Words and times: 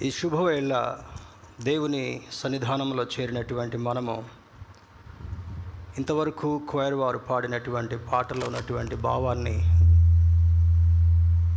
ఈ 0.00 0.10
శుభవేళ 0.10 0.96
దేవుని 1.60 2.22
సన్నిధానంలో 2.32 3.04
చేరినటువంటి 3.04 3.76
మనము 3.76 4.24
ఇంతవరకు 5.98 6.62
క్వైర్ 6.70 6.94
వారు 6.94 7.18
పాడినటువంటి 7.18 7.96
పాటలో 7.96 8.46
ఉన్నటువంటి 8.46 8.96
భావాన్ని 8.96 9.54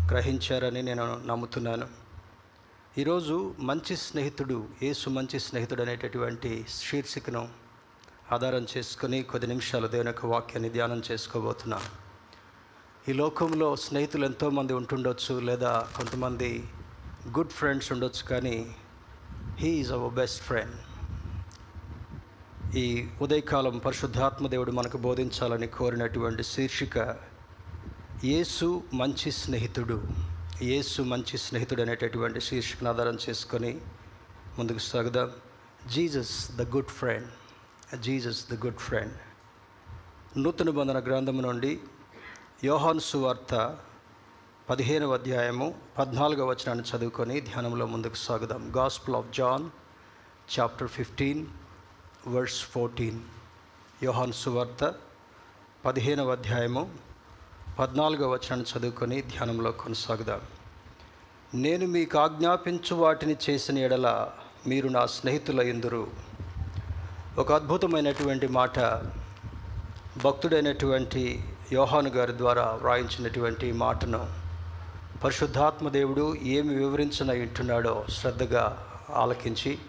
గ్రహించారని 0.07 0.81
నేను 0.81 1.21
నమ్ముతున్నాను. 1.25 1.87
ఈరోజు 2.97 3.55
మంచి 3.59 3.95
స్నేహితుడు 3.95 4.67
ఏసు 4.83 5.09
మంచి 5.09 5.39
స్నేహితుడు 5.39 5.81
అనేటటువంటి 5.81 6.65
శీర్షికను 6.69 7.47
ఆధారం 8.31 8.67
చేసుకుని 8.77 9.23
కొద్ది 9.23 9.47
నిమిషాలు 9.47 9.87
దేవుని 9.87 10.07
యొక్క 10.07 10.25
వాక్యాన్ని 10.25 10.69
ధ్యానం 10.69 11.01
చేసుకోబోతున్నాను. 11.11 11.91
ఈ 13.09 13.13
లోకంలో 13.13 13.75
స్నేహితులు 13.75 14.25
ఎంతోమంది 14.25 14.73
ఉంటుండొచ్చు 14.73 15.39
లేదా 15.39 15.87
కొంతమంది 15.97 16.63
గుడ్ 17.33 17.49
ఫ్రెండ్స్ 17.49 17.91
ఉండొచ్చు 17.91 18.27
కానీ 18.27 18.75
he 19.55 19.69
is 19.69 19.91
our 19.91 20.13
best 20.13 20.41
friend 20.41 20.75
ఈ 22.77 23.09
ఉదయకాలం 23.21 23.77
పరిశుద్ధాత్మ 23.77 24.47
దేవుడు 24.47 24.71
మనకు 24.71 24.97
బోధించాలని 24.97 25.67
కోరినటువంటి 25.67 26.43
శీర్షిక 26.43 27.17
యేసు 28.23 28.83
మంచి 28.93 29.31
స్నేహితుడు. 29.31 30.03
యేసు 30.61 31.01
మంచి 31.01 31.37
స్నేహితుడు 31.37 31.81
అనేటటువంటి 31.81 32.41
శీర్షికను 32.41 32.89
ఆధారం 32.89 33.17
చేసుకొని 33.29 33.81
ముందుకు 34.57 34.77
సాగుదాం. 34.77 35.31
Jesus 35.93 36.51
the 36.51 36.61
good 36.61 36.87
friend. 36.87 37.27
Jesus 38.01 38.51
the 38.51 38.65
good 38.65 38.77
friend. 38.77 39.13
నూతన 40.37 40.69
బంధన 40.69 40.99
గ్రంథము 40.99 41.41
నుండి 41.41 41.79
యోహాన్ 42.63 42.99
సువార్త 42.99 43.77
పదిహేనవ 44.69 45.15
అధ్యాయము 45.17 45.65
పద్నాలుగవ 45.97 46.45
వచనాన్ని 46.51 46.83
చదువుకొని 46.89 47.35
ధ్యానంలో 47.47 47.85
ముందుకు 47.91 48.17
సాగుదాం. 48.21 48.61
Gospel 48.77 49.15
of 49.17 49.27
John 49.37 49.65
chapter 50.53 50.89
fifteen 50.95 51.41
verse 52.33 52.61
fourteen 52.71 53.19
యోహాన్ 54.03 54.33
సువార్త 54.39 54.81
పదిహేనవ 55.85 56.31
అధ్యాయము 56.37 56.83
పద్నాలుగవ 57.79 58.29
వచనాన్ని 58.35 58.65
చదువుకొని 58.71 59.17
ధ్యానంలో 59.33 59.71
కొనసాగుదాం. 59.83 60.41
నేను 61.65 61.87
మీకు 61.95 62.17
ఆజ్ఞాపించు 62.25 62.95
వాటిని 63.01 63.35
చేసిన 63.45 63.83
ఎడల 63.87 64.07
మీరు 64.71 64.89
నా 64.95 65.03
స్నేహితులయ్యందురు 65.17 66.03
ఒక 67.43 67.51
అద్భుతమైనటువంటి 67.59 68.49
మాట 68.59 68.79
భక్తుడైనటువంటి 70.25 71.23
యోహాను 71.77 72.09
గారి 72.17 72.35
ద్వారా 72.41 72.65
వ్రాయించినటువంటి 72.81 73.69
మాటను 73.83 74.23
పరిశుద్ధాత్మ 75.25 75.89
దేవుడు 75.89 76.35
ఏమి 76.35 76.75
వివరించిన 76.75 77.31
వింటున్నాడో 77.31 78.05
శ్రద్ధగా 78.09 78.87
ఆలకించి 79.09 79.79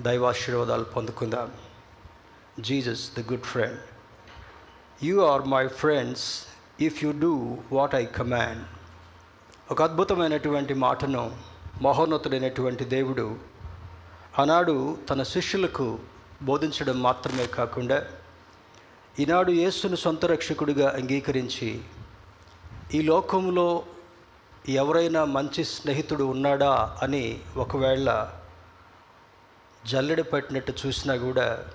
దైవాశీర్వాదాలు 0.00 0.84
పొందుకుందాం. 0.84 1.52
Jesus 2.60 3.10
the 3.18 3.32
good 3.32 3.42
friend. 3.42 3.80
You 5.04 5.20
are 5.20 5.42
my 5.42 5.66
friends 5.66 6.44
if 6.80 7.04
you 7.04 7.14
do 7.20 7.58
what 7.72 7.94
I 7.94 8.04
command. 8.04 8.64
ఒక 9.70 9.82
అద్భుతమైనటువంటి 9.82 10.74
మాటను 10.74 11.36
మహోన్నతుడైనటువంటి 11.82 12.84
దేవుడు 12.84 13.38
ఆనాడు 14.38 14.98
తన 15.10 15.22
శిష్యులకు 15.22 15.98
బోధించడం 16.42 17.02
మాత్రమే 17.02 17.46
కాకుండా 17.46 18.06
ఈనాడు 19.20 19.50
యేసును 19.50 19.96
సొంత 19.96 20.24
రక్షకుడిగా 20.24 20.88
అంగీకరించి 20.88 21.80
ఈ 22.94 23.02
లోకంలో 23.02 23.82
ఎవరైనా 24.68 25.24
మంచి 25.24 25.64
స్నేహితుడు 25.64 26.24
ఉన్నాడా 26.24 26.96
అని 27.02 27.40
ఒకవేళ 27.56 28.30
జల్లెడ 29.86 30.20
పట్టినట్టు 30.20 30.72
చూసినా 30.86 31.16
కూడా 31.16 31.66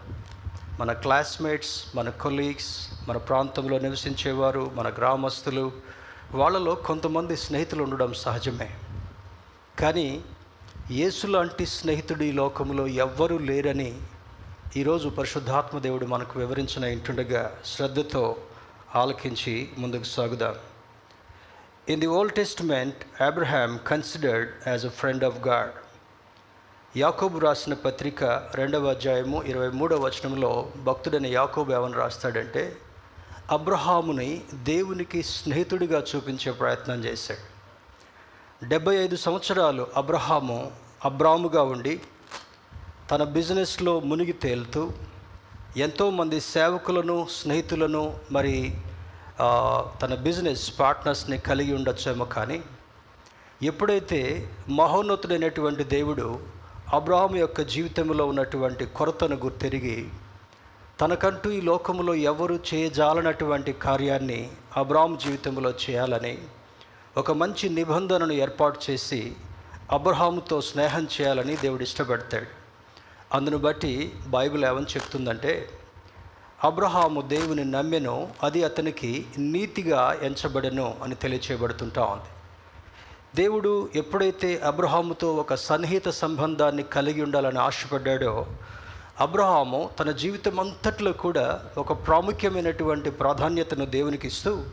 మన 0.79 0.91
క్లాస్మేట్స్ 0.91 1.95
మన 1.95 2.09
కొలీగ్స్ 2.09 2.87
మన 3.07 3.17
ప్రాంతంలో 3.17 3.79
నివసించేవారు 3.79 4.71
మన 4.75 4.89
గ్రామస్తులు 4.89 5.71
వాళ్ళలో 6.31 6.75
కొంతమంది 6.75 7.37
స్నేహితులు 7.37 7.83
ఉండడం 7.83 8.13
సహజమే. 8.13 8.69
కానీ 9.79 10.21
యేసు 10.91 11.27
లాంటి 11.27 11.65
స్నేహితుడు 11.65 12.23
ఈ 12.23 12.31
లోకంలో 12.31 12.87
ఎవ్వరూ 12.87 13.37
లేరని 13.37 13.97
ఈరోజు 14.77 15.09
పరిశుద్ధాత్మ 15.09 15.79
దేవుడు 15.79 16.05
మనకు 16.05 16.39
వివరించిన 16.39 16.83
ఇంటుండగా 16.83 17.57
శ్రద్ధతో 17.65 18.35
ఆలకించి 18.95 19.69
ముందుకు 19.77 20.03
సాగుదాం. 20.03 20.55
In 21.89 22.01
the 22.01 22.09
Old 22.09 22.29
Testament, 22.29 22.91
Abraham 23.25 23.79
considered 23.87 24.49
as 24.75 24.85
a 24.85 24.89
friend 24.89 25.23
of 25.23 25.47
God 25.47 25.71
యాకోబు 26.97 27.39
రాసిన 27.39 27.73
పత్రిక 27.73 28.23
రెండవ 28.55 28.89
అధ్యాయము 28.89 29.43
ఇరవై 29.43 29.69
మూడవ 29.69 30.05
వచనంలో 30.05 30.71
భక్తుడైన 30.77 31.25
యాకోబు 31.25 31.71
ఏమని 31.71 31.93
రాస్తాడంటే 31.93 32.77
అబ్రహాముని 33.51 34.41
దేవునికి 34.53 35.23
స్నేహితుడిగా 35.23 36.03
చూపించే 36.15 36.51
ప్రయత్నం 36.51 37.03
చేశాడు. 37.03 37.45
డెబ్బై 38.65 38.95
ఐదు 38.95 39.15
సంవత్సరాలు 39.15 39.87
అబ్రహాము 39.95 40.71
అబ్రాముగా 41.05 41.63
ఉండి 41.63 42.01
తన 43.11 43.23
బిజినెస్లో 43.23 43.99
మునిగి 43.99 44.33
తేలుతూ 44.33 44.91
ఎంతోమంది 45.77 46.41
సేవకులను 46.41 47.27
స్నేహితులను 47.29 48.17
మరి 48.31 48.73
తన 50.01 50.15
బిజినెస్ 50.15 50.79
పార్ట్నర్స్ని 50.79 51.37
కలిగి 51.37 51.73
ఉండొచ్చేమో 51.75 52.25
కానీ 52.25 52.61
ఎప్పుడైతే 53.63 54.49
మహోన్నతుడైనటువంటి 54.69 55.83
దేవుడు 55.83 56.39
అబ్రాహం 56.93 57.35
యొక్క 57.35 57.61
జీవితంలో 57.61 58.25
ఉన్నటువంటి 58.25 58.85
కొరతను 58.85 59.35
గుర్తెరిగి 59.35 60.07
తనకంటూ 61.01 61.51
ఈ 61.51 61.61
లోకములో 61.61 62.15
ఎవరు 62.15 62.59
చేయజాలనటువంటి 62.73 63.73
కార్యాన్ని 63.73 64.51
అబ్రాహాం 64.77 65.17
జీవితంలో 65.17 65.69
చేయాలని 65.69 66.37
ఒక 67.17 67.31
మంచి 67.31 67.69
నిబంధనను 67.69 68.33
ఏర్పాటు 68.33 68.79
చేసి 68.89 69.33
అబ్రహాముతో 69.91 70.61
స్నేహం 70.61 71.03
చేయాలని 71.03 71.57
దేవుడు 71.57 71.83
ఇష్టపడతాడు. 71.83 72.45
అందును 73.33 73.57
బట్టి 73.57 74.13
బైబిల్ 74.27 74.65
ఏమని 74.65 74.85
చెప్తుందంటే 74.85 75.69
అబ్రహాము 76.63 77.21
దేవుని 77.21 77.65
నమ్మెను 77.65 78.27
అది 78.43 78.63
అతనికి 78.63 79.25
నీతిగా 79.37 80.17
ఎంచబడెను 80.21 80.95
అని 81.03 81.15
తెలియచేయబడుతుంటా 81.15 82.03
ఉంది. 82.03 82.29
దేవుడు 83.35 83.89
ఎప్పుడైతే 83.95 84.61
అబ్రహాముతో 84.63 85.35
ఒక 85.35 85.53
సన్నిహిత 85.53 86.09
సంబంధాన్ని 86.09 86.83
కలిగి 86.83 87.21
ఉండాలని 87.21 87.59
ఆశపడ్డాడో 87.59 88.45
అబ్రహాము 89.19 89.89
తన 89.99 90.11
జీవితం 90.11 90.59
అంతట్లో 90.59 91.11
కూడా 91.11 91.59
ఒక 91.77 92.07
ప్రాముఖ్యమైనటువంటి 92.07 93.11
ప్రాధాన్యతను 93.11 93.85
దేవునికి 93.85 94.27
ఇస్తూ 94.27 94.63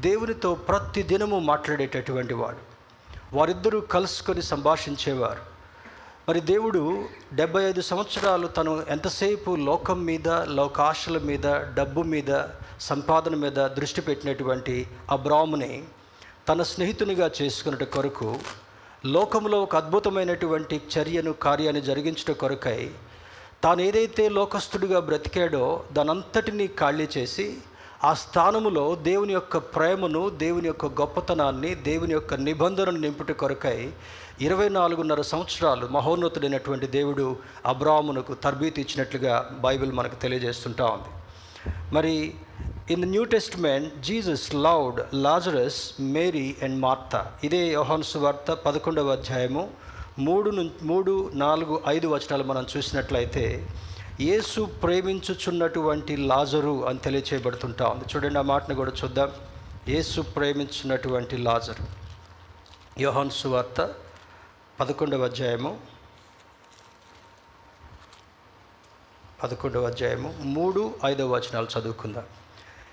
దేవునితో 0.00 0.54
ప్రతి 0.54 1.02
దినము 1.02 1.38
మాట్లాడేటటువంటి 1.38 2.34
వాడు. 2.34 2.58
వారిద్దరూ 3.36 3.80
కలుసుకొని 3.80 4.42
సంభాషించేవారు. 4.42 5.49
మరి 6.30 6.40
దేవుడు 6.48 6.80
డెబ్బై 7.34 7.60
ఐదు 7.64 7.82
సంవత్సరాలు 7.82 8.48
తను 8.48 8.72
ఎంతసేపు 8.88 9.50
లోకం 9.60 9.98
మీద 10.04 10.28
లోకాశల 10.58 11.18
మీద 11.24 11.46
డబ్బు 11.74 12.02
మీద 12.06 12.32
సంపాదన 12.80 13.34
మీద 13.36 13.58
దృష్టి 13.76 14.02
పెట్టినటువంటి 14.02 14.74
అబ్రాముని 15.10 15.70
తన 16.48 16.62
స్నేహితునిగా 16.62 17.28
చేసుకున్నట 17.38 17.86
కొరకు 17.88 18.28
లోకంలో 19.08 19.58
ఒక 19.62 19.76
అద్భుతమైనటువంటి 19.76 20.78
చర్యను 20.94 21.32
కార్యాన్ని 21.42 21.82
జరిగించట 21.82 22.36
కొరకై 22.38 22.78
తాను 23.62 23.82
ఏదైతే 23.82 24.26
లోకస్తుడిగా 24.30 25.00
బ్రతికాడో 25.00 25.64
దానంతటినీ 25.92 26.68
ఖాళీ 26.78 27.08
చేసి 27.16 27.48
ఆ 28.08 28.10
స్థానములో 28.14 28.94
దేవుని 28.94 29.32
యొక్క 29.32 29.56
ప్రేమను 29.56 30.28
దేవుని 30.42 30.66
యొక్క 30.66 30.86
గొప్పతనాన్ని 31.00 31.74
దేవుని 31.74 32.12
యొక్క 32.12 32.34
నిబంధనను 32.34 33.00
నింపుటి 33.00 33.32
కొరకై 33.32 33.90
ఇరవై 34.40 34.68
నాలుగున్నర 34.68 35.20
సంవత్సరాలు 35.20 35.86
మహోన్నతుడైనటువంటి 35.86 36.86
దేవుడు 36.86 37.36
అబ్రాహ్మునకు 37.66 38.34
తర్బీతి 38.34 38.80
ఇచ్చినట్లుగా 38.80 39.34
బైబిల్ 39.60 39.92
మనకు 39.92 40.14
తెలియజేస్తుంటా 40.14 40.86
ఉంది. 40.86 41.10
మరి 41.94 42.14
in 42.90 43.02
the 43.02 43.08
new 43.08 43.24
testament 43.24 44.02
Jesus 44.02 44.54
loved 44.54 45.00
Lazarus 45.14 45.82
Mary 46.00 46.56
and 46.62 46.80
Martha. 46.80 47.20
ఇదే 47.44 47.62
యోహాన్స్ 47.72 48.16
వార్త 48.16 48.50
పదకొండవ 48.66 49.12
అధ్యాయము 49.12 49.68
మూడు 50.18 50.50
నుంచి 50.50 50.86
మూడు 50.86 51.30
నాలుగు 51.34 51.82
ఐదు 51.88 52.08
వచనాలు 52.08 52.44
మనం 52.44 52.66
చూసినట్లయితే 52.76 53.44
యేసు 54.20 54.60
ప్రేమించుచున్నటువంటి 54.82 56.16
లాజరు 56.16 56.86
అని 56.88 56.98
తెలియచేయబడుతుంటా 56.98 57.86
ఉంది. 57.86 58.04
చూడండి 58.16 58.38
ఆ 58.38 58.42
మాటను 58.42 58.74
కూడా 58.74 58.92
చూద్దాం. 59.04 59.32
యేసు 59.88 60.20
ప్రేమించున్నటువంటి 60.20 61.36
లాజరు. 61.36 61.86
యోహాను 63.00 63.30
సువార్త 63.30 63.94
పదకొండవ 64.80 65.24
అధ్యాయము. 65.24 65.80
పదకొండవ 69.42 69.86
అధ్యాయము. 69.86 70.34
మూడు 70.40 70.94
ఐదవ 71.04 71.34
వచనాలు 71.34 71.68
చదువుకుందాం. 71.78 72.24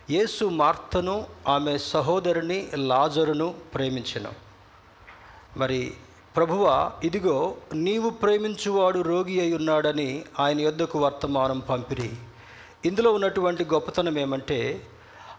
యేసు 0.10 0.46
మార్తను 0.46 1.28
ఆమె 1.48 1.78
సహోదరుని 1.78 2.68
లాజరును 2.76 3.54
ప్రేమించను. 3.74 4.32
మరి 5.58 5.94
ప్రభువా 6.38 6.92
ఇదిగో 7.04 7.56
నీవు 7.74 8.10
ప్రేమించువాడు 8.10 9.02
రోగి 9.02 9.42
అయి 9.42 9.54
ఉన్నాడని 9.54 10.26
ఆయన 10.40 10.60
యొద్దకు 10.60 11.00
వర్తమానం 11.00 11.60
పంపిరి. 11.60 12.12
ఇందులో 12.86 13.12
ఉన్నటువంటి 13.12 13.64
గొప్పతనం 13.66 14.18
ఏమంటే 14.20 14.82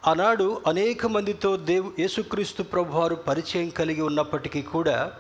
ఆనాడు 0.07 0.61
అనేక 0.67 1.07
మందితో 1.07 1.57
దేవు 1.57 1.93
యేసుక్రీస్తు 1.99 2.63
ప్రభువారు 2.63 3.15
పరిచయం 3.15 3.69
కలిగి 3.69 4.03
ఉన్నప్పటికీ 4.03 4.63
కూడా 4.63 5.13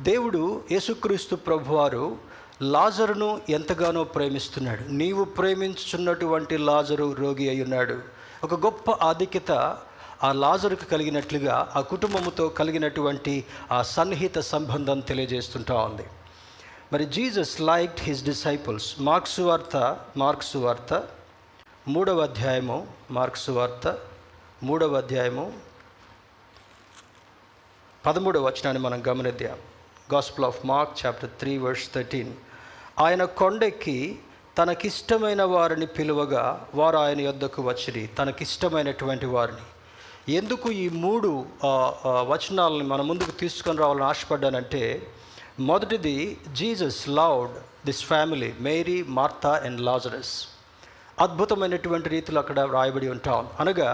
దేవుడు 0.00 0.62
యేసుక్రీస్తు 0.72 1.36
ప్రభువారు 1.36 2.16
లాజరును 2.62 3.40
ఎంతగానో 3.48 4.04
ప్రేమిస్తున్నాడు. 4.04 4.84
నీవు 4.88 5.24
ప్రేమించుచున్నటువంటి 5.24 6.56
లాజరు 6.56 7.12
రోగి 7.12 7.48
అయి 7.48 7.62
ఉన్నాడు. 7.62 7.98
ఒక 8.44 8.54
గొప్ప 8.54 8.90
ఆధిక్యత 8.90 9.76
ఆ 10.22 10.32
లాజరుకు 10.32 10.84
కలిగినట్లుగా 10.84 11.72
ఆ 11.76 11.80
కుటుంబముతో 11.80 12.48
కలిగినటువంటి 12.48 13.44
ఆ 13.72 13.82
సన్నిహిత 13.82 14.38
సంబంధం 14.38 15.00
తెలియజేస్తుంటా 15.00 15.74
ఉంది. 15.74 16.04
మరి 16.92 17.04
Jesus 17.04 17.60
like 17.60 18.00
his 18.00 18.24
disciples. 18.24 19.00
Mark's 19.00 19.40
వార్త 19.40 19.98
మార్క్సు 20.16 20.58
వార్త 20.58 21.02
మూడవ 21.88 22.20
అధ్యాయము 22.20 22.86
మార్క్స్ 23.10 23.50
వార్త 23.50 23.98
మూడవ 24.62 24.96
అధ్యాయము 24.96 25.52
పదమూడవ 28.06 28.46
వచనాన్ని 28.46 28.82
మనం 28.82 29.02
గమనిద్దాం. 29.08 29.56
Gospel 30.14 30.46
of 30.46 30.66
Mark 30.66 31.06
chapter 31.06 31.30
three 31.30 31.58
verse 31.58 31.92
thirteen 31.94 32.32
ఆయన 32.98 33.24
కొండెక్కి 33.24 34.18
తనకిష్టమైన 34.58 35.42
వారిని 35.42 35.86
పిలువగా 35.86 36.68
వారు 36.74 36.96
ఆయన 36.96 37.20
యొద్దకు 37.20 37.62
వచ్చిరి. 37.62 38.06
తనకిష్టమైనటువంటి 38.06 39.26
వారిని. 39.26 39.60
ఎందుకు 40.30 40.70
ఈ 40.70 40.88
మూడు 41.04 41.28
వచనాలను 42.32 42.84
మన 42.90 43.00
ముందుకు 43.02 43.30
తీసుకొని 43.30 43.78
రావాలని 43.78 44.04
ఆశపడ్డానంటే 44.08 44.82
మొదటిది 45.60 46.38
Jesus 46.58 47.08
loved 47.08 47.54
this 47.86 48.02
family 48.04 48.50
Mary 48.60 49.02
Martha 49.16 49.52
and 49.66 49.80
Lazarus. 49.80 50.34
అద్భుతమైనటువంటి 51.24 52.08
రీతిలో 52.08 52.40
అక్కడ 52.40 52.60
రాయబడి 52.60 53.08
ఉంటాం. 53.08 53.48
అనగా 53.60 53.90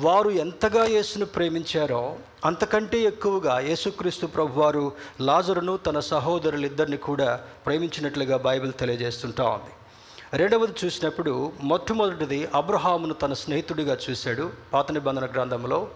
వారు 0.00 0.30
ఎంతగా 0.44 0.84
యేసును 0.96 1.26
ప్రేమించారో 1.36 2.16
అంతకంటే 2.44 3.00
ఎక్కువగా 3.12 3.56
యేసుక్రీస్తు 3.70 4.26
ప్రభు 4.26 4.60
వారు 4.60 4.84
లాజరును 5.20 5.76
తన 5.76 6.00
సహోదరులిద్దరిని 6.12 6.96
కూడా 7.08 7.40
ప్రేమించినట్లుగా 7.66 8.36
బైబిల్ 8.36 8.72
తెలియజేస్తుంటా 8.72 9.44
ఉంది. 9.56 9.72
రెండవది 10.32 10.72
చూసినప్పుడు 10.84 11.52
మొట్టమొదటిది 11.62 12.48
అబ్రహామును 12.54 13.14
తన 13.14 13.32
స్నేహితుడిగా 13.32 13.96
చూశాడు. 14.10 14.50
పాత 14.72 14.92
నిబంధన 14.92 15.26
గ్రంథంలో 15.26 15.88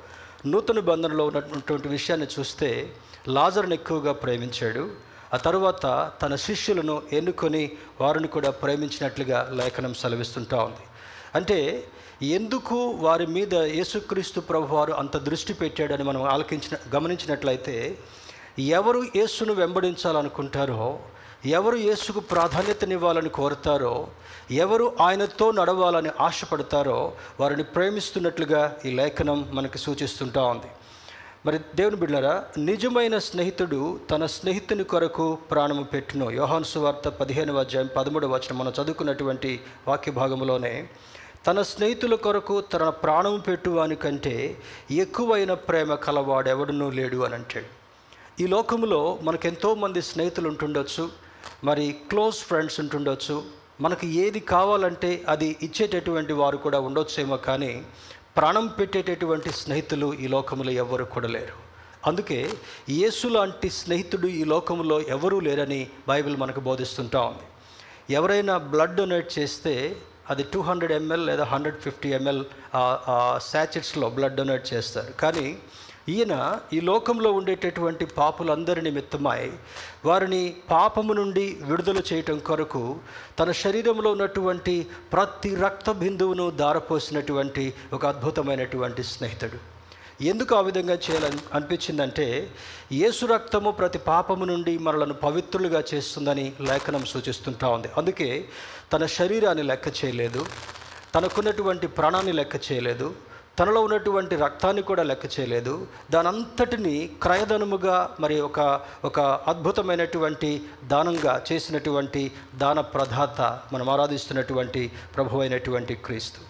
నూతన 0.47 0.75
నిబంధనలో 0.75 1.27
ఉన్నటువంటి 1.27 1.89
విషయాన్ని 1.89 2.27
చూస్తే 2.39 2.93
లాజర్ను 3.29 3.75
ఎక్కువగా 3.75 4.13
ప్రేమించాడు. 4.13 4.91
ఆ 5.35 5.37
తరువాత 5.37 6.13
తన 6.23 6.37
శిష్యులను 6.37 7.03
ఎన్నుకొని 7.13 7.71
వారిని 8.01 8.29
కూడా 8.29 8.51
ప్రేమించినట్లుగా 8.51 9.49
లేఖనం 9.53 9.95
సెలవిస్తుంటా 9.95 10.65
ఉంది. 10.65 10.85
అంటే 11.35 11.85
ఎందుకు 12.23 12.77
వారి 12.77 13.27
మీద 13.27 13.55
యేసుక్రీస్తు 13.55 14.41
ప్రభు 14.41 14.75
వారు 14.75 14.93
అంత 14.93 15.17
దృష్టి 15.17 15.53
పెట్టాడని 15.53 16.05
మనం 16.05 16.23
ఆలకించిన 16.23 16.97
గమనించినట్లయితే 16.97 17.99
ఎవరు 18.59 19.05
యేసును 19.17 19.53
వెంబడించాలనుకుంటారో 19.53 20.99
ఎవరు 21.47 21.77
యేసుకు 21.77 22.21
ప్రాధాన్యతనివ్వాలని 22.21 23.29
కోరుతారో 23.29 24.07
ఎవరు 24.51 24.93
ఆయనతో 25.01 25.51
నడవాలని 25.51 26.11
ఆశపడతారో 26.21 27.13
వారిని 27.41 27.63
ప్రేమిస్తున్నట్లుగా 27.63 28.77
ఈ 28.85 28.91
లేఖనం 28.91 29.49
మనకు 29.53 29.77
సూచిస్తుంటా 29.77 30.43
ఉంది. 30.43 30.67
మరి 31.47 31.59
దేవుని 31.75 31.97
బిడ్డరా 31.97 32.45
నిజమైన 32.59 33.19
స్నేహితుడు 33.19 34.01
తన 34.11 34.27
స్నేహితుని 34.27 34.85
కొరకు 34.85 35.35
ప్రాణము 35.35 35.83
పెట్టును. 35.83 36.31
యోహాను 36.31 36.65
సువార్త 36.65 37.09
పదిహేను 37.09 37.57
అధ్యాయం 37.57 37.89
పదమూడవ 37.97 38.35
వచనం 38.35 38.59
మనం 38.59 38.73
చదువుకున్నటువంటి 38.83 39.61
వాక్య 39.89 40.13
భాగంలోనే 40.13 40.89
తన 41.47 41.63
స్నేహితుల 41.63 42.15
కొరకు 42.15 42.61
తన 42.61 42.89
ప్రాణం 42.89 43.39
పెట్టువాని 43.39 43.97
కంటే 43.97 44.57
ఎక్కువైన 44.91 45.55
ప్రేమ 45.55 45.95
కలవాడెవడనూ 45.95 46.91
లేడు 46.91 47.17
అని 47.17 47.35
అంటాడు. 47.35 47.79
ఈ 48.43 48.47
లోకంలో 48.47 49.19
మనకెంతోమంది 49.23 50.03
స్నేహితులు 50.03 50.49
ఉంటుండొచ్చు. 50.49 51.28
మరి 51.67 51.85
క్లోజ్ 52.11 52.39
ఫ్రెండ్స్ 52.49 52.77
ఉంటుండొచ్చు. 52.81 53.37
మనకు 53.85 54.07
ఏది 54.25 54.41
కావాలంటే 54.41 55.11
అది 55.33 55.49
ఇచ్చేటటువంటి 55.63 56.33
వారు 56.41 56.57
కూడా 56.57 56.79
ఉండొచ్చేమో 56.89 57.37
కానీ 57.47 57.73
ప్రాణం 58.37 58.67
పెట్టేటటువంటి 58.79 59.51
స్నేహితులు 59.61 60.09
ఈ 60.25 60.27
లోకంలో 60.35 60.73
ఎవ్వరు 60.83 61.05
కూడా 61.15 61.29
లేరు. 61.37 61.57
అందుకే 62.09 62.39
యేసు 62.99 63.27
లాంటి 63.37 63.69
స్నేహితుడు 63.79 64.29
ఈ 64.41 64.43
లోకంలో 64.53 65.01
ఎవరూ 65.17 65.39
లేరని 65.47 65.81
బైబిల్ 66.09 66.37
మనకు 66.43 66.61
బోధిస్తుంటా 66.69 67.21
ఉంది. 67.31 67.47
ఎవరైనా 68.19 68.55
బ్లడ్ 68.73 68.97
డొనేట్ 68.99 69.39
చేస్తే 69.39 69.75
అది 70.31 70.43
టూ 70.53 70.61
హండ్రెడ్ 70.69 70.93
ఎంఎల్ 70.93 71.27
లేదా 71.27 71.45
హండ్రెడ్ 71.45 71.81
ఫిఫ్టీ 71.87 72.09
ఎంఎల్ 72.19 72.43
శాచెట్స్లో 73.51 74.09
బ్లడ్ 74.17 74.39
డొనేట్ 74.41 74.67
చేస్తారు. 74.73 75.13
కానీ 75.13 75.47
ఈయన 76.09 76.61
ఈ 76.73 76.81
లోకంలో 76.81 77.33
ఉండేటటువంటి 77.33 78.05
పాపులందరి 78.05 78.83
నిమిత్తమై 78.83 79.53
వారిని 80.05 80.57
పాపము 80.71 81.13
నుండి 81.13 81.59
విడుదల 81.63 82.03
చేయటం 82.13 82.39
కొరకు 82.39 82.97
తన 83.39 83.53
శరీరంలో 83.53 84.11
ఉన్నటువంటి 84.11 84.87
ప్రతి 85.13 85.55
రక్త 85.55 85.91
బిందువును 85.91 86.51
దారపోసినటువంటి 86.51 87.75
ఒక 87.93 88.07
అద్భుతమైనటువంటి 88.07 89.03
స్నేహితుడు. 89.03 89.59
ఎందుకు 90.25 90.53
ఆ 90.57 90.61
విధంగా 90.61 90.95
చేయాలని 90.95 91.39
అనిపించిందంటే 91.55 92.51
యేసు 92.93 93.27
రక్తము 93.27 93.71
ప్రతి 93.71 93.99
పాపము 93.99 94.45
నుండి 94.45 94.79
మనలను 94.79 95.15
పవిత్రులుగా 95.15 95.85
చేస్తుందని 95.95 96.53
లేఖనం 96.61 97.05
సూచిస్తుంటా 97.05 97.69
ఉంది. 97.69 97.89
అందుకే 97.97 98.49
తన 98.93 99.07
శరీరాన్ని 99.07 99.65
లెక్క 99.65 99.89
చేయలేదు 99.89 100.47
తనకున్నటువంటి 101.15 101.87
ప్రాణాన్ని 101.87 102.33
లెక్క 102.33 102.57
చేయలేదు 102.73 103.28
తనలో 103.59 103.81
ఉన్నటువంటి 103.83 104.37
రక్తాన్ని 104.37 104.83
కూడా 104.83 105.03
లెక్క 105.03 105.41
చేయలేదు. 105.41 105.87
దానంతటిని 106.11 107.11
క్రయధనముగా 107.23 108.17
మరి 108.21 108.41
ఒక 108.41 108.81
ఒక 109.05 109.21
అద్భుతమైనటువంటి 109.21 110.51
దానంగా 110.85 111.43
చేసినటువంటి 111.53 112.33
దాన 112.55 112.81
ప్రదాత 112.81 113.41
మనం 113.73 113.89
ఆరాధిస్తున్నటువంటి 113.91 114.93
ప్రభు 115.17 115.39
అయినటువంటి 115.39 115.95
క్రీస్తు. 115.95 116.48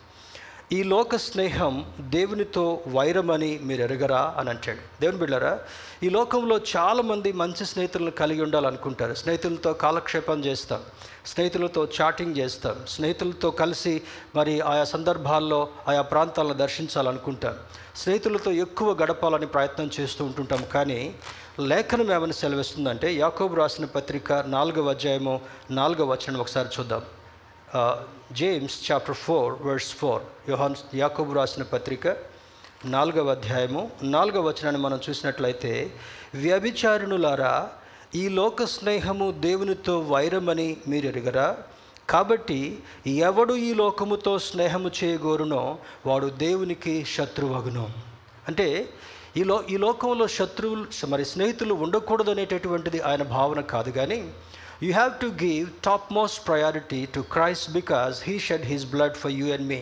ఈ 0.73 0.83
లోక 0.83 1.17
స్నేహం 1.17 1.93
దేవునితో 2.01 2.81
వైరమని 2.89 3.61
మీరు 3.63 3.83
ఎరగరా 3.83 4.35
అని 4.39 4.51
అంటాడు. 4.51 5.01
దేవుని 5.01 5.19
బిళ్ళరా 5.19 5.59
ఈ 6.03 6.09
లోకంలో 6.09 6.61
చాలామంది 6.77 7.33
మంచి 7.33 7.65
స్నేహితులను 7.67 8.11
కలిగి 8.11 8.43
ఉండాలనుకుంటారు. 8.43 9.15
స్నేహితులతో 9.15 9.73
కాలక్షేపం 9.73 10.45
చేస్తాం 10.45 10.81
స్నేహితులతో 11.27 11.89
చాటింగ్ 12.01 12.37
చేస్తాం 12.37 12.77
స్నేహితులతో 12.89 13.51
కలిసి 13.51 14.03
మరి 14.35 14.61
ఆయా 14.61 14.85
సందర్భాల్లో 14.85 15.69
ఆయా 15.89 16.03
ప్రాంతాలను 16.03 16.53
దర్శించాలనుకుంటాం. 16.53 17.55
స్నేహితులతో 17.97 18.53
ఎక్కువ 18.53 18.93
గడపాలని 18.93 19.47
ప్రయత్నం 19.47 19.91
చేస్తూ 20.01 20.25
ఉంటుంటాం. 20.25 20.65
కానీ 20.75 21.15
లేఖనం 21.61 22.13
ఏమని 22.13 22.33
సెలవిస్తుందంటే 22.33 23.15
యాకోబు 23.15 23.55
రాసిన 23.55 23.85
పత్రిక 23.85 24.33
నాలుగవ 24.33 24.91
అధ్యాయము 24.91 25.41
నాలుగవ 25.71 26.13
వచనం 26.13 26.41
ఒకసారి 26.41 26.69
చూద్దాం. 26.81 27.03
James 28.33 28.91
chapter 28.91 29.15
four 29.15 29.55
verse 29.63 29.95
four 29.95 30.51
యోహాన్ 30.51 30.75
యాకోబు 30.95 31.33
రాసిన 31.33 31.63
పత్రిక 31.63 32.17
నాలుగవ 32.85 33.31
అధ్యాయము. 33.31 33.91
నాలుగవ 34.03 34.43
వచనాన్ని 34.49 34.83
మనం 34.83 35.01
చూసినట్లయితే 35.09 35.91
వ్యభిచారిణులారా 36.35 37.69
ఈ 38.15 38.29
లోక 38.29 38.65
స్నేహము 38.65 39.31
దేవునితో 39.31 40.01
వైరమని 40.01 40.77
మీరు 40.89 41.07
ఎరుగరా 41.07 41.57
కాబట్టి 42.11 42.79
ఎవడు 43.07 43.55
ఈ 43.55 43.75
లోకముతో 43.75 44.39
స్నేహము 44.39 44.91
చేయగోరునో 45.05 45.79
వాడు 46.07 46.27
దేవునికి 46.27 47.05
శత్రువగును. 47.05 47.91
అంటే 48.49 48.89
ఈ 49.37 49.45
లో 49.45 49.65
ఈ 49.71 49.77
లోకంలో 49.77 50.29
శత్రువులు 50.29 51.07
మరి 51.07 51.25
స్నేహితులు 51.25 51.75
ఉండకూడదు 51.75 52.31
అనేటటువంటిది 52.31 53.01
ఆయన 53.01 53.23
భావన 53.23 53.61
కాదు 53.61 53.91
కానీ 53.91 54.31
you 54.83 54.93
have 54.93 55.13
to 55.21 55.27
give 55.27 55.69
top 55.85 56.13
most 56.13 56.49
priority 56.49 57.07
to 57.15 57.21
Christ 57.21 57.71
because 57.73 58.25
he 58.25 58.39
shed 58.39 58.63
his 58.63 58.85
blood 58.85 59.15
for 59.15 59.33
you 59.33 59.47
and 59.53 59.67
me 59.69 59.81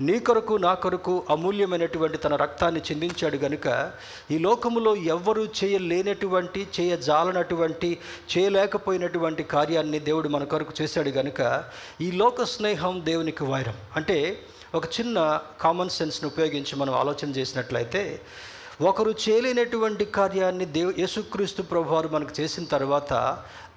నీ 0.00 0.18
కొరకు 0.18 0.54
నా 0.54 0.74
కొరకు 0.74 1.26
అమూల్యమైనటువంటి 1.30 2.18
తన 2.18 2.36
రక్తాన్ని 2.36 2.80
చిందించాడు 2.80 3.36
గనుక 3.36 3.92
ఈ 4.30 4.38
లోకములో 4.38 4.96
ఎవ్వరూ 4.96 5.44
చేయలేనటువంటి 5.44 6.66
చేయజాలనటువంటి 6.80 7.98
చేయలేకపోయినటువంటి 8.36 9.42
కార్యాన్ని 9.42 9.98
దేవుడు 9.98 10.28
మన 10.28 10.44
కొరకు 10.44 10.82
చేశాడు 10.82 11.10
గనుక 11.10 11.64
ఈ 12.00 12.10
లోక 12.10 12.42
స్నేహం 12.42 13.02
దేవునికి 13.04 13.44
వైరం. 13.44 13.74
అంటే 13.96 14.18
ఒక 14.74 14.84
చిన్న 15.00 15.40
కామన్ 15.60 15.90
సెన్స్ని 15.90 16.30
ఉపయోగించి 16.30 16.76
మనం 16.76 16.94
ఆలోచన 16.94 17.30
చేసినట్లయితే 17.30 18.20
ఒకరు 18.80 19.12
చేయలేనటువంటి 19.22 20.04
కార్యాన్ని 20.16 20.66
దేవ 20.74 20.88
యేసుక్రీస్తు 20.98 21.62
ప్రభువారు 21.62 22.08
మనకు 22.08 22.32
చేసిన 22.36 22.64
తర్వాత 22.64 23.12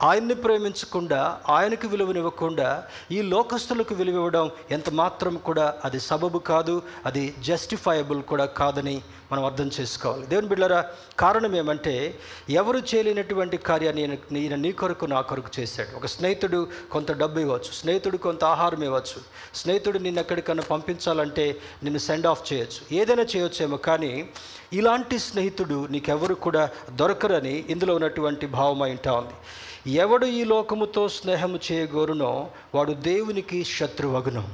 ఆయన్ని 0.01 0.35
ప్రేమించకుండా 0.43 1.21
ఆయనకు 1.49 1.87
విలువనివ్వకుండా 1.87 2.67
ఈ 3.11 3.19
లోకస్తులకు 3.31 3.95
విలువ 3.95 4.15
ఇవ్వడం 4.15 4.45
ఎంత 4.71 4.89
మాత్రం 4.93 5.33
కూడా 5.43 5.65
అది 5.85 5.99
సబబు 5.99 6.39
కాదు 6.51 6.75
అది 7.05 7.23
జస్టిఫైయబుల్ 7.47 8.21
కూడా 8.23 8.45
కాదని 8.55 8.95
మనం 9.31 9.45
అర్థం 9.45 9.71
చేసుకోవాలి. 9.81 10.27
దేవుని 10.27 10.47
బిడ్డరా 10.47 10.85
కారణం 11.19 11.55
ఏమంటే 11.55 12.19
ఎవరు 12.49 12.77
చేయలేనటువంటి 12.77 13.57
కార్యాన్ని 13.57 14.17
ఈయన- 14.37 14.57
నీ 14.57 14.71
కొరకు 14.71 15.05
నా 15.05 15.21
కొరకు 15.21 15.49
చేశాడు. 15.59 15.95
ఒక 15.95 16.05
స్నేహితుడు 16.05 16.67
కొంత 16.91 17.11
డబ్బు 17.11 17.39
ఇవ్వచ్చు 17.39 17.71
స్నేహితుడు 17.73 18.17
కొంత 18.17 18.43
ఆహారం 18.43 18.83
ఇవ్వచ్చు 18.83 19.21
స్నేహితుడు 19.55 19.99
నిన్ను 19.99 20.19
ఎక్కడికన్నా 20.19 20.63
పంపించాలంటే 20.63 21.57
నిన్ను 21.83 21.99
సెండ్ 21.99 22.27
ఆఫ్ 22.27 22.53
చేయొచ్చు. 22.53 22.95
ఏదైనా 22.95 23.23
చేయొచ్చేమో 23.23 23.77
కానీ 23.77 24.29
ఇలాంటి 24.73 25.19
స్నేహితుడు 25.19 25.87
నీకెవరు 25.87 26.33
కూడా 26.33 26.69
దొరకరని 26.91 27.65
ఇందులో 27.69 27.95
ఉన్నటువంటి 27.95 28.47
భావం 28.47 28.81
అయింటా 28.81 29.13
ఉంది. 29.13 29.33
ఎవడు 29.93 30.25
ఈ 30.25 30.43
లోకముతో 30.43 31.09
స్నేహము 31.09 31.59
చేయగోరునో 31.71 32.47
వాడు 32.75 32.91
దేవునికి 32.91 33.63
శత్రువగునం. 33.63 34.53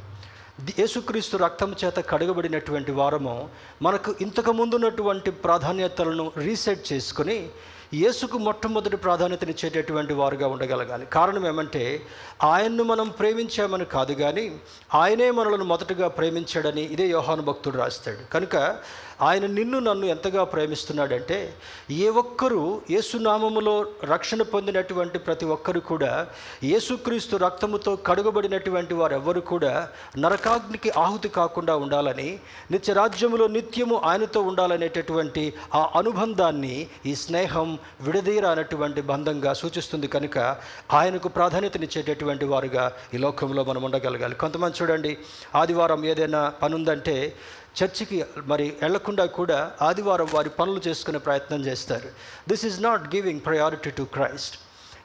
యేసుక్రీస్తు 0.58 1.38
రక్తం 1.38 1.76
చేత 1.86 2.00
కడగబడినటువంటి 2.10 2.92
వారము 2.92 3.50
మనకు 3.82 4.16
ఇంతకు 4.22 4.52
ముందున్నటువంటి 4.52 5.32
ప్రాధాన్యతలను 5.32 6.32
రీసెట్ 6.38 6.94
చేసుకుని 6.94 7.50
యేసుకు 7.94 8.38
మొట్టమొదటి 8.38 8.98
ప్రాధాన్యతనిచ్చేటటువంటి 8.98 10.14
వారుగా 10.14 10.48
ఉండగలగాలి. 10.48 11.06
కారణం 11.06 11.48
ఏమంటే 11.48 12.02
ఆయన్ను 12.44 12.84
మనం 12.84 13.10
ప్రేమించామని 13.10 13.86
కాదు 13.86 14.14
కానీ 14.14 14.60
ఆయనే 14.94 15.32
మనలను 15.32 15.64
మొదటగా 15.64 16.08
ప్రేమించాడని 16.08 16.82
ఇదే 16.82 17.08
యోహాను 17.08 17.42
భక్తుడు 17.42 17.78
రాస్తాడు. 17.78 18.32
కనుక 18.34 18.56
ఆయన 19.22 19.46
నిన్ను 19.46 19.80
నన్ను 19.80 20.06
ఎంతగా 20.06 20.44
ప్రేమిస్తున్నాడంటే 20.44 21.54
ఏ 21.92 22.10
ఒక్కరూ 22.10 22.82
యేసునామములో 22.92 23.86
రక్షణ 24.04 24.42
పొందినటువంటి 24.42 25.18
ప్రతి 25.20 25.46
ఒక్కరు 25.46 25.80
కూడా 25.80 26.28
యేసుక్రీస్తు 26.64 27.36
రక్తముతో 27.38 27.96
కడుగబడినటువంటి 27.96 28.94
వారెవ్వరు 28.94 29.40
కూడా 29.40 29.88
నరకాగ్నికి 30.18 30.90
ఆహుతి 30.98 31.30
కాకుండా 31.30 31.76
ఉండాలని 31.76 32.40
నిత్య 32.72 32.94
రాజ్యములో 32.94 33.48
నిత్యము 33.48 34.02
ఆయనతో 34.06 34.42
ఉండాలనేటటువంటి 34.42 35.54
ఆ 35.76 35.92
అనుబంధాన్ని 35.96 36.88
ఈ 37.06 37.16
స్నేహం 37.16 37.80
విడదీరానటువంటి 38.02 39.02
బంధంగా 39.02 39.54
సూచిస్తుంది 39.54 40.08
కనుక 40.08 40.38
ఆయనకు 40.94 41.28
ప్రాధాన్యతనిచ్చేటటువంటి 41.28 42.46
వారుగా 42.46 42.92
ఈ 43.14 43.18
లోకంలో 43.18 43.64
మనం 43.64 43.84
ఉండగలగాలి. 43.84 44.36
కొంతమంది 44.36 44.78
చూడండి 44.82 45.18
ఆదివారం 45.56 46.06
ఏదైనా 46.06 46.50
పనుందంటే 46.64 47.34
చర్చికి 47.84 48.26
మరి 48.46 48.74
వెళ్ళకుండా 48.82 49.26
కూడా 49.26 49.72
ఆదివారం 49.82 50.28
వారి 50.34 50.50
పనులు 50.50 50.82
చేసుకునే 50.88 51.18
ప్రయత్నం 51.18 51.66
చేస్తారు. 51.66 52.10
This 52.50 52.66
is 52.66 52.84
not 52.84 53.16
giving 53.16 53.40
priority 53.46 53.90
to 53.90 54.04
Christ 54.04 54.56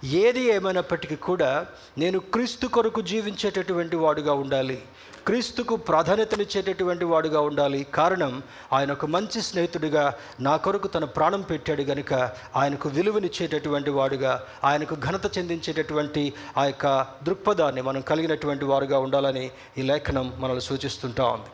ఏది 0.04 0.40
ఏమైనప్పటికీ 0.40 1.16
కూడా 1.16 1.66
నేను 1.98 2.18
క్రీస్తు 2.18 2.66
కొరకు 2.66 3.00
జీవించేటటువంటి 3.00 3.96
వాడుగా 3.96 4.32
ఉండాలి. 4.32 4.82
క్రీస్తుకు 5.26 5.76
ప్రాధాన్యతనిచ్చేటటువంటి 5.76 7.04
వాడుగా 7.04 7.40
ఉండాలి. 7.40 7.84
కారణం 7.84 8.42
ఆయన 8.72 8.92
ఒక 8.92 9.06
మంచి 9.06 9.42
స్నేహితుడిగా 9.42 10.14
నా 10.40 10.56
కొరకు 10.56 10.88
తన 10.88 11.04
ప్రాణం 11.04 11.40
పెట్టాడు 11.40 11.82
గనుక 11.82 12.14
ఆయనకు 12.56 12.88
విలువనిచ్చేటటువంటి 12.88 13.90
వాడుగా 13.90 14.46
ఆయనకు 14.64 14.94
ఘనత 14.94 15.38
చెందించేటటువంటి 15.38 16.32
ఆ 16.56 16.64
యొక్క 16.64 17.06
దృక్పథాన్ని 17.22 17.82
మనం 17.82 18.00
కలిగినటువంటి 18.00 18.64
వారుగా 18.64 18.98
ఉండాలని 18.98 19.50
ఈ 19.78 19.82
లేఖనం 19.82 20.32
మనల్ని 20.38 20.62
సూచిస్తుంటా 20.62 21.24
ఉంది. 21.24 21.50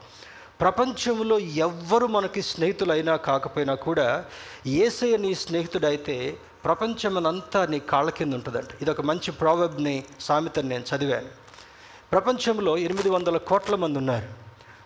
ప్రపంచంలో 0.60 1.38
ఎవ్వరు 1.38 2.06
మనకి 2.06 2.42
స్నేహితులైనా 2.42 3.16
కాకపోయినా 3.16 3.74
కూడా 3.74 4.24
ఏసయ 4.66 5.16
నీ 5.16 5.34
స్నేహితుడైతే 5.34 6.36
ప్రపంచమనంతా 6.64 7.66
నీ 7.66 7.78
కాళ్ళ 7.78 8.10
కింద 8.10 8.34
ఉంటుందంట. 8.34 8.82
ఇది 8.82 8.90
ఒక 8.90 9.00
మంచి 9.00 9.30
ప్రావెబ్ని 9.32 10.04
సామెతని 10.20 10.68
నేను 10.68 10.96
చదివాను. 10.96 11.28
ప్రపంచంలో 12.12 12.78
ఎనిమిది 12.78 13.10
వందల 13.10 13.36
కోట్ల 13.36 13.74
మంది 13.74 13.98
ఉన్నారు. 13.98 14.28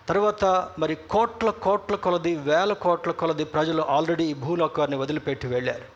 తర్వాత 0.07 0.69
మరి 0.79 0.95
కోట్ల 0.95 1.49
కోట్ల 1.49 1.95
కొలది 1.95 2.35
వేల 2.35 2.73
కోట్ల 2.73 3.11
కొలది 3.11 3.43
ప్రజలు 3.43 3.81
ఆల్రెడీ 3.81 4.23
ఈ 4.23 4.33
భూలోకాన్ని 4.33 4.97
వదిలిపెట్టి 4.97 5.47
వెళ్ళారు. 5.47 5.92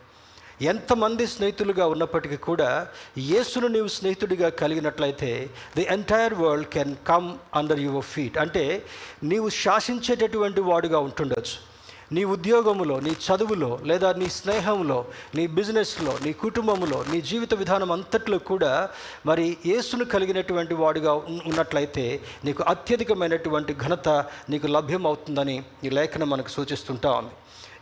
ఎంతమంది 0.62 1.28
స్నేహితులుగా 1.28 1.88
ఉన్నప్పటికీ 1.88 2.36
కూడా 2.36 2.88
యేసును 3.18 3.68
నీవు 3.68 3.88
స్నేహితుడిగా 3.88 4.50
కలిగినట్లయితే 4.50 5.50
the 5.76 5.82
entire 5.82 6.34
world 6.34 6.68
can 6.68 6.96
come 7.08 7.38
under 7.56 7.80
your 7.80 8.06
feet 8.06 8.38
అంటే 8.38 8.86
నీవు 9.24 9.50
శాసించేటటువంటి 9.50 10.62
వాడుగా 10.62 11.00
ఉంటుండొచ్చు. 11.00 11.78
నీ 12.12 12.24
ఉద్యోగములో 12.24 13.00
నీ 13.00 13.10
చదువులో 13.10 13.80
లేదా 13.86 14.14
నీ 14.14 14.30
స్నేహంలో 14.30 15.06
నీ 15.36 15.48
బిజినెస్లో 15.48 16.18
నీ 16.26 16.34
కుటుంబంలో 16.34 17.06
నీ 17.12 17.22
జీవిత 17.22 17.54
విధానం 17.54 17.92
అంతట్లో 17.92 18.38
కూడా 18.38 18.90
మరి 19.26 19.58
యేసును 19.66 20.06
కలిగినటువంటి 20.06 20.74
వాడుగా 20.74 21.14
ఉన్నట్లయితే 21.14 22.22
నీకు 22.46 22.64
అత్యధికమైనటువంటి 22.64 23.74
ఘనత 23.74 24.10
నీకు 24.50 24.68
లభ్యమవుతుందని 24.68 25.64
ఈ 25.84 25.90
లేఖనం 25.90 26.30
మనకు 26.30 26.48
సూచిస్తుంటా 26.48 27.12
ఉంది. 27.12 27.30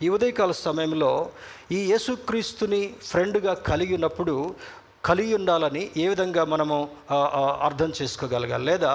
ఈ 0.04 0.08
ఉదయకాల 0.16 0.52
సమయంలో 0.66 1.12
ఈ 1.76 1.78
యేసుక్రీస్తుని 1.92 2.80
ఫ్రెండ్గా 3.10 3.52
కలిగి 3.68 3.94
ఉన్నప్పుడు 3.98 4.34
కలిగి 5.08 5.32
ఉండాలని 5.38 5.82
ఏ 6.02 6.06
విధంగా 6.12 6.42
మనము 6.52 6.76
అర్థం 7.68 7.90
చేసుకోగలగాలి? 7.98 8.64
లేదా 8.70 8.92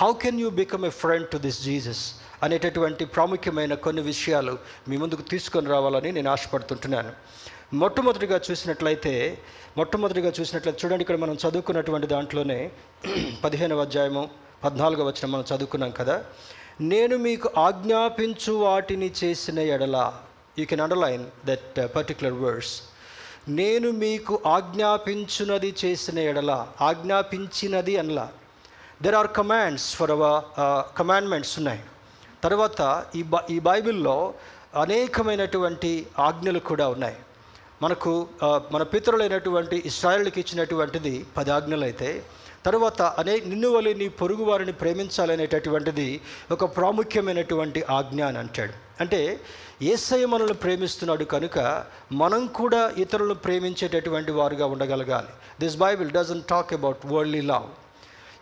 how 0.00 0.10
can 0.22 0.40
you 0.42 0.48
become 0.60 0.84
a 0.90 0.92
friend 1.00 1.28
to 1.32 1.38
this 1.46 1.60
Jesus 1.62 2.02
అనేటటువంటి 2.42 3.04
ప్రాముఖ్యమైన 3.14 3.74
కొన్ని 3.86 4.02
విషయాలు 4.02 4.54
మీ 4.88 4.96
ముందుకు 5.02 5.24
తీసుకొని 5.32 5.68
రావాలని 5.74 6.10
నేను 6.16 6.30
ఆశపడుతుంటున్నాను. 6.34 7.12
మొట్టమొదటిగా 7.82 8.38
చూసినట్లయితే 8.46 9.14
మొట్టమొదటిగా 9.78 10.30
చూసినట్లయితే 10.38 10.78
చూడండి 10.82 11.02
ఇక్కడ 11.04 11.18
మనం 11.24 11.36
చదువుకున్నటువంటి 11.44 12.08
దాంట్లోనే 12.14 12.58
పదిహేనవ 13.44 13.84
అధ్యాయము 13.88 14.24
పద్నాలుగో 14.64 15.04
వచ్చిన 15.08 15.26
మనం 15.34 15.44
చదువుకున్నాం 15.50 15.92
కదా. 16.00 16.16
నేను 16.92 17.16
మీకు 17.26 17.48
ఆజ్ఞాపించు 17.66 18.52
వాటిని 18.64 19.08
చేసిన 19.20 19.58
ఎడల 19.74 19.96
you 20.58 20.64
can 20.70 20.82
underline 20.86 21.24
that 21.50 21.78
particular 21.96 22.36
words 22.44 22.74
నేను 23.58 23.88
మీకు 24.04 24.34
ఆజ్ఞాపించున్నది 24.56 25.70
చేసిన 25.82 26.18
ఎడల 26.30 26.52
ఆజ్ఞాపించినది 26.88 27.94
అనలా. 28.02 28.26
There 29.04 29.16
are 29.20 29.30
commands 29.38 29.86
for 29.98 30.12
our 30.16 30.42
commandments 30.98 31.54
ఉన్నాయి. 31.60 31.82
తర్వాత 32.44 32.80
ఈ 33.18 33.22
బ 33.32 33.40
ఈ 33.54 33.56
బైబిల్లో 33.68 34.16
అనేకమైనటువంటి 34.82 35.92
ఆజ్ఞలు 36.26 36.60
కూడా 36.70 36.86
ఉన్నాయి. 36.94 37.18
మనకు 37.84 38.12
మన 38.74 38.82
పితరులైనటువంటి 38.92 39.76
ఇస్రాయల్కి 39.90 40.38
ఇచ్చినటువంటిది 40.42 41.14
పది 41.36 41.50
ఆజ్ఞలు 41.56 41.84
అయితే 41.88 42.10
తర్వాత 42.66 43.02
అనే 43.20 43.34
నిన్ను 43.50 43.68
వలి 43.74 43.92
నీ 44.00 44.06
పొరుగు 44.20 44.44
వారిని 44.48 44.74
ప్రేమించాలనేటటువంటిది 44.80 46.08
ఒక 46.54 46.64
ప్రాముఖ్యమైనటువంటి 46.76 47.82
ఆజ్ఞ 47.98 48.20
అని 48.30 48.38
అంటాడు. 48.42 48.74
అంటే 49.02 49.20
ఏసయ్య 49.82 50.26
మనల్ని 50.26 50.54
ప్రేమిస్తున్నాడు 50.54 51.24
కనుక 51.24 51.84
మనం 52.12 52.46
కూడా 52.46 52.92
ఇతరులను 52.96 53.34
ప్రేమించేటటువంటి 53.34 54.32
వారుగా 54.32 54.66
ఉండగలగాలి. 54.66 55.26
This 55.60 55.76
Bible 55.76 56.10
doesn't 56.10 56.42
talk 56.42 56.72
about 56.72 57.06
worldly 57.06 57.40
love 57.40 57.66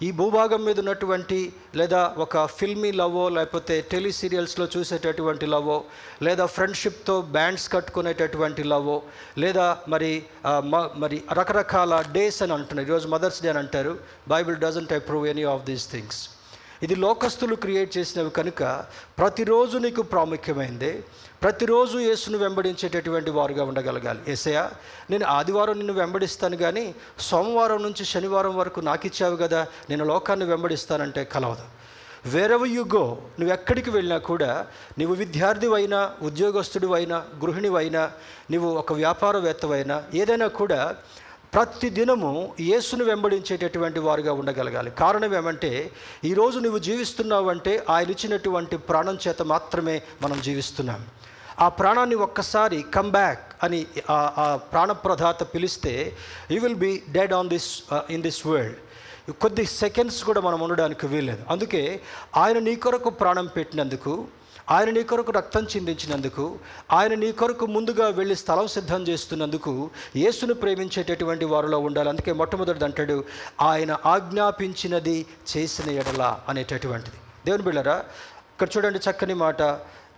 ఈ 0.02 0.10
భూభాగం 0.10 0.64
మీద 0.64 0.78
ఉన్నటువంటి 0.78 1.52
లేదా 1.74 2.14
ఒక 2.18 2.46
ఫిల్మీ 2.46 2.92
లవో 2.92 3.28
లేకపోతే 3.28 3.80
టెలి 3.80 4.12
సీరియల్స్లో 4.12 4.68
చూసేటటువంటి 4.76 5.46
లవో 5.46 5.84
లేదా 6.22 6.46
ఫ్రెండ్షిప్తో 6.46 7.20
బ్యాండ్స్ 7.20 7.72
కట్టుకునేటటువంటి 7.72 8.62
లవో 8.62 9.02
లేదా 9.38 9.78
మరి 9.88 10.24
మ- 10.46 10.90
మరి 10.96 11.22
రకరకాల 11.32 12.04
డేస్ 12.12 12.42
అని 12.42 12.52
అంటున్నారు. 12.52 12.88
ఈరోజు 12.88 13.08
మదర్స్ 13.08 13.42
డే 13.42 13.48
అని 13.48 13.58
అంటారు. 13.58 13.98
Bible 14.28 14.56
doesn't 14.56 14.92
approve 14.92 15.26
any 15.26 15.42
of 15.42 15.62
these 15.62 15.90
things 15.90 16.28
ఇది 16.82 16.94
లోకస్తులు 16.94 17.54
క్రియేట్ 17.54 17.98
చేసినవి 17.98 18.30
కనుక 18.30 18.84
ప్రతిరోజు 19.18 19.78
నీకు 19.78 20.02
ప్రాముఖ్యమైంది. 20.02 21.04
ప్రతిరోజు 21.42 21.96
యేసును 21.98 22.38
వెంబడించేటటువంటి 22.38 23.30
వారుగా 23.30 23.64
ఉండగలగాలి. 23.64 24.20
ఏసయ్య 24.28 24.70
నేను 25.10 25.24
ఆదివారం 25.26 25.76
నిన్ను 25.78 25.94
వెంబడిస్తాను 25.94 26.56
కానీ 26.56 26.94
సోమవారం 27.20 27.82
నుంచి 27.82 28.04
శనివారం 28.04 28.56
వరకు 28.56 28.80
నాకు 28.80 29.06
ఇచ్చావు 29.06 29.36
కదా 29.36 29.60
నేను 29.90 30.04
లోకాన్ని 30.04 30.46
వెంబడిస్తానంటే 30.46 31.24
కలవదు. 31.24 31.66
వేరవ 32.32 32.64
యుగో 32.66 33.04
నువ్వు 33.38 33.52
ఎక్కడికి 33.52 33.90
వెళ్ళినా 33.90 34.18
కూడా 34.30 34.66
నువ్వు 34.98 35.14
విద్యార్థివైనా 35.14 36.00
ఉద్యోగస్తుడివైనా 36.22 37.18
గృహిణివైనా 37.44 38.02
నువ్వు 38.50 38.70
ఒక 38.82 38.92
వ్యాపారవేత్తవైనా 38.92 40.02
ఏదైనా 40.14 40.46
కూడా 40.60 40.80
ప్రతి 41.54 41.88
దినము 41.90 42.32
యేసును 42.60 43.04
వెంబడించేటటువంటి 43.04 44.00
వారుగా 44.00 44.32
ఉండగలగాలి. 44.32 44.90
కారణం 44.90 45.36
ఏమంటే 45.36 45.70
ఈరోజు 46.24 46.58
నువ్వు 46.58 46.78
జీవిస్తున్నావంటే 46.78 47.86
ఆయన 47.90 48.10
ఇచ్చినటువంటి 48.10 48.76
ప్రాణం 48.76 49.18
చేత 49.28 49.42
మాత్రమే 49.42 50.02
మనం 50.22 50.40
జీవిస్తున్నాం. 50.40 51.06
ఆ 51.64 51.68
ప్రాణాన్ని 51.78 52.16
ఒక్కసారి 52.26 52.78
కమ్ 52.96 53.10
బ్యాక్ 53.18 53.44
అని 53.66 53.80
ఆ 54.16 54.18
ఆ 54.42 54.46
ప్రాణప్రదాత 54.72 55.42
పిలిస్తే 55.54 55.94
you 56.54 56.58
will 56.64 56.80
be 56.86 56.92
dead 57.18 57.34
on 57.38 57.48
this 57.54 57.70
in 58.16 58.24
this 58.26 58.40
world 58.46 58.78
కొద్ది 59.44 59.64
సెకండ్స్ 59.82 60.18
కూడా 60.28 60.40
మనం 60.48 60.58
ఉండడానికి 60.64 61.06
వీల్లేదు. 61.12 61.42
అందుకే 61.52 61.80
ఆయన 62.42 62.58
నీ 62.68 62.74
కొరకు 62.84 63.10
ప్రాణం 63.22 63.46
పెట్టినందుకు 63.56 64.12
ఆయన 64.74 64.88
నీ 64.96 65.02
కొరకు 65.10 65.32
రక్తం 65.38 65.64
చిందించినందుకు 65.72 66.44
ఆయన 66.96 67.14
నీ 67.22 67.28
కొరకు 67.40 67.66
ముందుగా 67.74 68.06
వెళ్ళి 68.18 68.36
స్థలం 68.42 68.66
సిద్ధం 68.76 69.02
చేస్తున్నందుకు 69.08 69.72
యేసును 70.22 70.54
ప్రేమించేటటువంటి 70.62 71.44
వారిలో 71.52 71.78
ఉండాలి. 71.88 72.08
అందుకే 72.12 72.32
మొట్టమొదటిది 72.40 72.86
అంటాడు 72.88 73.16
ఆయన 73.70 73.92
ఆజ్ఞాపించినది 74.14 75.16
చేసిన 75.52 75.88
ఎడల 76.00 76.24
అనేటటువంటిది. 76.48 77.18
దేవుని 77.46 77.66
బిళ్ళరా 77.68 77.96
ఇక్కడ 78.52 78.68
చూడండి 78.74 79.00
చక్కని 79.06 79.34
మాట. 79.44 79.62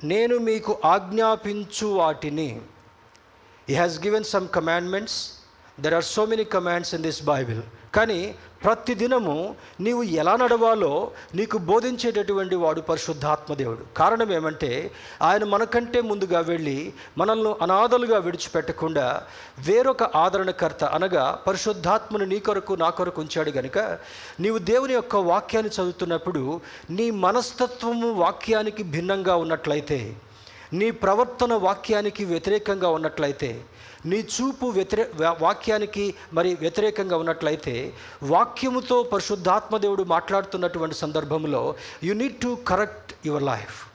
నేను 0.05 0.39
మీకు 0.39 0.81
ఆజ్ఞాపించు 0.85 1.87
వాటిని. 1.87 2.61
He 3.71 3.75
has 3.75 3.99
given 4.01 4.25
some 4.25 4.49
commandments 4.49 5.33
there 5.81 5.95
are 5.95 6.05
so 6.05 6.27
many 6.27 6.45
commands 6.45 6.95
in 6.95 7.03
this 7.03 7.23
Bible 7.23 7.63
కానీ 7.93 8.19
ప్రతి 8.63 8.95
దినము 8.95 9.35
నీవు 9.81 10.03
ఎలా 10.15 10.33
నడవాలో 10.41 10.91
నీకు 11.35 11.57
బోధించేటటువంటి 11.65 12.57
వాడు 12.57 12.81
పరిశుద్ధాత్మ 12.89 13.55
దేవుడు 13.55 13.85
కారణం 13.97 14.31
ఏమంటే 14.33 14.71
ఆయన 15.23 15.45
మనకంటే 15.45 16.01
ముందుగా 16.01 16.41
వెళ్ళి 16.49 16.77
మనల్ని 17.19 17.53
అనాథలుగా 17.63 18.19
విడిచిపెట్టకుండా 18.19 19.07
వేరొక 19.67 20.11
ఆదరణకర్త 20.17 20.85
అనగా 20.97 21.25
పరిశుద్ధాత్మను 21.47 22.27
నీ 22.27 22.41
కొరకు 22.41 22.75
నా 22.77 22.91
కొరకు 22.91 23.21
ఉంచాడు 23.21 23.53
గనుక 23.53 23.79
నీవు 24.41 24.61
దేవుని 24.69 24.95
యొక్క 24.95 25.17
వాక్యాన్ని 25.29 25.73
చదువుతున్నప్పుడు 25.75 26.45
నీ 26.91 27.07
మనస్తత్వము 27.25 28.11
వాక్యానికి 28.21 28.85
భిన్నంగా 28.93 29.37
ఉన్నట్లయితే 29.37 30.01
నీ 30.73 30.89
ప్రవర్తన 31.01 31.53
వాక్యానికి 31.63 32.25
వ్యతిరేకంగా 32.27 32.91
ఉన్నట్లయితే 32.91 33.53
నీ 34.07 34.17
చూపు 34.17 34.67
వ్యతిరే 34.67 35.11
వాక్యానికి 35.41 36.15
మరి 36.33 36.55
వ్యతిరేకంగా 36.55 37.17
ఉన్నట్లయితే 37.17 37.93
వాక్యముతో 38.23 39.03
పరిశుద్ధాత్మ 39.03 39.77
దేవుడు 39.77 40.03
మాట్లాడుతున్నటువంటి 40.03 40.95
సందర్భంలో 40.95 41.75
you 42.05 42.15
need 42.15 42.41
to 42.41 42.59
correct 42.67 43.13
your 43.27 43.43
life 43.43 43.91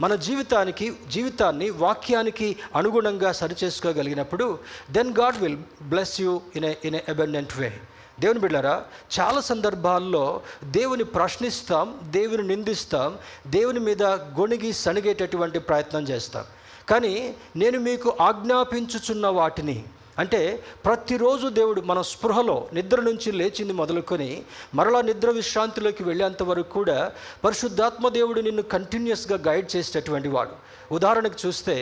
మన 0.00 0.14
జీవితానికి 0.14 0.92
జీవితాన్ని 1.10 1.70
వాక్యానికి 1.70 2.56
అనుగుణంగా 2.74 3.32
సరిచేసుకోగలిగినప్పుడు 3.32 4.58
then 4.90 5.12
God 5.12 5.38
will 5.38 5.58
bless 5.82 6.20
you 6.20 6.40
in 6.56 6.64
a 6.64 6.74
in 6.84 6.94
a 6.94 7.02
abundant 7.08 7.58
way 7.58 7.72
దేవుని 8.20 8.40
బిడ్డారా 8.40 8.84
చాలా 9.20 9.40
సందర్భాల్లో 9.40 10.40
దేవుని 10.64 11.04
ప్రశ్నిస్తాం 11.04 11.94
దేవుని 12.10 12.42
నిందిస్తాం 12.42 13.18
దేవుని 13.46 13.80
మీద 13.80 14.02
గొణిగి 14.40 14.72
సణిగేటటువంటి 14.72 15.58
ప్రయత్నం 15.58 16.02
చేస్తాం. 16.02 16.44
కానీ 16.90 17.34
నేను 17.56 17.78
మీకు 17.78 18.16
ఆజ్ఞాపించుచున్న 18.20 19.26
వాటిని 19.26 19.84
అంటే 20.18 20.40
ప్రతిరోజు 20.84 21.46
దేవుడు 21.48 21.80
మన 21.80 22.00
స్పృహలో 22.00 22.68
నిద్ర 22.72 23.00
నుంచి 23.00 23.32
లేచింది 23.32 23.72
మొదలుకొని 23.72 24.42
మరలా 24.74 25.00
నిద్ర 25.00 25.30
విశ్రాంతిలోకి 25.30 26.02
వెళ్ళేంత 26.04 26.42
వరకు 26.42 26.70
కూడా 26.72 27.12
పరిశుద్ధాత్మ 27.44 28.08
దేవుడు 28.08 28.40
నిన్ను 28.40 28.62
కంటిన్యూస్గా 28.62 29.38
గైడ్ 29.48 29.76
చేసేటటువంటి 29.76 30.28
వాడు. 30.28 30.54
ఉదాహరణకు 30.94 31.46
చూస్తే 31.46 31.76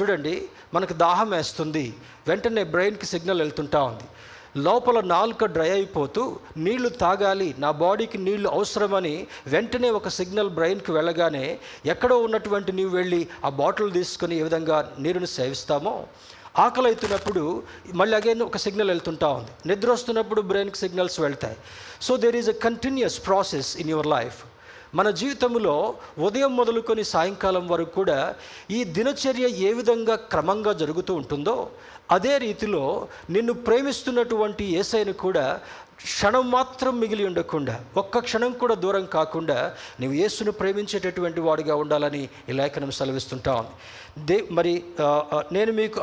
చూడండి 0.00 0.34
మనకు 0.74 0.92
దాహం 0.92 1.30
వేస్తుంది 1.30 1.94
వెంటనే 2.28 2.64
బ్రెయిన్కి 2.64 3.06
సిగ్నల్ 3.06 3.40
వెళ్తుంటా 3.40 3.82
ఉంది. 3.82 4.06
లోపల 4.66 4.98
నాలుక 5.14 5.46
డ్రై 5.54 5.70
అయిపోతూ 5.70 6.22
నీళ్ళు 6.56 6.88
తాగాలి 7.02 7.48
నా 7.58 7.70
బాడీకి 7.82 8.18
నీళ్ళు 8.18 8.48
అవసరమని 8.48 9.14
వెంటనే 9.46 9.90
ఒక 9.98 10.08
సిగ్నల్ 10.18 10.50
బ్రెయిన్కి 10.58 10.92
వెళ్ళగానే 10.92 11.46
ఎక్కడో 11.86 12.16
ఉన్నటువంటి 12.26 12.72
నీవు 12.78 12.92
వెళ్ళి 12.96 13.20
ఆ 13.44 13.48
బాటిల్ 13.60 13.92
తీసుకుని 13.98 14.36
ఏ 14.38 14.42
విధంగా 14.48 14.78
నీరుని 14.98 15.30
సేవిస్తామో 15.38 15.94
ఆకలి 16.64 16.88
అవుతున్నప్పుడు 16.90 17.42
మళ్ళీ 17.94 18.14
అగైన్ 18.16 18.40
ఒక 18.42 18.58
సిగ్నల్ 18.62 18.90
వెళ్తుంటా 18.90 19.28
ఉంది. 19.38 19.52
నిద్ర 19.66 19.90
వస్తున్నప్పుడు 19.90 20.40
బ్రెయిన్కి 20.50 20.78
సిగ్నల్స్ 20.78 21.18
వెళ్తాయి. 21.20 21.56
So 22.06 22.12
there 22.22 22.36
is 22.36 22.48
a 22.50 22.56
continuous 22.66 23.18
process 23.26 23.70
in 23.76 23.90
your 23.90 24.10
life 24.16 24.38
మన 24.94 25.10
జీవితంలో 25.10 25.94
ఉదయం 26.18 26.56
మొదలుకొని 26.56 27.04
సాయంకాలం 27.04 27.68
వరకు 27.68 27.90
కూడా 27.90 28.34
ఈ 28.70 28.84
దినచర్య 28.84 29.48
ఏ 29.68 29.72
విధంగా 29.72 30.14
క్రమంగా 30.16 30.72
జరుగుతూ 30.72 31.14
ఉంటుందో 31.14 31.70
అదే 32.10 32.38
రీతిలో 32.38 33.08
నిన్ను 33.30 33.52
ప్రేమిస్తున్నటువంటి 33.52 34.64
ఏసైను 34.80 35.12
కూడా 35.12 35.60
క్షణం 35.96 36.50
మాత్రం 36.50 37.00
మిగిలి 37.00 37.24
ఉండకుండా 37.24 37.80
ఒక్క 37.96 38.18
క్షణం 38.18 38.52
కూడా 38.52 38.74
దూరం 38.74 39.04
కాకుండా 39.06 39.72
నీవు 40.00 40.12
యేసును 40.12 40.52
ప్రేమించేటటువంటి 40.52 41.40
వాడిగా 41.40 41.74
ఉండాలని 41.74 42.28
ఈ 42.48 42.52
లేఖనం 42.52 42.90
సెలవిస్తుంటాం. 42.90 43.66
దే 44.18 44.44
మరి 44.50 44.82
నేను 45.52 45.72
మీకు 45.72 45.98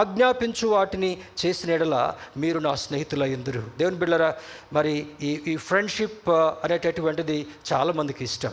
ఆజ్ఞాపించు 0.00 0.66
వాటిని 0.68 1.10
చేసిన 1.40 1.70
ఎడల 1.70 1.96
మీరు 2.36 2.58
నా 2.66 2.74
స్నేహితుల 2.84 3.22
ఎందురు. 3.36 3.62
దేవుని 3.78 3.98
బిళ్ళరా 4.02 4.30
మరి 4.72 4.92
ఈ 5.22 5.30
ఈ 5.46 5.56
ఫ్రెండ్షిప్ 5.68 6.28
అనేటటువంటిది 6.64 7.38
చాలామందికి 7.72 8.24
ఇష్టం. 8.24 8.52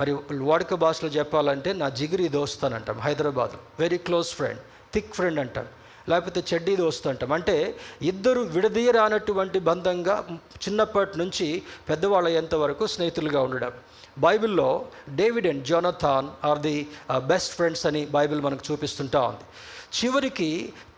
మరి 0.00 0.12
వాడుక 0.50 0.74
భాషలో 0.84 1.10
చెప్పాలంటే 1.10 1.72
నా 1.72 1.88
జిగిరి 1.98 2.28
దోస్తాను 2.36 2.74
అంటాం 2.74 2.98
హైదరాబాద్లో 3.06 3.58
very 3.80 3.98
close 4.06 4.30
friend 4.38 4.60
thick 4.94 5.14
friend 5.14 5.40
అంటాం. 5.40 5.66
లేకపోతే 6.08 6.40
చెడ్డీ 6.52 6.76
దోస్తు 6.76 7.08
అంటాం. 7.08 7.30
అంటే 7.32 7.54
ఇద్దరు 8.02 8.40
విడదీయరానటువంటి 8.56 9.58
బంధంగా 9.68 10.16
చిన్నప్పటి 10.64 11.18
నుంచి 11.18 11.46
పెద్దవాళ్ళ 11.88 12.56
వరకు 12.64 12.86
స్నేహితులుగా 12.86 13.40
ఉండడం. 13.42 13.72
బైబిల్లో 14.18 14.68
David 15.20 15.46
and 15.46 15.64
Jonathan 15.64 16.28
are 16.44 16.58
the 16.66 16.76
best 17.30 17.54
friends 17.54 17.86
అని 17.86 18.02
బైబిల్ 18.16 18.40
మనకు 18.40 18.72
చూపిస్తుంటా 18.72 19.22
ఉంది. 19.30 19.46
చివరికి 19.98 20.50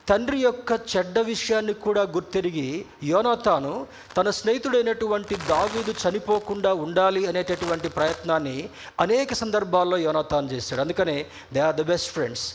తండ్రి 0.09 0.39
యొక్క 0.41 0.73
చెడ్డ 0.91 1.17
విషయాన్ని 1.31 1.75
కూడా 1.85 2.03
గుర్తెరిగి 2.15 2.69
యోనాతాను 3.13 3.73
తన 4.17 4.31
స్నేహితుడైనటువంటి 4.39 5.35
దావీదు 5.49 5.93
చనిపోకుండా 6.03 6.73
ఉండాలి 6.85 7.23
అనేటటువంటి 7.31 7.89
ప్రయత్నాన్ని 7.97 8.59
అనేక 9.05 9.31
సందర్భాల్లో 9.43 9.97
యోనాతాన్ 10.07 10.51
చేశాడు. 10.53 10.81
అందుకనే 10.85 11.17
they 11.55 11.61
are 11.69 11.77
the 11.81 11.85
best 11.93 12.13
friends. 12.17 12.47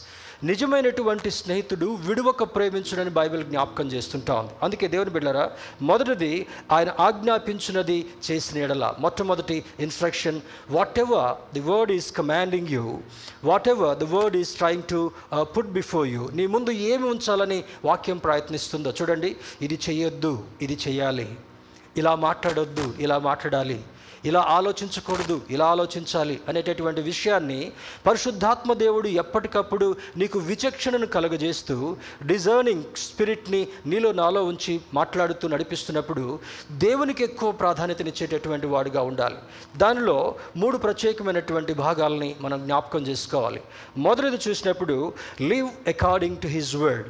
నిజమైనటువంటి 0.44 1.32
స్నేహితుడు 1.32 1.88
విడువక 2.08 2.44
ప్రేమించడని 2.44 3.10
బైబిల్ 3.10 3.44
జ్ఞాపకం 3.44 3.88
చేస్తుంటా 3.92 4.34
ఉంది. 4.40 4.52
అందుకే 4.64 4.88
దేవుని 4.94 5.10
బిడ్డరా 5.10 5.52
మొదటిది 5.82 6.48
ఆయన 6.72 6.96
ఆజ్ఞాపించినది 7.00 7.98
చేసిన 8.28 8.58
ఎడల. 8.64 8.86
మొట్టమొదటి 9.00 9.58
instruction 9.80 10.42
whatever 11.00 11.54
the 11.54 11.64
word 11.70 11.92
is 11.92 12.10
commanding 12.18 12.68
you 12.68 13.00
whatever 13.70 13.98
the 13.98 14.04
word 14.16 14.38
is 14.38 14.56
trying 14.56 14.88
to 14.90 15.12
put 15.40 15.72
before 15.80 16.08
you 16.08 16.30
నీ 16.34 16.48
ముందు 16.48 16.72
ఏమి 16.90 17.08
ఉంచాలని 17.10 17.64
వాక్యం 17.86 18.18
ప్రయత్నిస్తుందో 18.18 18.94
చూడండి. 19.02 19.36
ఇది 19.62 19.80
చేయొద్దు 19.90 20.34
ఇది 20.62 20.78
చేయాలి. 20.88 21.30
ఇలా 21.98 22.16
మాట్లాడొద్దు 22.16 22.94
ఇలా 23.00 23.20
మాట్లాడాలి. 23.30 23.80
ఇలా 24.26 24.42
ఆలోచించకూడదు 24.50 25.42
ఇలా 25.50 25.66
ఆలోచించాలి 25.66 26.42
అనేటటువంటి 26.48 27.02
విషయాన్ని 27.02 27.72
పరిశుద్ధాత్మ 28.06 28.74
దేవుడు 28.74 29.08
ఎప్పటికప్పుడు 29.08 29.96
నీకు 30.18 30.40
విచక్షణను 30.40 31.06
కలుగజేస్తూ 31.06 31.98
డిజర్నింగ్ 32.26 32.84
స్పిరిట్ని 32.98 33.68
నీలో 33.86 34.12
నాలో 34.12 34.46
ఉంచి 34.46 34.82
మాట్లాడుతూ 34.94 35.48
నడిపిస్తున్నప్పుడు 35.48 36.40
దేవునికి 36.72 37.24
ఎక్కువ 37.24 37.52
ప్రాధాన్యతనిచ్చేటటువంటి 37.52 38.68
వాడుగా 38.68 39.02
ఉండాలి. 39.02 39.36
దానిలో 39.78 40.36
మూడు 40.58 40.78
ప్రత్యేకమైనటువంటి 40.78 41.74
భాగాలని 41.74 42.36
మనం 42.42 42.60
జ్ఞాపకం 42.66 43.08
చేసుకోవాలి. 43.08 43.62
మొదటిది 43.98 44.40
చూసినప్పుడు 44.48 45.14
live 45.42 45.70
according 45.88 46.38
to 46.38 46.48
his 46.48 46.76
word 46.76 47.08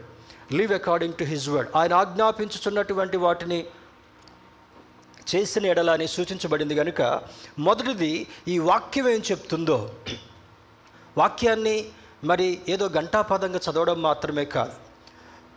live 0.54 0.72
according 0.74 1.14
to 1.14 1.24
his 1.24 1.50
word 1.50 1.70
ఆయన 1.76 1.94
ఆజ్ఞాపించుతున్నటువంటి 1.94 3.18
వాటిని 3.18 3.66
చేసిన 5.36 5.66
ఎడల 5.66 5.92
అని 5.92 6.08
సూచించబడింది 6.08 6.76
కనుక 6.76 7.22
మొదటిది 7.60 8.28
ఈ 8.48 8.60
వాక్యం 8.60 9.10
ఏం 9.10 9.22
చెప్తుందో? 9.32 9.92
వాక్యాన్ని 11.18 11.86
మరి 12.24 12.62
ఏదో 12.70 12.90
ఘంటాపదంగా 12.90 13.60
చదవడం 13.72 14.02
మాత్రమే 14.02 14.46
కాదు. 14.46 14.72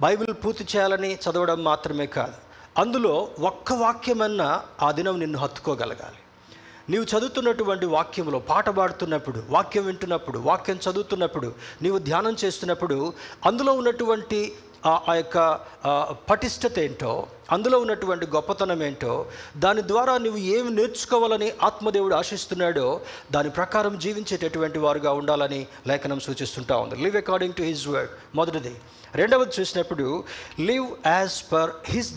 బైబిల్ 0.00 0.34
పూర్తి 0.44 0.66
చేయాలని 0.76 1.14
చదవడం 1.14 1.64
మాత్రమే 1.64 2.06
కాదు. 2.06 2.32
అందులో 2.78 3.30
ఒక్క 3.40 3.72
వాక్యమన్నా 3.72 4.62
ఆ 4.82 4.92
దినం 4.92 5.20
నిన్ను 5.20 5.38
హత్తుకోగలగాలి. 5.38 6.16
నీవు 6.90 7.04
చదువుతున్నటువంటి 7.04 7.86
వాక్యంలో 7.86 8.38
పాట 8.38 8.68
పాడుతున్నప్పుడు 8.68 9.42
వాక్యం 9.50 9.86
వింటున్నప్పుడు 9.86 10.38
వాక్యం 10.38 10.76
చదువుతున్నప్పుడు 10.76 11.54
నీవు 11.82 11.98
ధ్యానం 11.98 12.36
చేస్తున్నప్పుడు 12.44 13.12
అందులో 13.46 13.72
ఉన్నటువంటి 13.72 14.52
ఆ 14.86 15.14
యొక్క 15.20 15.38
పటిష్టత 16.28 16.78
ఏంటో 16.78 17.12
అందులో 17.54 17.76
ఉన్నటువంటి 17.84 18.26
గొప్పతనం 18.34 18.80
ఏంటో 18.88 19.14
దాని 19.64 19.82
ద్వారా 19.92 20.14
నువ్వు 20.24 20.40
ఏమి 20.56 20.70
నేర్చుకోవాలని 20.78 21.48
ఆత్మదేవుడు 21.68 22.14
ఆశిస్తున్నాడో 22.20 22.86
దాని 23.34 23.50
ప్రకారం 23.58 23.94
జీవించేటటువంటి 24.04 24.78
వారుగా 24.78 25.12
ఉండాలని 25.20 25.60
లేఖనం 25.90 26.20
సూచిస్తుంటా 26.26 26.76
ఉంది. 26.76 26.96
Live 27.04 27.16
according 27.22 27.56
to 27.60 27.64
his 27.70 27.84
word 27.88 28.10
మొదటిది. 28.34 28.74
రెండవది 29.20 29.60
చూసినప్పుడు 29.60 30.24
live 30.70 30.88
as 31.06 31.38
per 31.52 31.72
his 31.92 32.12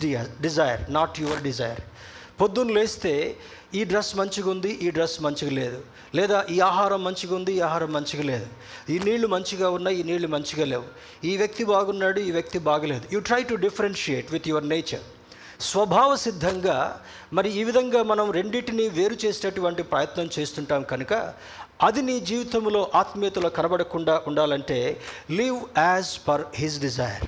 desire 0.46 0.82
not 0.90 1.20
your 1.20 1.42
desire 1.48 1.82
పొద్దున్న 2.40 2.72
లేస్తే 2.78 3.14
ఈ 3.78 3.80
డ్రెస్ 3.84 4.10
మంచిగా 4.16 4.48
ఉంది 4.50 4.70
ఈ 4.84 4.90
డ్రెస్ 4.96 5.16
మంచిగా 5.22 5.52
లేదు 5.60 5.80
లేదా 6.14 6.38
ఈ 6.54 6.60
ఆహారం 6.60 7.00
మంచిగా 7.04 7.34
ఉంది 7.36 7.52
ఈ 7.56 7.60
ఆహారం 7.68 7.90
మంచిగా 7.92 8.22
లేదు 8.22 8.46
ఈ 8.92 8.98
నీళ్ళు 9.06 9.26
మంచిగా 9.34 9.68
ఉన్నాయి 9.76 9.96
ఈ 10.00 10.02
నీళ్ళు 10.02 10.28
మంచిగా 10.28 10.64
లేవు. 10.72 10.86
ఈ 11.30 11.32
వ్యక్తి 11.36 11.64
బాగున్నాడు 11.64 12.20
ఈ 12.28 12.30
వ్యక్తి 12.30 12.58
బాగలేదు. 12.70 13.04
You 13.12 13.20
try 13.20 13.42
to 13.50 13.54
differentiate 13.66 14.32
with 14.32 14.48
your 14.48 14.68
nature 14.74 15.06
స్వభావ 15.60 16.10
సిద్ధంగా 16.16 16.76
మరి 17.36 17.48
ఈ 17.60 17.62
విధంగా 17.68 18.00
మనం 18.02 18.26
రెండింటిని 18.38 18.88
వేరు 18.98 19.16
చేసేటటువంటి 19.24 19.82
ప్రయత్నం 19.92 20.28
చేస్తుంటాం 20.36 20.82
కనుక 20.82 21.14
అది 21.86 22.02
నీ 22.02 22.14
జీవితంలో 22.20 22.80
ఆత్మీయతలో 22.94 23.48
కనబడకుండా 23.58 24.14
ఉండాలంటే 24.26 24.78
live 25.30 25.58
as 25.78 26.12
per 26.28 26.44
his 26.54 26.78
desire 26.80 27.26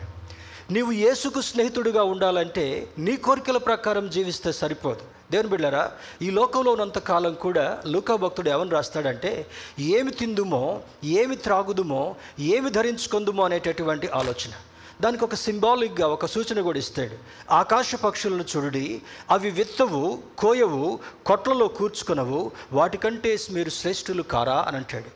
నీవు 0.72 0.92
యేసుకు 1.04 1.40
స్నేహితుడిగా 1.40 2.02
ఉండాలంటే 2.02 2.64
నీ 3.06 3.16
కోరికల 3.16 3.58
ప్రకారం 3.68 4.08
జీవిస్తే 4.16 4.52
సరిపోదు. 4.52 5.04
దేవుని 5.30 5.48
బిడ్డారా 5.48 5.92
ఈ 6.22 6.30
లోకంలో 6.30 6.70
ఉన్నంత 6.72 6.98
కాలం 6.98 7.34
కూడా 7.34 7.82
లూకా 7.86 8.16
భక్తుడు 8.16 8.50
ఏమని 8.50 8.70
రాస్తాడంటే 8.70 9.46
ఏమి 9.80 10.10
తిందుమో 10.10 10.80
ఏమి 11.04 11.36
త్రాగుదుమో 11.36 12.14
ఏమి 12.38 12.70
ధరించుకుందుమో 12.70 13.44
అనేటటువంటి 13.44 14.08
ఆలోచన. 14.08 14.52
దానికి 15.00 15.24
ఒక 15.24 15.34
సింబాలిక్గా 15.34 16.06
ఒక 16.06 16.26
సూచన 16.26 16.60
కూడా 16.60 16.78
ఇస్తాడు. 16.78 17.16
ఆకాశ 17.52 17.94
పక్షులను 17.94 18.44
చూడుడి 18.56 19.02
అవి 19.30 19.50
విత్తవు 19.50 20.22
కోయవు 20.38 20.98
కొట్లలో 21.26 21.68
కూర్చుకునవు 21.68 22.52
వాటికంటే 22.72 23.38
మీరు 23.50 23.70
శ్రేష్ఠులు 23.70 24.22
కారా 24.22 24.58
అని 24.68 24.76
అంటాడు. 24.76 25.10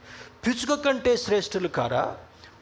పిచుక 0.47 0.81
కంటే 0.85 1.17
శ్రేష్ఠులు 1.17 1.69
కారా 1.69 2.17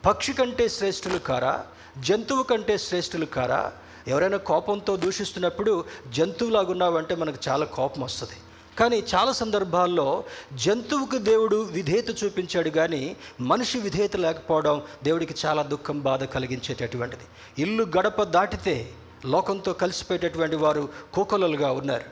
పక్షి 0.06 0.32
కంటే 0.32 0.68
శ్రేష్ఠులు 0.68 1.18
కారా 1.18 1.54
జంతువు 1.98 2.42
కంటే 2.42 2.78
శ్రేష్ఠులు 2.78 3.26
కారా 3.26 3.72
ఎవరైనా 4.08 4.36
కోపంతో 4.36 4.96
దూషిస్తున్నప్పుడు 4.96 5.84
జంతువులాగున్నావంటే 6.08 7.14
మనకు 7.14 7.38
చాలా 7.48 7.64
కోపం 7.64 8.02
వస్తుంది. 8.02 8.32
కానీ 8.78 9.04
చాలా 9.14 9.32
సందర్భాల్లో 9.32 10.24
జంతువుకు 10.54 11.18
దేవుడు 11.18 11.56
విధేయత 11.56 12.24
చూపించాడు 12.24 12.70
కానీ 12.70 13.16
మనిషి 13.40 13.78
విధేయత 13.78 14.16
లేకపోవడం 14.16 14.82
దేవుడికి 15.04 15.34
చాలా 15.44 15.62
దుఃఖం 15.62 16.00
బాధ 16.00 16.24
కలిగించేటటువంటిది. 16.24 17.22
ఇల్లు 17.62 17.86
గడప 17.98 18.22
దాటితే 18.22 18.92
లోకంతో 19.26 19.72
కలిసిపోయేటటువంటి 19.72 20.56
వారు 20.56 20.88
కోకొలలుగా 21.14 21.72
ఉన్నారు. 21.72 22.04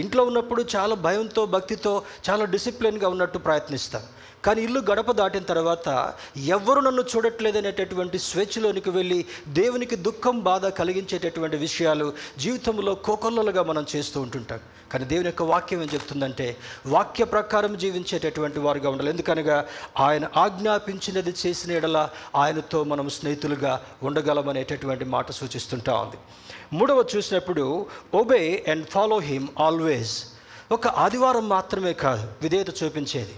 ఇంట్లో 0.00 0.24
ఉన్నప్పుడు 0.24 0.64
చాలా 0.76 0.94
భయంతో 0.94 1.46
భక్తితో 1.46 2.02
చాలా 2.30 2.44
డిసిప్లిన్గా 2.44 3.08
ఉన్నట్టు 3.08 3.38
ప్రయత్నిస్తాం 3.38 4.02
కానీ 4.44 4.62
ఇల్లు 4.62 4.80
గడప 4.80 5.12
దాటిన 5.12 5.42
తర్వాత 5.42 6.14
ఎవ్వరు 6.36 6.80
నన్ను 6.80 7.02
చూడట్లేదనేటటువంటి 7.02 8.18
స్వేచ్ఛలోనికి 8.18 8.90
వెళ్ళి 8.90 9.26
దేవునికి 9.48 9.96
దుఃఖం 9.96 10.40
బాధ 10.40 10.66
కలిగించేటటువంటి 10.66 11.56
విషయాలు 11.56 12.12
జీవితంలో 12.38 12.94
కోకొల్లలుగా 12.94 13.62
మనం 13.62 13.86
చేస్తూ 13.96 14.20
ఉంటుంటాం. 14.20 14.60
కానీ 14.92 15.04
దేవుని 15.04 15.26
యొక్క 15.26 15.42
వాక్యం 15.42 15.82
ఏం 15.82 15.88
చెప్తుందంటే 15.94 16.56
వాక్య 16.86 17.24
ప్రకారం 17.24 17.78
జీవించేటటువంటి 17.78 18.58
వారుగా 18.58 18.90
ఉండాలి. 18.90 19.10
ఎందుకనగా 19.10 19.66
ఆయన 20.00 20.28
ఆజ్ఞాపించినది 20.36 21.34
చేసిన 21.46 21.72
ఎడల 21.72 22.08
ఆయనతో 22.36 22.84
మనం 22.84 23.08
స్నేహితులుగా 23.08 23.84
ఉండగలమనేటటువంటి 24.02 25.04
మాట 25.04 25.30
సూచిస్తుంటా 25.30 25.94
ఉంది. 25.94 26.16
మూడవ 26.72 27.04
చూసినప్పుడు 27.16 27.86
obey 28.14 28.64
and 28.68 28.86
follow 28.86 29.18
him 29.18 29.48
always 29.60 30.24
ఒక 30.72 30.86
ఆదివారం 30.86 31.48
మాత్రమే 31.48 31.92
కాదు 31.92 32.28
విధేయత 32.42 32.82
చూపించేది. 32.82 33.34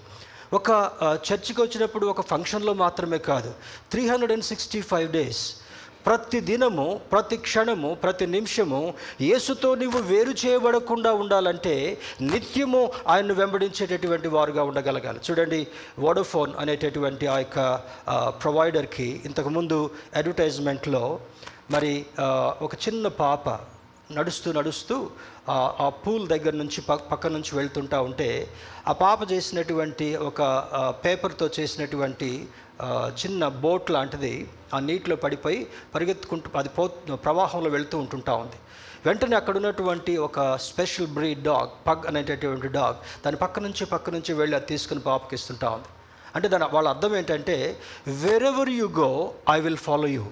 ఒక 0.54 0.70
చర్చికి 1.26 1.60
వచ్చినప్పుడు 1.62 2.06
ఒక 2.06 2.22
ఫంక్షన్లో 2.30 2.72
మాత్రమే 2.74 3.18
కాదు 3.18 3.50
three 3.90 4.02
hundred 4.08 4.32
and 4.32 4.44
sixty 4.44 4.80
five 4.80 5.08
days 5.12 5.42
ప్రతి 6.06 6.38
దినము 6.40 6.86
ప్రతి 7.12 7.36
క్షణము 7.36 7.90
ప్రతి 7.94 8.26
నిమిషము 8.26 8.80
యేసుతో 9.20 9.68
నీవు 9.74 10.00
వేరు 10.10 10.32
చేయబడకుండా 10.42 11.10
ఉండాలంటే 11.12 11.74
నిత్యము 12.22 12.82
ఆయన్ను 13.08 13.34
వెంబడించేటటువంటి 13.34 14.28
వారుగా 14.28 14.62
ఉండగలగాలి. 14.62 15.20
చూడండి 15.26 15.60
వోడోఫోన్ 15.98 16.52
అనేటటువంటి 16.58 17.26
ఆ 17.26 17.38
యొక్క 17.38 17.58
ప్రొవైడర్కి 18.42 19.08
ఇంతకుముందు 19.24 19.78
అడ్వర్టైజ్మెంట్లో 20.16 21.04
మరి 21.70 21.94
ఒక 22.62 22.74
చిన్న 22.84 23.08
పాప 23.08 23.46
నడుస్తూ 24.12 24.52
నడుస్తూ 24.52 25.10
ఆ 25.48 25.88
పూల్ 25.88 26.28
దగ్గర 26.28 26.54
నుంచి 26.54 26.80
పక్క 26.80 27.26
నుంచి 27.26 27.56
వెళ్తుంటా 27.56 28.00
ఉంటే 28.00 28.48
ఆ 28.88 28.92
పాప 28.92 29.32
చేసినటువంటి 29.32 30.16
ఒక 30.16 30.42
పేపర్తో 31.04 31.50
చేసినటువంటి 31.60 32.48
చిన్న 33.22 33.48
బోట్ 33.48 33.90
లాంటిది 33.90 34.48
ఆ 34.74 34.78
నీటిలో 34.78 35.16
పడిపోయి 35.16 35.66
పరిగెత్తుకుంటూ 35.94 36.58
అది 36.58 36.68
పో 36.68 36.86
ప్రవాహంలో 37.14 37.70
వెళ్తూ 37.70 37.98
ఉంటుంటా 37.98 38.34
ఉంది. 38.34 38.56
వెంటనే 39.06 39.36
అక్కడ 39.36 39.56
ఉన్నటువంటి 39.56 40.16
ఒక 40.16 40.56
స్పెషల్ 40.56 41.06
బ్రీడ్ 41.06 41.42
డాగ్ 41.42 41.68
పగ్ 41.86 42.06
అనేటటువంటి 42.06 42.68
డాగ్ 42.68 42.96
దాని 43.24 43.36
పక్క 43.36 43.60
నుంచి 43.60 43.84
పక్క 43.86 44.10
నుంచి 44.10 44.32
వెళ్ళి 44.34 44.56
అది 44.56 44.66
తీసుకుని 44.66 45.00
పాపకి 45.00 45.34
ఇస్తుంటా 45.34 45.70
ఉంది. 45.70 45.90
అంటే 46.34 46.48
దాని 46.48 46.64
వాళ్ళ 46.72 46.88
అర్థం 46.88 47.16
ఏంటంటే 47.16 47.80
wherever 48.08 48.70
you 48.70 48.86
go 48.86 49.34
I 49.50 49.60
will 49.60 49.76
follow 49.76 50.06
you 50.06 50.24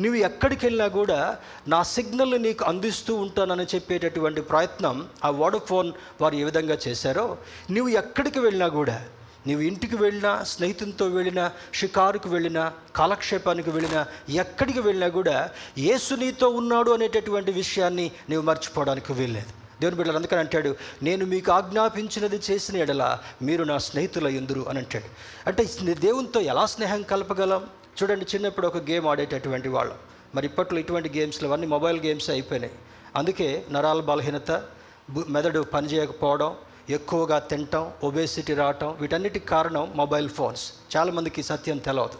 నువ్వు 0.00 0.20
ఎక్కడికి 0.20 0.66
వెళ్ళినా 0.66 0.88
కూడా 0.88 1.38
నా 1.68 1.82
సిగ్నల్ని 1.82 2.38
నీకు 2.38 2.64
అందిస్తూ 2.64 3.14
ఉంటానని 3.14 3.64
చెప్పేటటువంటి 3.74 4.40
ప్రయత్నం 4.40 5.08
ఆ 5.24 5.30
వోడఫోన్ 5.30 5.92
వారు 6.20 6.34
ఏ 6.34 6.44
విధంగా 6.44 6.78
చేశారో 6.88 7.36
నువ్వు 7.70 7.88
ఎక్కడికి 7.88 8.38
వెళ్ళినా 8.38 8.68
కూడా 8.68 9.04
నువ్వు 9.46 9.62
ఇంటికి 9.62 9.96
వెళ్ళినా 9.96 10.44
స్నేహితులతో 10.44 11.06
వెళ్ళినా 11.06 11.52
షికారుకు 11.74 12.28
వెళ్ళినా 12.28 12.72
కాలక్షేపానికి 12.96 13.70
వెళ్ళినా 13.70 14.06
ఎక్కడికి 14.28 14.80
వెళ్ళినా 14.80 15.08
కూడా 15.08 15.50
యేసు 15.78 16.14
నీతో 16.14 16.48
ఉన్నాడు 16.48 16.90
అనేటటువంటి 16.90 17.52
విషయాన్ని 17.52 18.10
నువ్వు 18.30 18.46
మర్చిపోవడానికి 18.46 19.12
వీల్లేదు. 19.12 19.46
దేవుని 19.80 19.96
బిడ్డలు 19.96 20.16
అందుకని 20.16 20.40
అంటాడు 20.40 20.76
నేను 21.02 21.26
మీకు 21.26 21.52
ఆజ్ఞాపించినది 21.52 22.40
చేసిన 22.50 22.76
ఎడల 22.76 23.18
మీరు 23.42 23.64
నా 23.64 23.78
స్నేహితుల 23.78 24.28
ఎందురు 24.28 24.66
అని 24.68 24.78
అంటాడు. 24.78 25.04
అంటే 25.46 25.68
దేవునితో 25.94 26.40
ఎలా 26.40 26.66
స్నేహం 26.66 27.02
కలపగలం? 27.02 27.64
చూడండి 28.02 28.26
చిన్నప్పుడు 28.34 28.66
ఒక 28.66 28.76
గేమ్ 28.76 29.06
ఆడేటటువంటి 29.06 29.68
వాళ్ళం. 29.68 29.98
మరి 30.34 30.46
ఇప్పట్లో 30.46 30.80
ఇటువంటి 30.80 31.18
గేమ్స్లో 31.18 31.50
అన్నీ 31.50 31.66
మొబైల్ 31.66 32.00
గేమ్స్ 32.00 32.30
అయిపోయినాయి. 32.30 32.72
అందుకే 33.16 33.64
నరాల 33.70 34.00
బలహీనత 34.00 34.50
మెదడు 35.28 35.60
పనిచేయకపోవడం 35.60 36.56
ఎక్కువగా 36.90 37.38
తినటం 37.38 37.92
ఒబేసిటీ 38.04 38.54
రావటం 38.54 38.96
వీటన్నిటికి 39.00 39.46
కారణం 39.46 39.92
మొబైల్ 39.96 40.28
ఫోన్స్. 40.28 40.72
చాలామందికి 40.96 41.42
సత్యం 41.42 41.78
తెలవదు. 41.78 42.18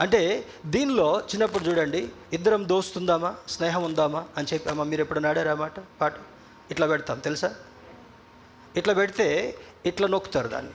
అంటే 0.00 0.46
దీనిలో 0.66 1.20
చిన్నప్పుడు 1.20 1.64
చూడండి 1.64 2.08
ఇద్దరం 2.32 2.68
దోస్తుందామా 2.68 3.34
స్నేహం 3.48 3.82
ఉందామా 3.82 4.24
అని 4.36 4.46
చెప్పి 4.52 4.70
అమ్మ 4.70 4.82
మీరు 4.82 5.00
ఎప్పుడు 5.00 5.20
నాడారా 5.20 5.54
మాట 5.54 5.80
పాట? 6.00 6.14
ఇట్లా 6.70 6.86
పెడతాం 6.86 7.18
తెలుసా? 7.18 7.54
ఇట్లా 8.76 8.94
పెడితే 8.94 9.58
ఇట్లా 9.86 10.08
నొక్కుతారు 10.08 10.48
దాన్ని. 10.48 10.72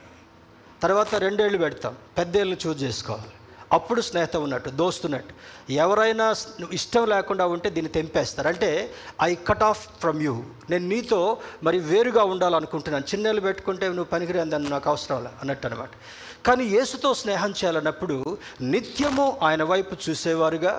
తర్వాత 0.82 1.14
రెండేళ్ళు 1.14 1.58
పెడతాం. 1.58 1.96
పెద్దేళ్ళు 2.18 2.56
చూజ్ 2.66 2.82
చేసుకోవాలి. 2.82 3.32
అప్పుడు 3.72 4.00
స్నేహితం 4.00 4.42
ఉన్నట్టు 4.42 4.70
దోస్తున్నట్టు 4.70 5.34
ఎవరైనా 5.72 6.34
ఇష్టం 6.72 7.04
లేకుండా 7.08 7.46
ఉంటే 7.46 7.70
దీన్ని 7.70 7.92
తెంపేస్తారు. 7.92 8.48
అంటే 8.48 8.70
I 9.22 9.34
cut 9.34 9.62
off 9.62 9.88
from 10.00 10.22
you. 10.22 10.42
నేను 10.70 10.88
నీతో 10.88 11.20
మరి 11.62 11.78
వేరుగా 11.78 12.24
ఉండాలనుకుంటున్నాను. 12.24 13.04
చిన్నేళ్ళు 13.04 13.40
పెట్టుకుంటే 13.40 13.86
నువ్వు 13.88 14.10
పనికిరాందని 14.14 14.70
నాకు 14.70 14.90
అవసరం 14.90 15.28
అన్నట్టు 15.40 15.66
అనమాట 15.66 15.90
కానీ 16.46 16.64
యేసుతో 16.64 17.14
స్నేహం 17.14 17.50
చేయాలన్నప్పుడు 17.50 18.16
నిత్యము 18.62 19.38
ఆయన 19.42 19.62
వైపు 19.62 19.96
చూసేవారుగా 20.08 20.74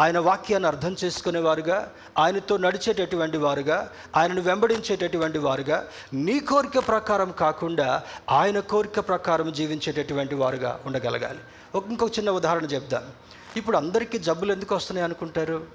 ఆయన 0.00 0.18
వాక్యాన్ని 0.18 0.66
అర్థం 0.66 0.96
చేసుకునేవారుగా 1.04 1.92
ఆయనతో 2.18 2.56
నడిచేటటువంటి 2.56 3.38
వారుగా 3.38 3.92
ఆయనను 4.16 4.40
వెంబడించేటటువంటి 4.40 5.38
వారుగా 5.38 5.88
నీ 6.14 6.40
కోరిక 6.40 6.78
ప్రకారం 6.78 7.32
కాకుండా 7.32 8.02
ఆయన 8.30 8.60
కోరిక 8.60 9.00
ప్రకారం 9.00 9.52
జీవించేటటువంటి 9.52 10.34
వారుగా 10.34 10.80
ఉండగలగాలి. 10.86 11.38
ఇంకొక 11.86 12.18
చిన్న 12.18 12.30
ఉదాహరణ 12.30 12.64
చెప్దాం. 12.64 13.02
ఇప్పుడు 13.56 13.76
అందరికీ 13.76 14.18
జబ్బులు 14.18 14.52
ఎందుకు 14.52 14.74
వస్తున్నాయి 14.74 15.04
అనుకుంటారు? 15.04 15.66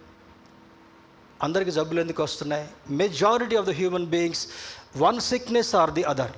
అందరికీ 1.44 1.72
జబ్బులు 1.72 2.02
ఎందుకు 2.02 2.24
వస్తున్నాయి? 2.24 2.70
Majority 2.90 3.56
of 3.56 3.68
the 3.68 3.70
human 3.70 4.06
beings 4.06 4.48
one 4.98 5.20
sickness 5.20 5.76
or 5.76 5.92
the 5.92 6.04
other 6.04 6.32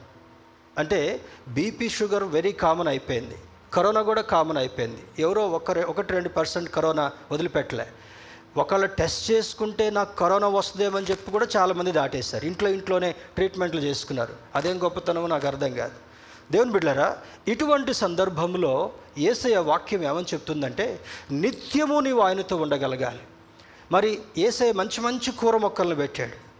అంటే 0.78 1.22
బీపీ 1.48 1.90
షుగర్ 1.90 2.24
వెరీ 2.24 2.52
కామన్ 2.52 2.88
అయిపోయింది. 2.88 3.36
కరోనా 3.74 4.02
కూడా 4.02 4.22
కామన్ 4.22 4.58
అయిపోయింది. 4.58 5.06
ఎవరో 5.20 5.50
ఒకరి 5.50 5.84
ఒకటి 5.84 6.14
రెండు 6.14 6.30
పర్సెంట్ 6.30 6.70
కరోనా 6.70 7.12
వదిలిపెట్టలే. 7.32 7.88
ఒకళ్ళు 8.58 8.88
టెస్ట్ 8.88 9.32
చేసుకుంటే 9.32 9.90
నాకు 9.90 10.16
కరోనా 10.16 10.48
వస్తుందేమని 10.48 11.06
చెప్పి 11.06 11.32
కూడా 11.32 11.48
చాలామంది 11.58 11.92
దాటేశారు. 11.92 12.46
ఇంట్లో 12.46 12.70
ఇంట్లోనే 12.70 13.12
ట్రీట్మెంట్లు 13.12 13.82
చేసుకున్నారు. 13.82 14.34
అదేం 14.56 14.84
గొప్పతనమో 14.84 15.28
నాకు 15.28 15.48
అర్థం 15.48 15.74
కాదు. 15.74 15.92
దేవుని 16.52 16.72
బిడ్డలారా 16.72 17.18
ఇటువంటి 17.48 17.94
సందర్భంలో 17.94 18.92
ఏసయ్య 19.18 19.58
వాక్యం 19.58 20.04
ఏమని 20.04 20.26
చెప్తుందంటే 20.34 21.00
నిత్యము 21.32 22.00
నీవు 22.00 22.22
ఆయనతో 22.22 22.56
ఉండగలగాలి. 22.56 23.20
మరి 23.92 24.22
ఏసయ 24.38 24.72
మంచి 24.72 25.02
మంచి 25.02 25.32
కూర 25.32 25.58
మొక్కలను 25.58 25.96
పెట్టాడు. 25.96 26.54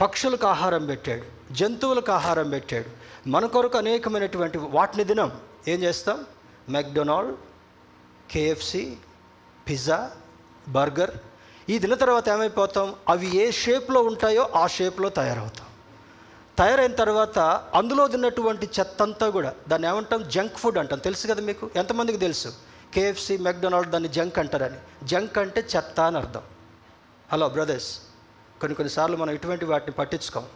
పక్షులకు 0.00 0.46
ఆహారం 0.46 0.86
పెట్టాడు. 0.86 1.54
జంతువులకు 1.54 2.12
ఆహారం 2.12 2.50
పెట్టాడు. 2.50 2.86
మన 3.28 3.46
కొరకు 3.46 3.78
అనేకమైనటువంటి 3.78 4.58
వాటిని 4.58 5.04
దినం 5.04 5.32
ఏం 5.68 5.82
చేస్తాం? 5.82 6.24
మెక్డొనాల్డ్ 6.68 7.36
కేఎఫ్సి 8.30 8.96
పిజ్జా 9.68 10.10
బర్గర్ 10.68 11.10
ఈ 11.68 11.78
దిన 11.78 11.94
తర్వాత 11.94 12.28
ఏమైపోతాం? 12.28 12.94
అవి 13.08 13.36
ఏ 13.36 13.50
షేప్లో 13.50 14.02
ఉంటాయో 14.02 14.48
ఆ 14.56 14.66
షేప్లో 14.66 15.08
తయారవుతాం. 15.08 15.66
తయారైన 16.58 16.94
తర్వాత 16.94 17.38
అందులో 17.74 18.08
తిన్నటువంటి 18.08 18.70
చెత్త 18.80 19.02
అంతా 19.02 19.30
కూడా 19.30 19.54
దాన్ని 19.68 19.88
ఏమంటాం? 19.88 20.28
జంక్ 20.28 20.56
ఫుడ్ 20.56 20.78
అంటాం. 20.78 20.98
తెలుసు 20.98 21.26
కదా 21.26 21.42
మీకు? 21.42 21.70
ఎంతమందికి 21.76 22.18
తెలుసు? 22.18 22.52
కేఎఫ్సి 22.94 23.38
మెక్డొనాల్డ్ 23.38 23.90
దాన్ని 23.90 24.08
జంక్ 24.08 24.38
అంటారని. 24.38 25.06
జంక్ 25.06 25.38
అంటే 25.38 25.66
చెత్త 25.76 26.00
అని 26.00 26.18
అర్థం. 26.18 26.42
హలో 27.32 27.48
బ్రదర్స్ 27.48 27.98
కొన్ని 28.60 28.76
కొన్నిసార్లు 28.76 29.16
మనం 29.16 29.34
ఇటువంటి 29.34 29.64
వాటిని 29.64 29.92
పట్టించుకోం. 29.92 30.46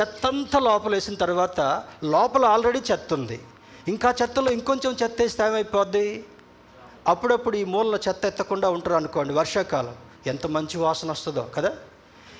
చెత్తంతా 0.00 0.58
లోపల 0.58 0.92
వేసిన 0.92 1.14
తర్వాత 1.14 1.60
లోపల 2.04 2.44
ఆల్రెడీ 2.44 2.82
చెత్త 2.92 3.14
ఉంది 3.14 3.40
ఇంకా 3.88 4.14
చెత్తలో 4.22 4.52
ఇంకొంచెం 4.52 4.96
చెత్త 5.02 5.22
వేస్తే 5.22 5.46
ఏమైపోద్ది? 5.46 6.24
అప్పుడప్పుడు 7.06 7.56
ఈ 7.56 7.64
మూలలో 7.64 7.98
చెత్త 8.08 8.24
ఎత్తకుండా 8.24 8.70
ఉంటారు 8.70 8.94
అనుకోండి 8.94 9.34
వర్షాకాలం. 9.34 9.94
ఎంత 10.26 10.46
మంచి 10.46 10.78
వాసన 10.78 11.10
వస్తుందో 11.10 11.42
కదా? 11.42 11.72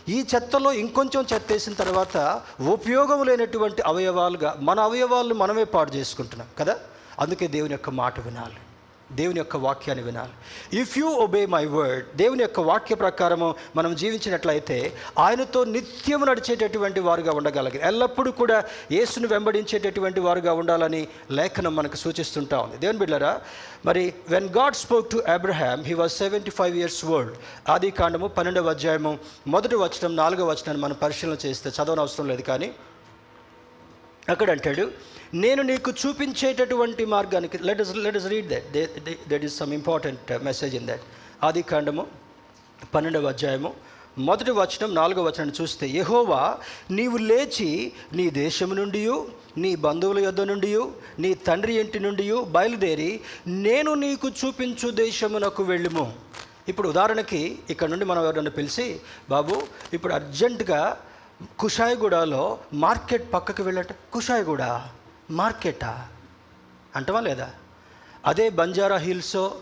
ఈ 0.09 0.25
చెత్తలో 0.35 0.73
ఇంకొంచెం 0.73 1.27
చెత్త 1.35 1.53
వేసిన 1.53 1.73
తర్వాత 1.73 2.43
ఉపయోగం 2.69 3.23
లేనటువంటి 3.23 3.83
అవయవాలుగా 3.83 4.57
మన 4.61 4.81
అవయవాలను 4.81 5.35
మనమే 5.35 5.65
పాడు 5.65 5.91
చేసుకుంటున్నాం 5.91 6.49
కదా? 6.59 6.79
అందుకే 7.21 7.47
దేవుని 7.47 7.73
యొక్క 7.73 7.91
మాట 7.91 8.21
వినాలి. 8.21 8.57
దేవుని 9.13 9.39
యొక్క 9.39 9.57
వాక్యాన్ని 9.57 10.05
వినాలి. 10.05 10.33
If 10.81 10.99
you 10.99 11.09
obey 11.09 11.47
my 11.47 11.65
word 11.65 12.17
దేవుని 12.17 12.43
యొక్క 12.43 12.61
వాక్య 12.61 12.95
ప్రకారము 12.95 13.55
మనం 13.77 13.95
జీవించినట్లయితే 13.95 14.93
ఆయనతో 15.19 15.65
నిత్యము 15.65 16.25
నడిచేటటువంటి 16.25 17.01
వారుగా 17.01 17.33
ఉండగలగాలి 17.33 17.81
ఎల్లప్పుడూ 17.83 18.31
కూడా 18.33 18.65
యేసును 18.93 19.29
వెంబడించేటటువంటి 19.29 20.21
వారుగా 20.21 20.53
ఉండాలని 20.53 21.09
లేఖనం 21.31 21.77
మనకు 21.77 21.97
సూచిస్తుంటా 21.97 22.59
ఉంది. 22.59 22.77
దేవుని 22.77 22.99
బిడ్డరా 22.99 23.41
మరి 23.87 24.13
when 24.29 24.49
God 24.49 24.75
spoke 24.75 25.11
to 25.11 25.17
Abraham 25.17 25.85
he 25.85 25.95
was 25.95 26.13
seventy 26.13 26.51
five 26.51 26.77
years 26.77 27.05
old 27.05 27.33
ఆది 27.69 27.91
కాండము 27.91 28.27
పన్నెండవ 28.27 28.71
అధ్యాయము 28.71 29.19
మొదటి 29.47 29.75
వచనం 29.75 30.17
నాలుగవ 30.17 30.51
వచనాన్ని 30.51 30.85
మనం 30.85 30.97
పరిశీలన 31.03 31.37
చేస్తే 31.47 31.71
చదవనవసరం 31.71 32.29
లేదు 32.29 32.43
కానీ 32.43 32.71
అక్కడ 34.29 34.51
అంటాడు 34.51 34.85
నేను 35.35 35.63
నీకు 35.63 35.91
చూపించేటటువంటి 35.91 37.05
మార్గానికి 37.05 37.59
let 37.59 37.81
us 37.81 37.97
let 37.97 38.17
us 38.17 38.27
read 38.27 38.49
that 38.49 38.99
that 39.29 39.45
is 39.45 39.57
some 39.59 39.73
important 39.73 40.33
message 40.43 40.75
in 40.75 40.87
that 40.87 41.05
ఆది 41.45 41.63
కాండము 41.63 42.05
పన్నెండవ 42.95 43.29
అధ్యాయము 43.29 43.71
మొదటి 44.19 44.51
వచనం 44.51 44.95
నాలుగవ 44.95 45.23
వచనం 45.23 45.53
చూస్తే 45.61 45.89
యహోవా 45.89 46.59
నీవు 46.91 47.17
లేచి 47.17 47.93
నీ 48.15 48.31
దేశము 48.31 48.75
నుండి 48.75 49.03
నీ 49.59 49.77
బంధువుల 49.77 50.19
యొద్ద 50.19 50.41
నుండి 50.41 50.71
నీ 51.19 51.35
తండ్రి 51.35 51.75
ఇంటి 51.75 52.01
నుండి 52.01 52.33
బయలుదేరి 52.49 53.21
నేను 53.47 53.95
నీకు 53.95 54.29
చూపించు 54.29 54.91
దేశమునకు 54.91 55.63
వెళ్ళుము. 55.63 56.07
ఇప్పుడు 56.69 56.89
ఉదాహరణకి 56.89 57.59
ఇక్కడ 57.71 57.89
నుండి 57.89 58.05
మనం 58.05 58.25
ఎవరైనా 58.25 58.51
పిలిచి 58.51 59.01
బాబు 59.31 59.63
ఇప్పుడు 59.93 60.13
అర్జెంటుగా 60.13 60.81
కుషాయిగూడలో 61.43 62.59
మార్కెట్ 62.75 63.33
పక్కకి 63.33 63.63
వెళ్ళట 63.63 63.93
కుషాయిగూడ 64.13 64.63
మార్కెటా? 65.31 66.09
అంటవా 66.97 67.21
లేదా? 67.21 67.51
అదే 68.27 68.49
బంజారా 68.51 68.97
హిల్సో 68.97 69.55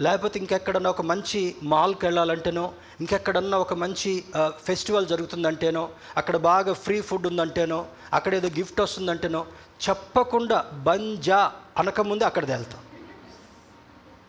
లేకపోతే 0.00 0.38
ఇంకెక్కడన్నా 0.38 0.90
ఒక 0.90 1.02
మంచి 1.02 1.56
మాల్కి 1.62 2.06
వెళ్ళాలంటేనో 2.06 2.72
ఇంకెక్కడన్నా 3.00 3.58
ఒక 3.58 3.74
మంచి 3.74 4.24
ఫెస్టివల్ 4.64 5.06
జరుగుతుందంటేనో 5.06 5.88
అక్కడ 6.16 6.36
బాగా 6.36 6.72
ఫ్రీ 6.72 7.00
ఫుడ్ 7.00 7.26
ఉందంటేనో 7.26 7.86
అక్కడ 8.12 8.34
ఏదో 8.34 8.48
గిఫ్ట్ 8.48 8.80
వస్తుందంటేనో 8.80 9.46
చెప్పకుండా 9.88 10.70
బంజా 10.72 11.52
అనకముందే 11.78 12.24
అక్కడికి 12.24 12.52
వెళ్తాం. 12.52 12.80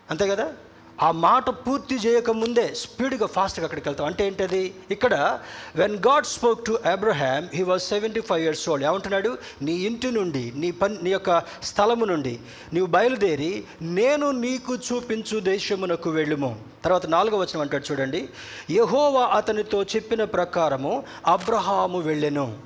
అంతే 0.10 0.28
కదా? 0.28 0.54
ఆ 1.01 1.12
మాట 1.12 1.49
పూర్తి 1.49 1.95
చేయకముందే 1.95 2.73
స్పీడ్గా 2.73 3.27
ఫాస్ట్గా 3.27 3.63
అక్కడికి 3.63 3.89
వెళ్తాం. 3.89 4.08
అంటే 4.08 4.27
ఏంటది? 4.27 4.75
ఇక్కడ 4.91 5.39
when 5.75 5.95
God 5.95 6.25
spoke 6.25 6.65
to 6.65 6.79
Abraham 6.91 7.55
he 7.55 7.63
was 7.63 7.84
seventy 7.84 8.19
five 8.19 8.43
years 8.43 8.69
old 8.69 8.86
ఏమంటున్నాడు? 8.86 9.38
నీ 9.62 9.71
ఇంటి 9.71 10.12
నుండి 10.12 10.51
నీ 10.55 10.71
పని 10.71 10.97
నీ 11.01 11.10
యొక్క 11.10 11.39
స్థలము 11.39 12.05
నుండి 12.05 12.39
నీవు 12.73 12.86
బయలుదేరి 12.86 13.63
నేను 13.81 14.31
నీకు 14.31 14.75
చూపించు 14.75 15.39
దేశమునకు 15.39 16.10
వెళ్ళుము. 16.10 16.60
తర్వాత 16.84 17.05
నాలుగో 17.05 17.38
వచనం 17.38 17.62
అంటాడు 17.62 17.91
చూడండి. 17.91 18.29
యహోవా 18.71 19.25
అతనితో 19.25 19.84
చెప్పిన 19.84 20.23
ప్రకారము 20.23 21.03
అబ్రహాము 21.27 21.99
వెళ్ళెను. 21.99 22.58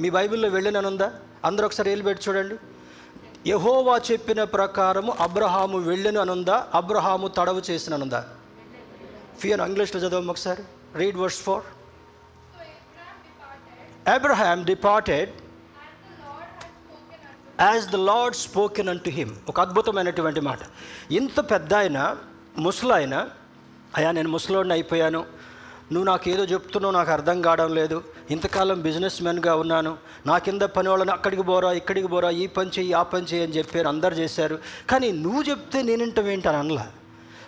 మీ 0.00 0.10
బైబిల్లో 0.10 0.48
వెళ్ళిననుందా? 0.48 1.12
అందరూ 1.44 1.66
ఒకసారి 1.66 1.90
వెళ్ళి 1.90 2.04
పెట్టి 2.04 2.30
చూడండి. 2.30 2.54
యహోవా 3.46 3.94
చెప్పిన 4.10 4.44
ప్రకారము 4.44 5.12
అబ్రహాము 5.20 5.78
వెళ్ళను 5.78 6.20
అనుందా 6.20 6.68
అబ్రహాము 6.74 7.28
తడవు 7.28 7.62
చేసిన 7.70 7.94
అనుందా 7.94 8.20
ఫియర్ 9.40 9.60
ఇంగ్లీష్లో 9.60 9.98
చదవం 10.00 10.30
ఒకసారి. 10.30 10.62
Read 10.94 11.16
verse 11.16 11.40
four 11.46 11.64
Abraham 14.08 14.64
departed 14.64 15.30
as 17.60 17.86
the 17.90 18.00
Lord 18.10 18.36
spoken 18.36 18.88
unto 19.00 19.10
him 19.18 19.36
ఒక 19.48 19.60
అద్భుతమైనటువంటి 19.60 20.40
మాట. 20.40 20.58
ఇంత 21.10 21.40
పెద్ద 21.50 21.74
ఆయన 21.74 22.16
ముసలాయన 22.58 23.28
అయా 23.96 24.10
నేను 24.12 24.28
ముసలోడిని 24.28 24.74
అయిపోయాను. 24.74 25.24
నువ్వు 25.92 26.06
నాకు 26.06 26.28
ఏదో 26.28 26.44
చెప్తున్నావు 26.44 26.94
నాకు 26.94 27.10
అర్థం 27.10 27.42
కావడం 27.42 27.74
లేదు. 27.74 28.02
ఇంతకాలం 28.30 28.80
బిజినెస్ 28.80 29.22
మెన్గా 29.22 29.54
ఉన్నాను. 29.54 29.96
నా 30.26 30.38
కింద 30.38 30.62
పని 30.62 30.88
వాళ్ళని 30.88 31.10
అక్కడికి 31.10 31.42
పోరా 31.42 31.72
ఇక్కడికి 31.72 32.06
పోరా 32.06 32.30
ఈ 32.30 32.46
పని 32.46 32.70
చెయ్యి 32.78 32.92
ఆ 32.92 33.02
పని 33.02 33.24
చెయ్యి 33.24 33.44
అని 33.46 33.54
చెప్పారు 33.58 33.88
అందరు 33.88 34.14
చేశారు. 34.14 34.58
కానీ 34.90 35.12
నువ్వు 35.12 35.42
చెప్తే 35.42 35.82
నేనింటాం 35.82 36.28
ఏంటని 36.28 36.56
అనలా. 36.56 36.86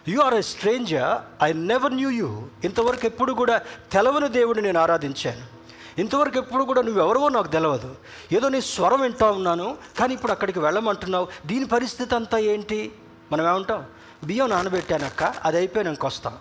You 0.09 0.21
are 0.21 0.35
a 0.35 0.41
stranger 0.41 1.43
I 1.43 1.53
never 1.53 1.95
knew 1.95 2.11
you 2.11 2.43
ఇంతవరకు 2.65 3.07
ఎప్పుడు 3.07 3.33
కూడా 3.33 3.61
తెలవని 3.93 4.29
దేవుడిని 4.29 4.67
నేను 4.67 4.81
ఆరాధించాను. 4.81 5.57
ఇంతవరకు 6.01 6.39
ఎప్పుడు 6.39 6.65
కూడా 6.65 6.83
నువ్వెవరవో 6.83 7.29
నాకు 7.29 7.49
తెలియదు 7.49 7.97
ఏదో 8.33 8.49
నీ 8.49 8.61
స్వరం 8.61 9.01
వింటా 9.01 9.31
ఉన్నాను 9.31 9.77
కానీ 9.99 10.15
ఇప్పుడు 10.15 10.33
అక్కడికి 10.33 10.59
వెళ్ళమంటున్నావు. 10.59 11.29
దీని 11.47 11.65
పరిస్థితి 11.65 12.15
అంతా 12.15 12.39
ఏంటి? 12.39 12.93
మనం 13.33 13.45
ఏమంటాం 13.49 13.85
బియ్యం 14.25 14.51
నానబెట్టానక్క 14.51 15.23
అది 15.23 15.57
అయిపోయినాక 15.57 16.07
వస్తాం 16.07 16.35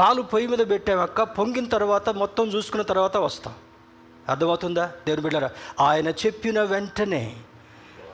పాలు 0.00 0.22
పొయ్యి 0.22 0.48
మీద 0.48 0.70
పెట్టామక్క 0.70 1.22
పొంగిన 1.22 1.68
తర్వాత 1.68 2.08
మొత్తం 2.10 2.44
చూసుకున్న 2.48 2.82
తర్వాత 2.82 3.16
వస్తాం. 3.16 3.54
అర్థమవుతుందా? 4.28 4.92
దేవుని 5.06 5.22
బిడ్డారా 5.22 5.50
ఆయన 5.80 6.08
చెప్పిన 6.08 6.62
వెంటనే 6.62 7.36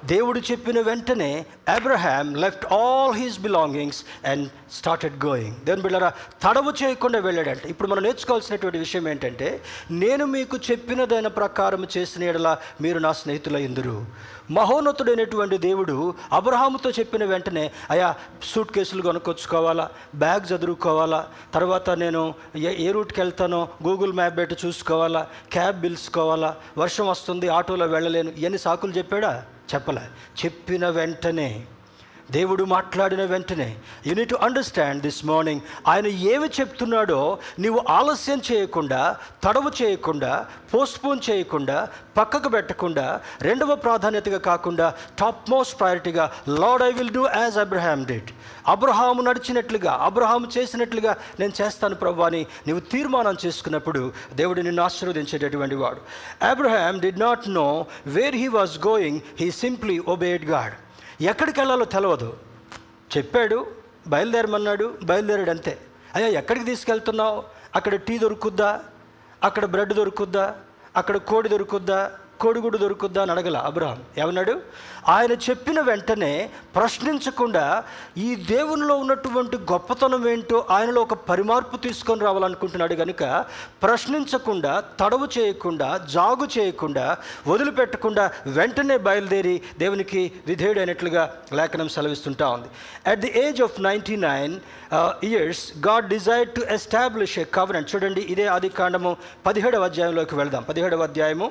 దేవుడు 0.05 0.38
చెప్పిన 0.38 0.81
వెంటనే 0.81 1.46
Abraham 1.68 2.35
left 2.35 2.66
all 2.72 3.14
his 3.14 3.38
belongings 3.40 4.05
and 4.27 4.49
started 4.72 5.25
going 5.25 5.57
దేవుని 5.64 5.83
బిళ్ళరా 5.83 6.12
తడవు 6.42 6.72
చేయకుండా 6.83 7.18
వెళ్ళాడంట. 7.18 7.66
ఇప్పుడు 7.66 7.88
మనం 7.88 8.03
నేర్చుకోవాల్సినటువంటి 8.03 8.79
విషయం 8.79 9.09
ఏంటంటే 9.09 9.62
నేను 9.90 10.25
మీకు 10.25 10.57
చెప్పినదైన 10.70 11.27
ప్రకారం 11.27 11.87
చేసిన 11.96 12.22
ఎడల 12.22 12.57
మీరు 12.81 12.99
నా 12.99 13.12
స్నేహితుల 13.12 13.57
ఎందురు 13.57 14.07
మహోన్నతుడైనటువంటి 14.50 15.59
దేవుడు 15.59 16.14
అబ్రహాముతో 16.32 16.90
చెప్పిన 16.90 17.24
వెంటనే 17.24 17.72
అయా 17.90 18.14
సూట్ 18.42 18.72
కేసులు 18.72 19.02
కొనుక్కొచ్చుకోవాలా? 19.02 19.90
బ్యాగ్ 20.14 20.52
చదువుకోవాలా 20.52 21.26
తర్వాత 21.54 21.90
నేను 21.90 22.35
ఏ 22.56 22.88
ఏ 22.88 22.90
రూట్కి 22.90 23.20
వెళ్తానో 23.20 23.68
గూగుల్ 23.87 24.12
మ్యాప్ 24.12 24.37
పెట్టి 24.37 24.56
చూసుకోవాలా? 24.66 25.26
క్యాబ్ 25.52 25.82
పిలుచుకోవాలా? 25.82 26.56
వర్షం 26.78 27.09
వస్తుంది 27.09 27.48
ఆటోలో 27.48 27.87
వెళ్ళలేను. 27.87 28.30
ఇవన్నీ 28.30 28.59
సాకులు 28.59 28.92
చెప్పాడా? 28.92 29.44
చెప్పలే. 29.74 30.02
చెప్పిన 30.44 30.88
వెంటనే 30.88 31.64
దేవుడు 32.31 32.65
మాట్లాడిన 32.65 33.25
వెంటనే 33.25 33.77
you 34.07 34.15
need 34.15 34.29
to 34.29 34.35
understand 34.35 35.03
this 35.03 35.25
morning 35.25 35.61
ఆయన 35.87 36.07
ఏమి 36.07 36.49
చెప్తున్నాడో 36.61 37.39
నీవు 37.59 37.79
ఆలస్యం 37.89 38.43
చేయకుండా 38.53 39.17
తడవు 39.45 39.83
చేయకుండా 39.83 40.47
పోస్ట్పోన్ 40.75 41.21
చేయకుండా 41.31 41.89
పక్కకు 42.17 42.49
పెట్టకుండా 42.49 43.21
రెండవ 43.43 43.77
ప్రాధాన్యతగా 43.77 44.39
కాకుండా 44.39 44.95
top 45.19 45.51
most 45.51 45.81
ప్రయారిటీగా 45.81 46.33
Lord 46.49 46.85
I 46.85 46.93
will 46.93 47.12
do 47.12 47.27
as 47.37 47.59
Abraham 47.59 48.05
did 48.05 48.31
Abraham 48.67 49.23
నడిచినట్లుగా 49.23 49.91
అబ్రహాము 49.91 50.49
చేసినట్లుగా 50.59 51.17
నేను 51.41 51.53
చేస్తాను 51.62 51.95
ప్రభు 51.95 52.23
అని 52.23 52.47
నీవు 52.67 52.81
తీర్మానం 52.81 53.37
చేసుకున్నప్పుడు 53.47 54.12
దేవుడు 54.35 54.61
నిన్ను 54.61 54.83
ఆశీర్వదించేటటువంటి 54.83 55.75
వాడు. 55.75 56.01
Abraham 56.51 56.99
did 56.99 57.21
not 57.21 57.49
know 57.49 57.87
where 58.07 58.37
he 58.37 58.49
was 58.49 58.87
going 58.87 59.21
he 59.41 59.51
simply 59.51 59.99
obeyed 59.99 60.45
God 60.45 60.75
ఎక్కడికి 61.20 61.61
వెళ్ళాలో 61.61 61.85
తెలియదు 61.85 62.37
చెప్పాడు 63.16 63.66
బయలుదేరమన్నాడు 64.09 64.98
బయలుదేరాడు 65.02 65.50
అంతే 65.50 65.79
అయ్యా 66.14 66.29
ఎక్కడికి 66.29 66.64
తీసుకెళ్తున్నావు? 66.64 67.42
అక్కడ 67.76 67.94
టీ 67.94 68.18
దొరుకుద్దా? 68.18 68.81
అక్కడ 69.44 69.64
బ్రెడ్ 69.64 69.92
దొరుకుద్దా? 69.92 70.57
అక్కడ 70.96 71.16
కోడి 71.16 71.48
దొరుకుద్దా? 71.48 72.12
కొడుగుడు 72.40 72.79
దొరుకుద్దా 72.79 73.22
అని 73.22 73.31
అడగల 73.31 73.57
అబ్రహాం. 73.57 73.99
ఏమన్నాడు? 74.18 74.55
ఆయన 75.09 75.33
చెప్పిన 75.33 75.81
వెంటనే 75.81 76.51
ప్రశ్నించకుండా 76.77 77.85
ఈ 78.18 78.35
దేవునిలో 78.35 78.94
ఉన్నటువంటి 78.96 79.57
గొప్పతనం 79.72 80.29
ఏంటో 80.29 80.66
ఆయనలో 80.70 81.01
ఒక 81.03 81.14
పరిమార్పు 81.31 81.77
తీసుకొని 81.77 82.20
రావాలనుకుంటున్నాడు 82.20 82.94
కనుక 82.94 83.44
ప్రశ్నించకుండా 83.83 84.72
తడవు 85.01 85.29
చేయకుండా 85.38 85.88
జాగు 86.11 86.49
చేయకుండా 86.59 87.16
వదిలిపెట్టకుండా 87.46 88.31
వెంటనే 88.46 88.96
బయలుదేరి 88.96 89.62
దేవునికి 89.79 90.33
విధేయుడైనట్లుగా 90.46 91.25
లేఖనం 91.53 91.88
సెలవిస్తుంటా 91.88 92.49
ఉంది. 92.49 92.68
At 93.11 93.20
the 93.20 93.33
age 93.44 93.62
of 93.62 93.81
ninety 93.81 94.16
nine 94.16 94.55
years 95.25 95.64
God 95.87 96.09
desire 96.09 96.49
to 96.49 96.61
establish 96.61 97.38
a 97.38 97.44
covenant 97.44 97.94
చూడండి 97.94 98.20
ఇదే 98.20 98.46
ఆది 98.46 98.68
కాండము 98.68 99.16
పదిహేడవ 99.46 99.85
అధ్యాయంలోకి 99.85 100.35
వెళ్దాం. 100.35 100.62
పదిహేడవ 100.62 101.03
అధ్యాయము 101.03 101.51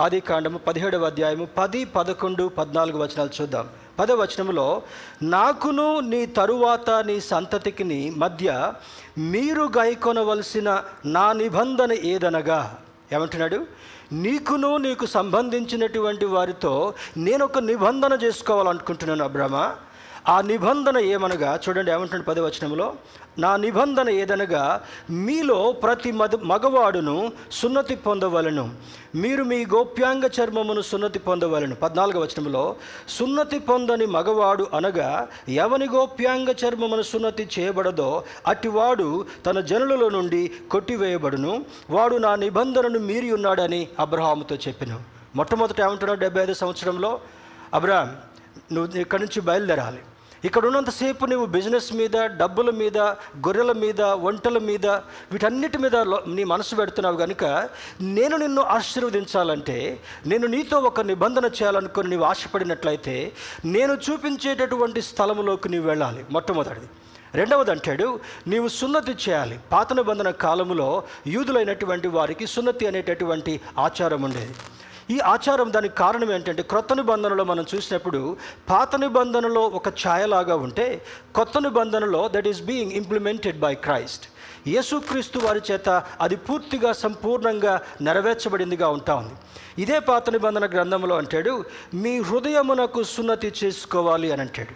ఆది 0.00 0.20
కాండము 0.20 0.58
పదిహేడవ 0.58 1.04
అధ్యాయము 1.04 1.48
పది 1.58 1.84
పదకొండు 1.84 2.48
పద్నాలుగు 2.48 2.98
వచనాలు 2.98 3.30
చూద్దాం. 3.40 3.68
పదవచనములో 3.98 4.82
నాకును 5.22 6.00
నీ 6.00 6.26
తరువాత 6.26 6.90
నీ 6.90 7.20
సంతతికిని 7.20 8.10
మధ్య 8.16 8.72
మీరు 9.18 9.62
గైకొనవలసిన 9.62 10.82
నా 11.06 11.32
నిబంధన 11.32 11.92
ఏదనగా? 11.92 12.78
ఏమంటున్నాడు? 13.12 13.66
నీకును 14.12 14.76
నీకు 14.76 15.06
సంబంధించినటువంటి 15.06 16.26
వారితో 16.26 16.94
నేను 17.16 17.44
ఒక 17.44 17.58
నిబంధన 17.58 18.18
చేసుకోవాలనుకుంటున్నాను 18.22 19.24
అబ్రహ్మ. 19.24 19.74
ఆ 20.30 20.40
నిబంధన 20.40 20.98
ఏమనగా 20.98 21.60
చూడండి 21.68 21.90
ఏమంటుంది 21.90 22.24
పదవచనంలో 22.24 22.92
నా 23.38 23.56
నిబంధన 23.56 24.08
ఏదనగా 24.10 24.82
మీలో 25.10 25.72
ప్రతి 25.72 26.12
మద 26.12 26.34
మగవాడును 26.34 27.32
సున్నతి 27.52 27.96
పొందవలను. 27.96 28.64
మీరు 29.14 29.42
మీ 29.44 29.66
గోప్యాంగ 29.66 30.24
చర్మమును 30.26 30.80
సున్నతి 30.80 31.18
పొందవలను. 31.18 31.74
పద్నాలుగవ 31.74 32.22
వచనంలో 32.22 32.76
సున్నతి 33.08 33.58
పొందని 33.58 34.06
మగవాడు 34.06 34.66
అనగా 34.74 35.28
ఎవని 35.48 35.88
గోప్యాంగ 35.88 36.50
చర్మమును 36.50 37.02
సున్నతి 37.02 37.48
చేయబడదో 37.58 38.24
అటివాడు 38.46 39.26
తన 39.46 39.60
జనులలో 39.60 40.08
నుండి 40.08 40.52
కొట్టివేయబడును. 40.70 41.64
వాడు 41.90 42.16
నా 42.16 42.34
నిబంధనను 42.34 42.98
మీరి 42.98 43.32
ఉన్నాడని 43.32 43.88
అబ్రహాముతో 43.98 44.56
చెప్పిన. 44.56 45.00
మొట్టమొదట 45.36 45.80
ఏమంటున్నాడు 45.80 46.20
డెబ్బై 46.20 46.42
ఐదు 46.42 46.54
సంవత్సరంలో? 46.54 47.20
అబ్రహాం 47.74 48.16
నువ్వు 48.72 48.98
ఇక్కడి 48.98 49.22
నుంచి 49.22 49.40
బయలుదేరాలి. 49.40 49.98
ఇక్కడ 50.44 50.66
ఉన్నంతసేపు 50.66 51.24
నువ్వు 51.26 51.46
బిజినెస్ 51.46 51.92
మీద 51.92 52.16
డబ్బుల 52.36 52.70
మీద 52.70 52.98
గొర్రెల 53.46 53.72
మీద 53.72 54.00
వంటల 54.00 54.58
మీద 54.58 54.86
వీటన్నిటి 55.32 55.78
మీద 55.78 55.96
నీ 56.28 56.44
మనసు 56.44 56.74
పెడుతున్నావు 56.74 57.16
కనుక 57.16 57.44
నేను 58.00 58.36
నిన్ను 58.36 58.62
ఆశీర్వదించాలంటే 58.76 59.76
నేను 60.26 60.46
నీతో 60.46 60.78
ఒక 60.78 61.00
నిబంధన 61.00 61.44
చేయాలనుకుని 61.44 62.10
నీవు 62.10 62.22
ఆశపడినట్లయితే 62.22 63.32
నేను 63.64 63.92
చూపించేటటువంటి 63.92 65.02
స్థలములోకి 65.02 65.68
నీవు 65.68 65.86
వెళ్ళాలి 65.86 66.24
మొట్టమొదటిది. 66.30 66.88
రెండవది 67.34 67.70
అంటాడు 67.70 68.20
నీవు 68.46 68.68
సున్నతి 68.68 69.12
చేయాలి. 69.28 69.58
పాత 69.72 69.92
నిబంధన 69.92 70.30
కాలంలో 70.30 71.02
యూదులైనటువంటి 71.26 72.08
వారికి 72.08 72.46
సున్నతి 72.46 72.86
అనేటటువంటి 72.86 73.60
ఆచారం 73.78 74.22
ఉండేది. 74.22 74.54
ఈ 75.14 75.16
ఆచారం 75.34 75.68
దానికి 75.76 75.94
కారణం 76.00 76.30
ఏంటంటే 76.36 76.62
క్రొత్త 76.70 76.92
నిబంధనలో 77.00 77.44
మనం 77.50 77.64
చూసినప్పుడు 77.72 78.20
పాత 78.70 78.96
నిబంధనలో 79.04 79.62
ఒక 79.78 79.88
ఛాయలాగా 80.02 80.56
ఉంటే 80.66 80.86
కొత్త 81.38 81.58
నిబంధనలో 81.66 82.20
that 82.34 82.48
is 82.52 82.60
being 82.70 82.94
implemented 83.00 83.58
by 83.64 83.72
Christ 83.86 84.26
యేసుక్రీస్తు 84.74 85.38
వారి 85.44 85.62
చేత 85.70 85.88
అది 86.20 86.36
పూర్తిగా 86.46 86.90
సంపూర్ణంగా 87.04 87.74
నెరవేర్చబడిందిగా 88.06 88.88
ఉంటా 88.96 89.14
ఉంది. 89.22 89.34
ఇదే 89.82 89.98
పాత 90.10 90.30
నిబంధన 90.36 90.66
గ్రంథంలో 90.74 91.14
అంటాడు 91.22 91.54
మీ 92.02 92.14
హృదయమునకు 92.28 93.02
సున్నతి 93.14 93.50
చేసుకోవాలి 93.62 94.30
అని 94.34 94.44
అంటాడు. 94.46 94.74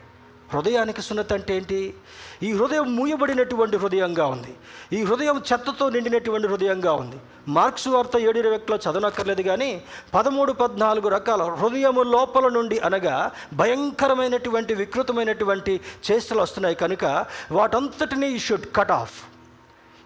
హృదయానికి 0.55 1.03
సున్నతి 1.03 1.35
అంటే 1.35 1.57
ఏంటి? 1.57 1.95
ఈ 2.43 2.53
హృదయం 2.53 2.97
మూయబడినటువంటి 2.97 3.77
హృదయంగా 3.77 4.27
ఉంది. 4.27 4.53
ఈ 4.93 5.03
హృదయం 5.03 5.43
చెత్తతో 5.53 5.88
నిండినటువంటి 5.88 6.49
హృదయంగా 6.49 6.93
ఉంది. 6.93 7.19
మార్క్స్ 7.49 7.88
వార్త 7.88 8.17
ఏడు 8.17 8.38
ఇరవై 8.38 8.57
ఒకటిలో 8.57 8.79
చదవనక్కర్లేదు 8.85 9.43
కానీ 9.43 9.71
పదమూడు 10.14 10.53
పద్నాలుగు 10.53 11.09
రకాల 11.09 11.43
హృదయము 11.43 12.03
లోపల 12.03 12.49
నుండి 12.49 12.79
అనగా 12.79 13.31
భయంకరమైనటువంటి 13.55 14.75
వికృతమైనటువంటి 14.75 15.81
చేష్టలు 16.11 16.43
వస్తున్నాయి. 16.43 16.77
కనుక 16.77 17.05
వాటంతటినీ 17.53 18.29
ఈ 18.29 18.38
షుడ్ 18.38 18.69
కట్ 18.77 18.95
ఆఫ్ 19.01 19.17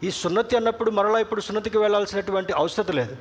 ఈ 0.05 0.11
సున్నతి 0.11 0.57
అన్నప్పుడు 0.57 0.91
మరలా 0.91 1.19
ఇప్పుడు 1.19 1.41
సున్నతికి 1.41 1.79
వెళ్ళాల్సినటువంటి 1.79 2.53
అవసరం 2.53 2.97
లేదు. 2.97 3.17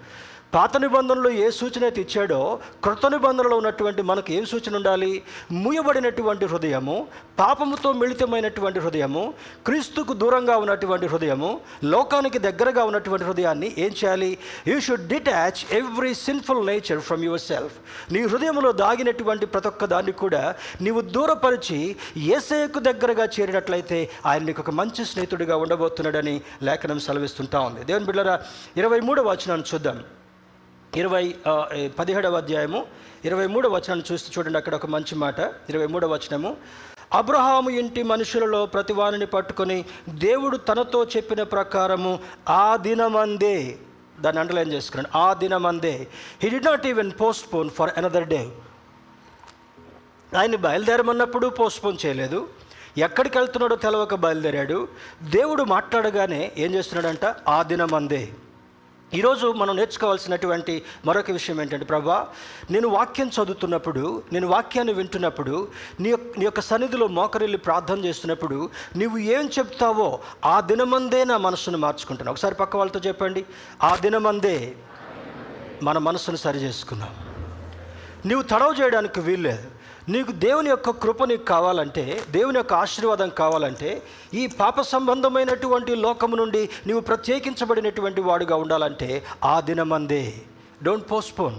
పాత 0.53 0.77
నిబంధనలో 0.77 1.29
ఏ 1.29 1.49
సూచన 1.49 1.83
అయితే 1.83 2.01
ఇచ్చాడో 2.01 2.59
కృత 2.83 3.05
నిబంధనలో 3.05 3.57
ఉన్నటువంటి 3.57 4.01
మనకు 4.01 4.31
ఏం 4.31 4.45
సూచన 4.45 4.75
ఉండాలి? 4.75 5.21
మూయబడినటువంటి 5.51 6.45
హృదయము 6.45 7.07
పాపముతో 7.39 7.91
మిళితమైనటువంటి 7.91 8.79
హృదయము 8.79 9.33
క్రీస్తుకు 9.65 10.13
దూరంగా 10.13 10.57
ఉన్నటువంటి 10.57 11.05
హృదయము 11.05 11.59
లోకానికి 11.83 12.39
దగ్గరగా 12.39 12.83
ఉన్నటువంటి 12.83 13.25
హృదయాన్ని 13.25 13.75
ఏం 13.77 13.91
చేయాలి? 13.91 14.37
You 14.67 14.79
should 14.79 15.07
detach 15.07 15.73
every 15.73 16.13
sinful 16.13 16.65
nature 16.65 16.99
from 16.99 17.23
yourself 17.49 17.77
నీ 18.13 18.21
హృదయంలో 18.23 18.71
దాగినటువంటి 18.71 19.45
ప్రతి 19.45 19.67
ఒక్క 19.67 19.85
దాన్ని 19.85 20.11
కూడా 20.11 20.55
నీవు 20.81 21.01
దూరపరిచి 21.01 21.95
ఏసయ్యకు 22.17 22.79
దగ్గరగా 22.79 23.25
చేరినట్లయితే 23.25 24.09
ఆయన 24.25 24.43
నీకు 24.43 24.61
ఒక 24.61 24.69
మంచి 24.71 25.05
స్నేహితుడిగా 25.05 25.57
ఉండబోతున్నాడని 25.57 26.41
లేఖనం 26.63 26.99
సెలవిస్తుంటా 26.99 27.59
ఉంది. 27.59 27.83
దేవుని 27.83 28.05
బిడ్డరా 28.05 28.39
ఇరవై 28.77 28.99
మూడవ 28.99 29.29
వచనాన్ని 29.31 29.67
చూద్దాం. 29.73 29.99
ఇరవై 30.99 31.23
పదిహేడవ 31.99 32.37
అధ్యాయము 32.41 32.79
ఇరవై 33.25 33.47
మూడవ 33.53 33.71
వచనాన్ని 33.75 34.05
చూస్తూ 34.11 34.29
చూడండి 34.35 34.57
అక్కడ 34.59 34.75
ఒక 34.79 34.87
మంచి 34.93 35.15
మాట. 35.23 35.39
ఇరవై 35.71 35.87
మూడవ 35.93 36.13
వచనము. 36.13 36.51
అబ్రహాము 37.19 37.69
ఇంటి 37.79 38.01
మనుషులలో 38.11 38.61
ప్రతివానిని 38.75 39.27
పట్టుకొని 39.33 39.77
దేవుడు 40.25 40.57
తనతో 40.69 40.99
చెప్పిన 41.15 41.41
ప్రకారము 41.55 42.13
ఆ 42.61 42.65
దినమందే 42.87 43.57
దాన్ని 44.23 44.39
అండర్లైన్ 44.43 44.73
చేసుకున్నాను 44.75 45.11
ఆ 45.23 45.27
దినమందే. 45.43 45.93
He 46.43 46.49
did 46.55 46.59
not 46.69 46.87
even 46.93 47.11
postpone 47.53 47.69
for 47.77 47.93
another 47.97 48.27
day 48.33 48.41
ఆయన 50.37 50.55
బయలుదేరమన్నప్పుడు 50.67 51.47
పోస్ట్పోన్ 51.59 52.01
చేయలేదు. 52.05 52.41
ఎక్కడికి 53.07 53.37
వెళ్తున్నాడో 53.37 53.75
తెలవక 53.85 54.15
బయలుదేరాడు. 54.25 54.79
దేవుడు 55.37 55.63
మాట్లాడగానే 55.75 56.41
ఏం 56.65 56.71
చేస్తున్నాడంట? 56.77 57.25
ఆ 57.55 57.59
దినమందే. 57.71 58.23
ఈరోజు 59.13 59.47
మనం 59.47 59.75
నేర్చుకోవాల్సినటువంటి 59.75 60.83
మరొక 61.05 61.31
విషయం 61.31 61.61
ఏంటంటే 61.61 61.85
ప్రభా 61.85 62.27
నేను 62.71 62.87
వాక్యం 62.87 63.27
చదువుతున్నప్పుడు 63.27 64.23
నేను 64.33 64.47
వాక్యాన్ని 64.47 64.93
వింటున్నప్పుడు 64.93 65.67
నీ 65.99 66.09
యొక్క 66.09 66.39
నీ 66.39 66.45
యొక్క 66.45 66.61
సన్నిధిలో 66.61 67.07
మోకరిల్లి 67.07 67.57
ప్రార్థన 67.57 68.05
చేస్తున్నప్పుడు 68.05 68.69
నువ్వు 68.97 69.17
ఏం 69.17 69.49
చెప్తావో 69.59 70.19
ఆ 70.45 70.61
దినమందే 70.61 71.23
నా 71.23 71.37
మనస్సును 71.37 71.77
మార్చుకుంటాను 71.77 72.31
ఒకసారి 72.31 72.55
పక్క 72.55 72.75
వాళ్ళతో 72.75 72.99
చెప్పండి. 73.07 73.45
ఆ 73.83 73.95
దినమందే 73.95 74.75
మన 75.83 75.97
మనస్సును 75.97 76.35
సరి 76.35 76.59
చేసుకున్నాం 76.59 77.15
నీవు 78.25 78.41
తడవ 78.41 78.75
చేయడానికి 78.81 79.19
వీల్లేదు. 79.19 79.76
నీకు 80.09 80.31
దేవుని 80.31 80.69
యొక్క 80.69 80.89
కృప 80.89 81.23
నీకు 81.23 81.43
కావాలంటే 81.43 82.21
దేవుని 82.31 82.57
యొక్క 82.57 82.73
ఆశీర్వాదం 82.73 83.29
కావాలంటే 83.29 84.03
ఈ 84.33 84.47
పాప 84.47 84.81
సంబంధమైనటువంటి 84.81 85.95
లోకము 85.95 86.35
నుండి 86.35 86.69
నీవు 86.87 86.99
ప్రత్యేకించబడినటువంటి 86.99 88.21
వాడుగా 88.21 88.55
ఉండాలంటే 88.55 89.23
ఆ 89.43 89.59
దినమందే. 89.59 90.33
డోంట్ 90.83 91.11
పోస్ట్పోన్ 91.11 91.55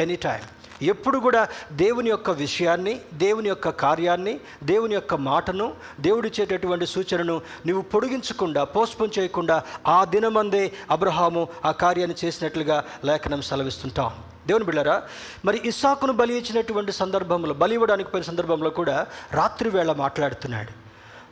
ఎనీ 0.00 0.16
టైం 0.16 0.40
ఎప్పుడు 0.82 1.18
కూడా 1.18 1.48
దేవుని 1.72 2.10
యొక్క 2.10 2.30
విషయాన్ని 2.30 3.00
దేవుని 3.12 3.48
యొక్క 3.48 3.68
కార్యాన్ని 3.68 4.40
దేవుని 4.62 4.94
యొక్క 4.94 5.14
మాటను 5.14 5.72
దేవుడిచ్చేటటువంటి 6.00 6.86
సూచనను 6.86 7.40
నీవు 7.66 7.80
పొడిగించకుండా 7.80 8.64
పోస్ట్పోన్ 8.64 9.18
చేయకుండా 9.18 9.62
ఆ 9.86 10.04
దినమందే 10.04 10.72
అబ్రహాము 10.90 11.48
ఆ 11.64 11.72
కార్యాన్ని 11.72 12.26
చేసినట్లుగా 12.26 12.84
లేఖనం 13.04 13.42
సెలవిస్తుంటాం. 13.42 14.12
దేవుని 14.46 14.64
బిళ్ళరా 14.64 14.96
మరి 15.44 15.60
ఇస్సాకును 15.68 16.12
బలి 16.12 16.38
ఇచ్చినటువంటి 16.38 16.92
సందర్భంలో 16.92 17.54
బలి 17.54 17.74
ఇవ్వడానికి 17.74 18.10
పోయిన 18.10 18.24
సందర్భంలో 18.24 18.70
కూడా 18.70 19.06
రాత్రి 19.32 19.70
వేళ 19.70 19.92
మాట్లాడుతున్నాడు. 20.04 20.83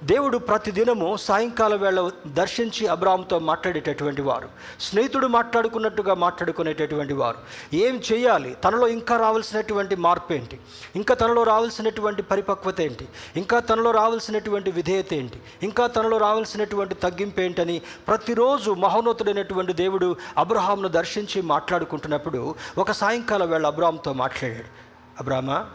దేవుడు 0.02 0.38
ప్రతిదినము 0.38 1.16
సాయంకాల 1.16 1.74
వేళ 1.74 2.10
దర్శించి 2.26 2.86
అబ్రామ్తో 2.86 3.38
మాట్లాడేటటువంటి 3.38 4.22
వారు 4.22 4.48
స్నేహితుడు 4.80 5.26
మాట్లాడుకున్నట్టుగా 5.26 6.14
మాట్లాడుకునేటటువంటి 6.14 7.14
వారు. 7.14 7.36
ఏం 7.76 8.02
చేయాలి? 8.12 8.56
తనలో 8.64 8.88
ఇంకా 8.88 9.16
రావాల్సినటువంటి 9.16 9.96
మార్పు 9.96 10.32
ఏంటి 10.32 10.60
ఇంకా 10.96 11.14
తనలో 11.14 11.42
రావాల్సినటువంటి 11.42 12.22
పరిపక్వత 12.22 12.80
ఏంటి 12.80 13.08
ఇంకా 13.36 13.58
తనలో 13.58 13.90
రావాల్సినటువంటి 13.90 14.70
విధేయత 14.70 15.14
ఏంటి 15.14 15.38
ఇంకా 15.62 15.86
తనలో 15.86 16.18
రావాల్సినటువంటి 16.18 16.94
తగ్గింపు 16.94 17.40
ఏంటని 17.40 17.82
ప్రతిరోజు 18.08 18.70
మహోన్నతుడైనటువంటి 18.70 19.72
దేవుడు 19.72 20.16
అబ్రహాంను 20.38 20.88
దర్శించి 20.88 21.42
మాట్లాడుకుంటున్నప్పుడు 21.42 22.54
ఒక 22.78 22.90
సాయంకాల 22.90 23.44
వేళ 23.44 23.66
అబ్రామ్తో 23.66 24.12
మాట్లాడాడు. 24.12 24.68
అబ్రామా 25.20 25.66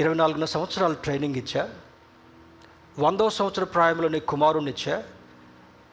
ఇరవై 0.00 0.14
నాలుగున 0.14 0.44
సంవత్సరాలు 0.44 0.94
ట్రైనింగ్ 0.94 1.36
ఇచ్చా? 1.36 1.68
వందో 2.98 3.30
సంవత్సర 3.30 3.64
ప్రాయంలో 3.64 4.08
నీ 4.08 4.20
కుమారునిచ్చా 4.20 5.02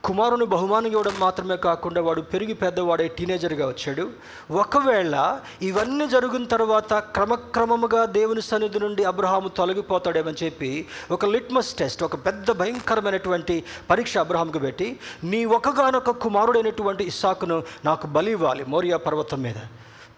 కుమారుని 0.03 0.45
బహుమానం 0.45 0.87
ఇవ్వడం 0.87 1.15
మాత్రమే 1.19 1.55
కాకుండా 1.57 2.01
వాడు 2.01 2.21
పెరిగి 2.21 2.53
పెద్దవాడే 2.53 3.07
టీనేజర్గా 3.07 3.67
వచ్చాడు. 3.67 4.09
ఒకవేళ 4.51 5.15
ఇవన్నీ 5.61 6.07
జరిగిన 6.07 6.45
తర్వాత 6.45 6.93
క్రమక్రమముగా 6.93 8.05
దేవుని 8.05 8.41
సన్నిధి 8.41 8.79
నుండి 8.79 9.03
అబ్రహాము 9.03 9.47
తొలగిపోతాడేమని 9.47 10.45
చెప్పి 10.45 10.71
ఒక 11.11 11.25
లిట్మస్ 11.25 11.73
టెస్ట్ 11.75 12.03
ఒక 12.03 12.15
పెద్ద 12.25 12.51
భయంకరమైనటువంటి 12.51 13.63
పరీక్ష 13.89 14.17
అబ్రహాంకు 14.17 14.59
పెట్టి 14.59 14.99
నీ 15.23 15.45
ఒకగానొక 15.45 16.09
కుమారుడైనటువంటి 16.09 17.03
ఇస్సాకును 17.03 17.63
నాకు 17.85 18.07
బలి 18.07 18.31
ఇవ్వాలి 18.31 18.65
మోరియా 18.67 18.97
పర్వతం 18.97 19.41
మీద. 19.41 19.59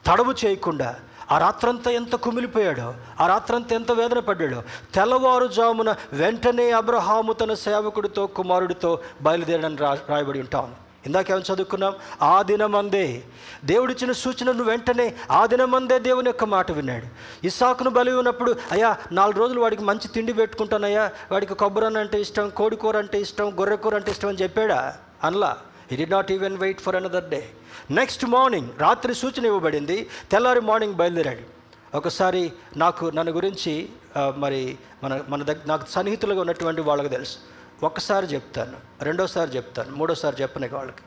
తడవు 0.05 0.35
చేయకుండా 0.45 0.95
ఆ 1.31 1.37
రాత్రంతా 1.37 1.91
ఎంత 1.91 2.15
కుమిలిపోయాడో 2.15 2.93
ఆ 3.19 3.27
రాత్రంతా 3.27 3.75
ఎంత 3.75 3.91
వేదన 3.91 4.19
పడ్డాడో 4.19 4.63
తెల్లవారుజామున 4.93 5.95
వెంటనే 6.13 6.71
అబ్రహాము 6.71 7.33
తన 7.33 7.53
సేవకుడితో 7.53 8.27
కుమారుడితో 8.27 8.99
బయలుదేరడానికి 9.21 9.83
రా 9.83 9.97
రాయబడి 10.09 10.39
ఉంటాం. 10.39 10.75
ఇందాకేమో 11.05 11.39
చదువుకున్నాం? 11.39 11.93
ఆ 12.21 12.41
దినమందే. 12.41 13.23
దేవుడిచ్చిన 13.65 14.11
సూచనను 14.11 14.63
వెంటనే 14.63 15.15
ఆ 15.31 15.45
దినమందే 15.45 15.99
దేవుని 15.99 16.29
యొక్క 16.29 16.43
మాట 16.43 16.71
విన్నాడు. 16.71 17.05
ఇసాకును 17.47 17.89
బలి 17.89 18.11
ఉన్నప్పుడు 18.11 18.55
అయ్యా 18.71 18.97
నాలుగు 19.11 19.39
రోజులు 19.39 19.61
వాడికి 19.61 19.83
మంచి 19.83 20.07
తిండి 20.07 20.33
పెట్టుకుంటానయ్యా 20.33 21.11
వాడికి 21.31 21.55
కొబ్బరి 21.55 21.99
అంటే 21.99 22.21
ఇష్టం 22.21 22.49
కోడి 22.49 22.75
కూర 22.75 22.97
అంటే 22.97 23.21
ఇష్టం 23.21 23.49
గొర్రె 23.59 23.75
కూర 23.75 23.95
అంటే 23.95 24.11
ఇష్టం 24.11 24.27
అని 24.27 24.37
చెప్పాడా? 24.37 24.97
అనలా. 25.23 25.57
He 25.91 25.95
did 25.95 26.05
not 26.05 26.31
even 26.31 26.57
wait 26.57 26.81
for 26.81 26.95
another 26.95 27.29
day 27.29 27.49
next 27.91 28.25
morning 28.25 28.69
రాత్రి 28.79 29.15
సూచన 29.15 29.45
ఇవ్వబడింది. 29.45 30.09
తెల్లారి 30.31 30.61
మార్నింగ్ 30.61 30.93
బయలుదేరాడు. 30.93 31.57
ఒకసారి 31.97 32.53
నాకు 32.77 33.05
నన్ను 33.05 33.33
గురించి 33.33 33.89
మరి 34.37 34.77
మన 35.03 35.23
మన 35.29 35.43
దగ్గర 35.43 35.61
నాకు 35.65 35.89
సన్నిహితులుగా 35.89 36.41
ఉన్నటువంటి 36.41 36.81
వాళ్ళకి 36.81 37.09
తెలుసు. 37.09 37.37
ఒక్కసారి 37.83 38.27
చెప్తాను. 38.27 38.77
రెండోసారి 39.01 39.55
చెప్తాను. 39.55 39.95
మూడోసారి 39.95 40.41
చెప్పనే 40.41 40.67
వాళ్ళకి. 40.67 41.03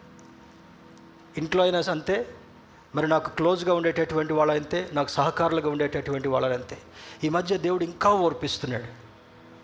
ఇంట్లో 1.39 1.62
అయినా 1.62 1.83
అంతే. 1.91 2.26
మరి 2.95 3.09
నాకు 3.09 3.37
క్లోజ్గా 3.37 3.74
ఉండేటటువంటి 3.74 4.33
వాళ్ళంతే 4.33 4.89
నాకు 4.93 5.09
సహకారులుగా 5.09 5.70
ఉండేటటువంటి 5.70 6.28
వాళ్ళంతే 6.28 6.78
ఈ 7.24 7.28
మధ్య 7.28 7.59
దేవుడు 7.59 7.85
ఇంకా 7.85 8.12
ఓర్పిస్తున్నాడు. 8.14 8.85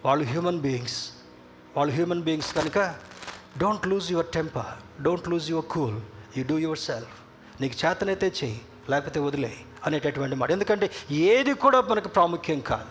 వాళ్ళు 0.04 0.24
హ్యూమన్ 0.24 0.60
బీయింగ్స్ 0.60 1.10
వాళ్ళు 1.76 1.94
హ్యూమన్ 1.94 2.22
బీయింగ్స్ 2.22 2.54
కనుక 2.54 2.94
don't 3.62 3.86
lose 3.90 4.08
your 4.12 4.26
temper 4.26 4.72
don't 5.04 5.28
lose 5.28 5.46
your 5.50 5.66
cool 5.74 5.96
you 6.36 6.42
do 6.50 6.58
yourself 6.88 7.14
నీకు 7.60 7.74
చేతనైతే 7.82 8.28
చెయ్యి 8.40 8.60
లేకపోతే 8.90 9.20
వదిలే 9.20 9.52
అనేటటువంటి 9.86 10.36
మాట. 10.36 10.50
ఎందుకంటే 10.50 10.90
ఏది 11.10 11.52
కూడా 11.54 11.80
మనకు 11.80 12.08
ప్రాముఖ్యం 12.08 12.60
కాదు. 12.60 12.90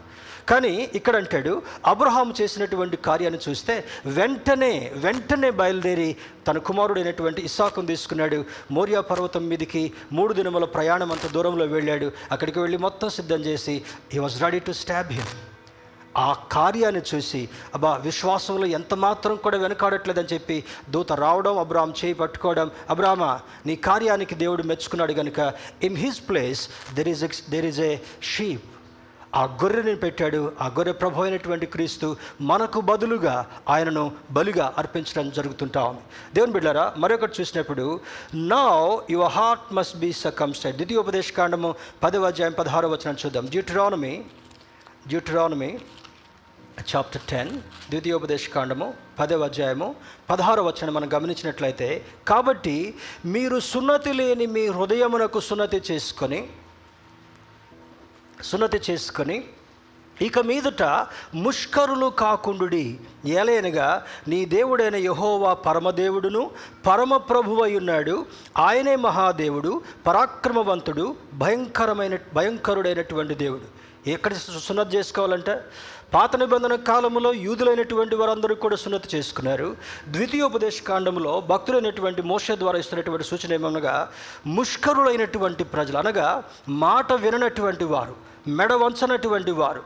కానీ 0.50 0.74
ఇక్కడ 0.96 1.16
అంటాడు 1.16 1.62
అబ్రహాం 1.92 2.34
చేసినటువంటి 2.42 2.98
కార్యాన్ని 2.98 3.40
చూస్తే 3.46 3.76
వెంటనే 4.18 4.92
వెంటనే 4.96 5.50
బయలుదేరి 5.60 6.10
తన 6.48 6.58
కుమారుడైనటువంటి 6.58 7.42
ఇస్సాకును 7.50 7.92
తీసుకున్నాడు. 7.94 8.46
మోరియా 8.72 9.02
పర్వతం 9.02 9.50
మీదకి 9.50 9.84
మూడు 10.12 10.34
దినముల 10.34 10.66
ప్రయాణం 10.76 11.12
అంత 11.12 11.28
దూరంలో 11.32 11.66
వెళ్ళాడు. 11.66 12.12
అక్కడికి 12.32 12.60
వెళ్ళి 12.60 12.78
మొత్తం 12.78 13.10
సిద్ధం 13.10 13.42
చేసి 13.50 13.76
he 14.14 14.20
was 14.20 14.38
ready 14.44 14.60
to 14.60 14.72
stab 14.84 15.12
him 15.18 15.34
ఆ 16.18 16.34
కార్యాన్ని 16.52 17.02
చూసి 17.16 17.50
అబ్బా 17.74 17.96
విశ్వాసంలో 17.96 18.66
ఎంత 18.66 18.94
మాత్రం 18.94 19.36
కూడా 19.36 19.58
వెనకాడట్లేదని 19.58 20.34
చెప్పి 20.34 20.64
దూత 20.90 21.14
రావడం 21.14 21.58
అబ్రామ్ 21.58 21.94
చేయి 22.04 22.14
పట్టుకోవడం 22.14 22.72
అబ్రామా 22.90 23.40
నీ 23.66 23.76
కార్యానికి 23.76 24.36
దేవుడు 24.36 24.64
మెచ్చుకున్నాడు 24.64 25.14
కనుక 25.14 25.54
in 25.84 25.98
his 25.98 26.22
place 26.30 26.70
there 26.94 27.08
is 27.08 27.50
there 27.50 27.66
is 27.66 27.80
a 27.80 27.98
sheep 28.24 28.64
ఆ 29.36 29.44
గొర్రెని 29.46 29.96
పెట్టాడు. 29.96 30.52
ఆ 30.62 30.68
గొర్రె 30.68 30.94
ప్రభు 30.94 31.22
అయినటువంటి 31.22 31.66
క్రీస్తు 31.66 32.16
మనకు 32.42 32.82
బదులుగా 32.82 33.48
ఆయనను 33.70 34.12
బలిగా 34.32 34.74
అర్పించడం 34.78 35.30
జరుగుతుంటా 35.30 35.84
ఉంది. 35.84 36.02
దేవుని 36.36 36.54
బిడ్డారా 36.54 36.94
మరొకటి 36.98 37.42
చూసినప్పుడు 37.42 38.00
now 38.36 38.98
your 39.10 39.32
heart 39.32 39.74
must 39.74 39.98
be 39.98 40.14
circumcised 40.14 40.76
ద్వితీయోపదేశ 40.76 41.32
కాండము 41.32 41.76
పదవ 42.04 42.26
అధ్యాయం 42.26 42.56
పదహారో 42.60 42.90
వచనం 42.90 43.18
చూద్దాం. 43.26 43.46
డ్యూట్రానమీ 43.46 44.24
డ్యూట్రానమీ 45.08 45.80
చాప్టర్ 46.84 47.22
టెన్ 47.30 47.52
ద్వితీయోపదేశ 47.90 48.50
కాండము 48.50 48.94
పదవ 49.20 49.44
అధ్యాయము 49.44 49.96
పదహారు 50.30 50.62
వచ్చని 50.62 50.92
మనం 50.92 51.10
గమనించినట్లయితే 51.14 52.06
కాబట్టి 52.28 52.94
మీరు 53.26 53.60
సున్నతి 53.60 54.14
లేని 54.14 54.46
మీ 54.46 54.68
హృదయమునకు 54.68 55.40
సున్నతి 55.40 55.82
చేసుకొని 55.92 56.50
సున్నతి 58.44 58.80
చేసుకొని 58.92 59.44
ఇక 60.22 60.40
మీదట 60.40 60.84
ముష్కరులు 61.36 62.06
కాకుండుడి 62.06 63.00
ఏలైనగా 63.26 63.88
నీ 64.28 64.46
దేవుడైన 64.46 64.96
యహోవా 64.96 65.54
పరమదేవుడును 65.54 66.52
పరమ 66.88 67.18
ప్రభువై 67.18 67.76
ఉన్నాడు 67.76 68.26
ఆయనే 68.58 68.96
మహాదేవుడు 68.96 69.82
పరాక్రమవంతుడు 70.08 71.16
భయంకరమైన 71.34 72.18
భయంకరుడైనటువంటి 72.34 73.36
దేవుడు. 73.36 73.68
ఎక్కడ 74.10 74.34
సున్నతి 74.34 74.98
చేసుకోవాలంటే? 74.98 75.54
పాత 76.14 76.36
నిబంధన 76.36 76.74
కాలంలో 76.90 77.30
యూదులైనటువంటి 77.46 78.16
వారందరూ 78.16 78.56
కూడా 78.56 78.76
సున్నతి 78.76 79.08
చేసుకున్నారు. 79.14 79.68
ద్వితీయోపదేశ 80.16 80.78
కాండంలో 80.90 81.34
భక్తులైనటువంటి 81.52 82.22
మోష 82.32 82.52
ద్వారా 82.62 82.78
ఇస్తున్నటువంటి 82.84 83.28
సూచన 83.30 83.54
ఏమనగా 83.54 83.96
ముష్కరులైనటువంటి 84.58 85.64
ప్రజలు 85.74 85.98
అనగా 85.98 86.28
మాట 86.70 87.14
విననటువంటి 87.26 87.86
వారు 87.94 88.16
మెడ 88.58 88.74
వంచనటువంటి 88.84 89.52
వారు. 89.52 89.84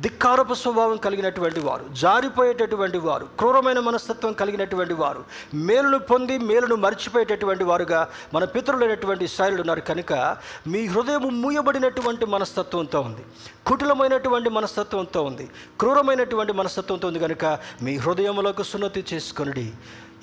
ధిక్కారపు 0.00 0.54
స్వభావం 0.54 0.96
కలిగినటువంటి 0.96 1.60
వారు 1.60 1.84
జారిపోయేటటువంటి 1.92 2.98
వారు 2.98 3.24
క్రూరమైన 3.24 3.78
మనస్తత్వం 3.78 4.32
కలిగినటువంటి 4.32 4.94
వారు 4.94 5.24
మేలును 5.54 5.98
పొంది 5.98 6.38
మేలును 6.38 6.74
మర్చిపోయేటటువంటి 6.74 7.64
వారుగా 7.64 8.08
మన 8.34 8.44
పితరులైనటువంటి 8.44 9.28
శైలులు 9.28 9.60
ఉన్నారు. 9.60 9.80
కనుక 9.80 10.36
మీ 10.66 10.86
హృదయం 10.86 11.42
మూయబడినటువంటి 11.42 12.26
మనస్తత్వంతో 12.26 13.00
ఉంది. 13.00 13.24
కుటిలమైనటువంటి 13.66 14.48
మనస్తత్వంతో 14.48 15.22
ఉంది. 15.22 15.50
క్రూరమైనటువంటి 15.80 16.52
మనస్తత్వంతో 16.52 17.08
ఉంది. 17.08 17.18
కనుక 17.18 17.58
మీ 17.82 17.96
హృదయంలోకి 17.96 18.64
సున్నతి 18.64 19.04
చేసుకుని 19.14 19.72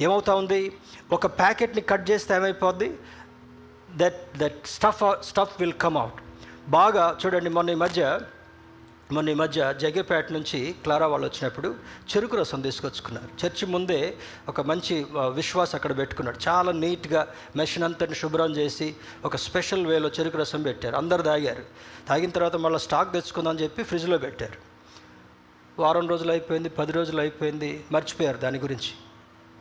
ఏమవుతా 0.02 0.36
ఉంది? 0.36 0.74
ఒక 1.12 1.26
ప్యాకెట్ని 1.26 1.82
కట్ 1.82 2.10
చేస్తే 2.10 2.36
ఏమైపోద్ది? 2.36 2.98
That 3.96 4.38
that 4.38 4.68
stuff 4.68 5.24
stuff 5.24 5.56
will 5.60 5.74
come 5.74 5.98
out 5.98 6.14
బాగా 6.70 7.18
చూడండి 7.26 7.50
మొన్న 7.50 7.70
ఈ 7.70 7.76
మధ్య 7.76 8.20
మొన్న 9.12 9.30
ఈ 9.30 9.34
మధ్య 9.34 9.76
జగేపేట 9.82 10.32
నుంచి 10.32 10.76
క్లారా 10.84 11.08
వాళ్ళు 11.08 11.28
వచ్చినప్పుడు 11.28 11.76
చెరుకు 12.16 12.38
రసం 12.38 12.62
తీసుకొచ్చుకున్నారు. 12.62 13.46
చర్చి 13.46 13.66
ముందే 13.66 14.18
ఒక 14.50 14.62
మంచి 14.62 15.06
ఆ, 15.18 15.28
విశ్వాస్ 15.28 15.76
అక్కడ 15.76 15.98
పెట్టుకున్నాడు. 15.98 16.40
చాలా 16.48 16.72
నీట్గా 16.72 17.28
మెషిన్ 17.56 17.84
అంతటిని 17.84 18.16
శుభ్రం 18.16 18.56
చేసి 18.56 18.96
ఒక 19.26 19.36
స్పెషల్ 19.36 19.88
వేలో 19.88 20.10
చెరుకు 20.10 20.38
రసం 20.38 20.62
పెట్టారు. 20.62 20.96
అందరు 20.96 21.22
తాగారు. 21.22 21.64
తాగిన 22.08 22.30
తర్వాత 22.30 22.56
మళ్ళీ 22.56 22.80
స్టాక్ 22.80 23.14
తెచ్చుకుందామని 23.14 23.64
చెప్పి 23.64 23.84
ఫ్రిడ్జ్లో 23.84 24.18
పెట్టారు. 24.18 24.58
వారం 25.82 26.08
రోజులు 26.08 26.32
అయిపోయింది 26.32 26.70
పది 26.70 26.92
రోజులు 26.92 27.20
అయిపోయింది 27.20 27.86
మర్చిపోయారు 27.92 28.38
దాని 28.38 28.60
గురించి. 28.60 28.92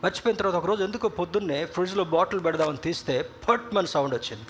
మర్చిపోయిన 0.05 0.39
తర్వాత 0.39 0.55
ఒకరోజు 0.55 0.85
ఎందుకో 0.85 1.09
పొద్దున్నే 1.09 1.65
ఫ్రిడ్జ్లో 1.65 2.05
బాటిల్ 2.05 2.45
పెడదామని 2.45 2.77
తీస్తే 2.77 3.31
పట్ 3.49 3.75
మన 3.75 3.85
సౌండ్ 3.85 4.15
వచ్చింది. 4.15 4.45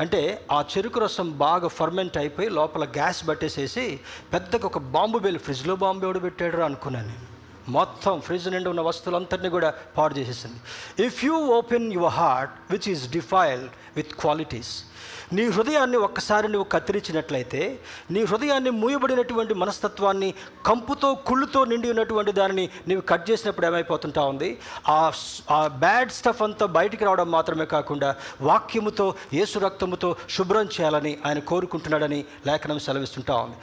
అంటే 0.00 0.46
ఆ 0.52 0.64
చెరుకు 0.76 1.00
రసం 1.00 1.38
బాగా 1.38 1.68
ఫర్మెంట్ 1.68 2.16
అయిపోయి 2.16 2.48
లోపల 2.48 2.84
గ్యాస్ 2.84 3.28
పట్టేసేసి 3.28 4.00
పెద్దగా 4.32 4.66
ఒక 4.66 4.78
బాంబు 4.78 5.18
బెల్ 5.18 5.38
ఫ్రిడ్జ్లో 5.38 5.76
బాంబు 5.76 6.04
ఎవడు 6.04 6.18
పెట్టాడు 6.18 6.56
అనుకున్నాను 6.56 7.06
నేను. 7.06 7.34
మొత్తం 7.68 8.20
ఫ్రిడ్జ్ 8.20 8.48
నిండి 8.48 8.68
ఉన్న 8.68 8.80
వస్తువులంతటినీ 8.80 9.48
కూడా 9.48 9.74
పాడు 9.98 10.14
చేసేసింది. 10.14 11.06
If 11.06 11.24
you 11.24 11.34
open 11.46 11.92
your 11.92 12.12
heart 12.12 12.52
which 12.70 12.88
is 12.88 13.10
defiled 13.10 13.70
with 13.96 14.12
qualities 14.12 14.84
నీ 15.32 15.46
హృదయాన్ని 15.46 15.96
ఒక్కసారి 15.96 16.48
నువ్వు 16.48 16.68
కత్తిరించినట్లయితే 16.68 17.80
నీ 18.10 18.24
హృదయాన్ని 18.24 18.70
మూయబడినటువంటి 18.70 19.54
మనస్తత్వాన్ని 19.54 20.34
కంపుతో 20.66 21.14
కుళ్ళుతో 21.14 21.64
నిండి 21.64 21.90
ఉన్నటువంటి 21.90 22.32
దానిని 22.32 22.68
నీవు 22.88 23.00
కట్ 23.00 23.30
చేసినప్పుడు 23.30 23.66
ఏమైపోతుంటా 23.66 24.22
ఉంది? 24.22 24.60
ఆ 24.88 25.12
ఆ 25.50 25.66
బ్యాడ్ 25.66 26.10
స్టఫ్ 26.10 26.42
అంతా 26.42 26.66
బయటికి 26.66 27.04
రావడం 27.04 27.30
మాత్రమే 27.30 27.64
కాకుండా 27.64 28.14
వాక్యముతో 28.40 29.14
యేసు 29.34 29.58
రక్తముతో 29.58 30.16
శుభ్రం 30.30 30.66
చేయాలని 30.66 31.18
ఆయన 31.26 31.38
కోరుకుంటున్నాడని 31.38 32.24
లేఖనం 32.46 32.78
సెలవిస్తుంటా 32.78 33.34
ఉంది. 33.34 33.56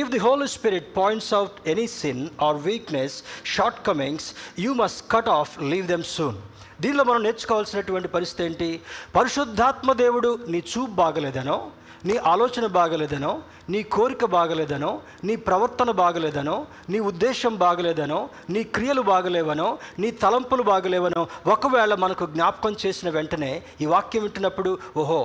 If 0.00 0.10
the 0.10 0.18
holy 0.18 0.48
spirit 0.48 0.96
points 0.96 1.34
out 1.34 1.68
any 1.68 1.86
sin 1.86 2.28
or 2.42 2.56
weakness 2.56 3.22
shortcomings 3.86 4.34
you 4.58 4.74
must 4.74 5.12
cut 5.12 5.28
off 5.28 5.62
leave 5.62 5.86
them 5.86 6.02
soon 6.02 6.36
దీనిలో 6.80 7.04
మనం 7.04 7.22
నేర్చుకోవాల్సినటువంటి 7.22 8.08
పరిస్థితి 8.08 8.44
ఏంటి? 8.44 8.68
పరిశుద్ధాత్మ 9.16 9.92
దేవుడు 9.92 10.38
నీ 10.48 10.62
చూపు 10.72 10.92
బాగలేదనో 10.94 11.58
నీ 12.04 12.16
ఆలోచన 12.16 12.66
బాగలేదనో 12.66 13.30
నీ 13.70 13.82
కోరిక 13.82 14.24
బాగలేదనో 14.24 14.90
నీ 15.24 15.36
ప్రవర్తన 15.36 15.90
బాగలేదనో 15.90 16.66
నీ 16.88 16.98
ఉద్దేశం 17.00 17.56
బాగలేదనో 17.56 18.28
నీ 18.50 18.62
క్రియలు 18.62 19.02
బాగలేవనో 19.02 19.78
నీ 19.98 20.10
తలంపులు 20.10 20.62
బాగలేవనో 20.62 21.22
ఒకవేళ 21.46 21.94
మనకు 21.94 22.26
జ్ఞాపకం 22.26 22.76
చేసిన 22.86 23.10
వెంటనే 23.10 23.62
ఈ 23.80 23.86
వాక్యం 23.86 24.22
వింటున్నప్పుడు 24.22 24.78
ఓహో 24.96 25.20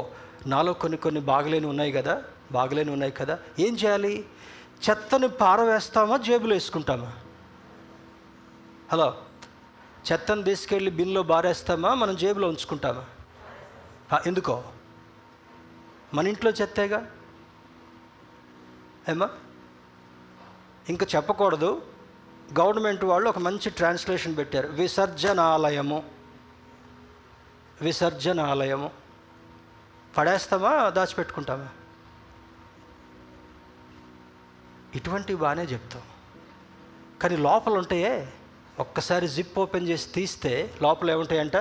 నాలో 0.47 0.73
కొన్ని 0.73 0.97
కొన్ని 0.97 1.21
బాగలేని 1.21 1.65
ఉన్నాయి 1.65 1.91
కదా 1.91 2.15
బాగలేని 2.51 2.91
ఉన్నాయి 2.91 3.11
కదా 3.11 3.35
ఏం 3.59 3.75
చేయాలి? 3.75 4.13
చెత్తని 4.89 5.27
పారవేస్తామా 5.41 6.17
జేబులో 6.17 6.55
వేసుకుంటామా? 6.55 7.11
హలో? 8.91 9.07
చెత్తను 10.11 10.43
తీసుకెళ్ళి 10.43 10.91
బిన్లో 10.91 11.23
బారేస్తామా? 11.23 11.93
మనం 11.93 12.15
జేబులో 12.15 12.47
ఉంచుకుంటామా? 12.47 13.05
ఎందుకో? 14.25 14.63
మన 16.13 16.27
ఇంట్లో 16.27 16.51
చెత్తేగా? 16.51 17.11
ఏమా 19.09 19.29
ఇంకా 20.89 21.07
చెప్పకూడదు. 21.15 21.81
గవర్నమెంట్ 22.59 23.03
వాళ్ళు 23.03 23.29
ఒక 23.29 23.39
మంచి 23.39 23.69
ట్రాన్స్లేషన్ 23.69 24.37
పెట్టారు. 24.37 24.67
విసర్జనాలయము. 24.67 26.03
విసర్జనాలయము. 27.81 28.91
పడేస్తామా? 30.17 30.89
దాచిపెట్టుకుంటామా? 30.89 31.69
ఇటువంటివి 34.95 35.39
బాగానే 35.39 35.63
చెప్తాం. 35.63 36.01
కానీ 37.21 37.37
లోపల 37.37 37.73
ఉంటాయే 37.73 38.33
ఒక్కసారి 38.79 39.27
జిప్ 39.27 39.59
ఓపెన్ 39.59 39.87
చేసి 39.87 40.07
తీస్తే 40.09 40.73
లోపల 40.81 41.11
ఏముంటాయంట? 41.11 41.57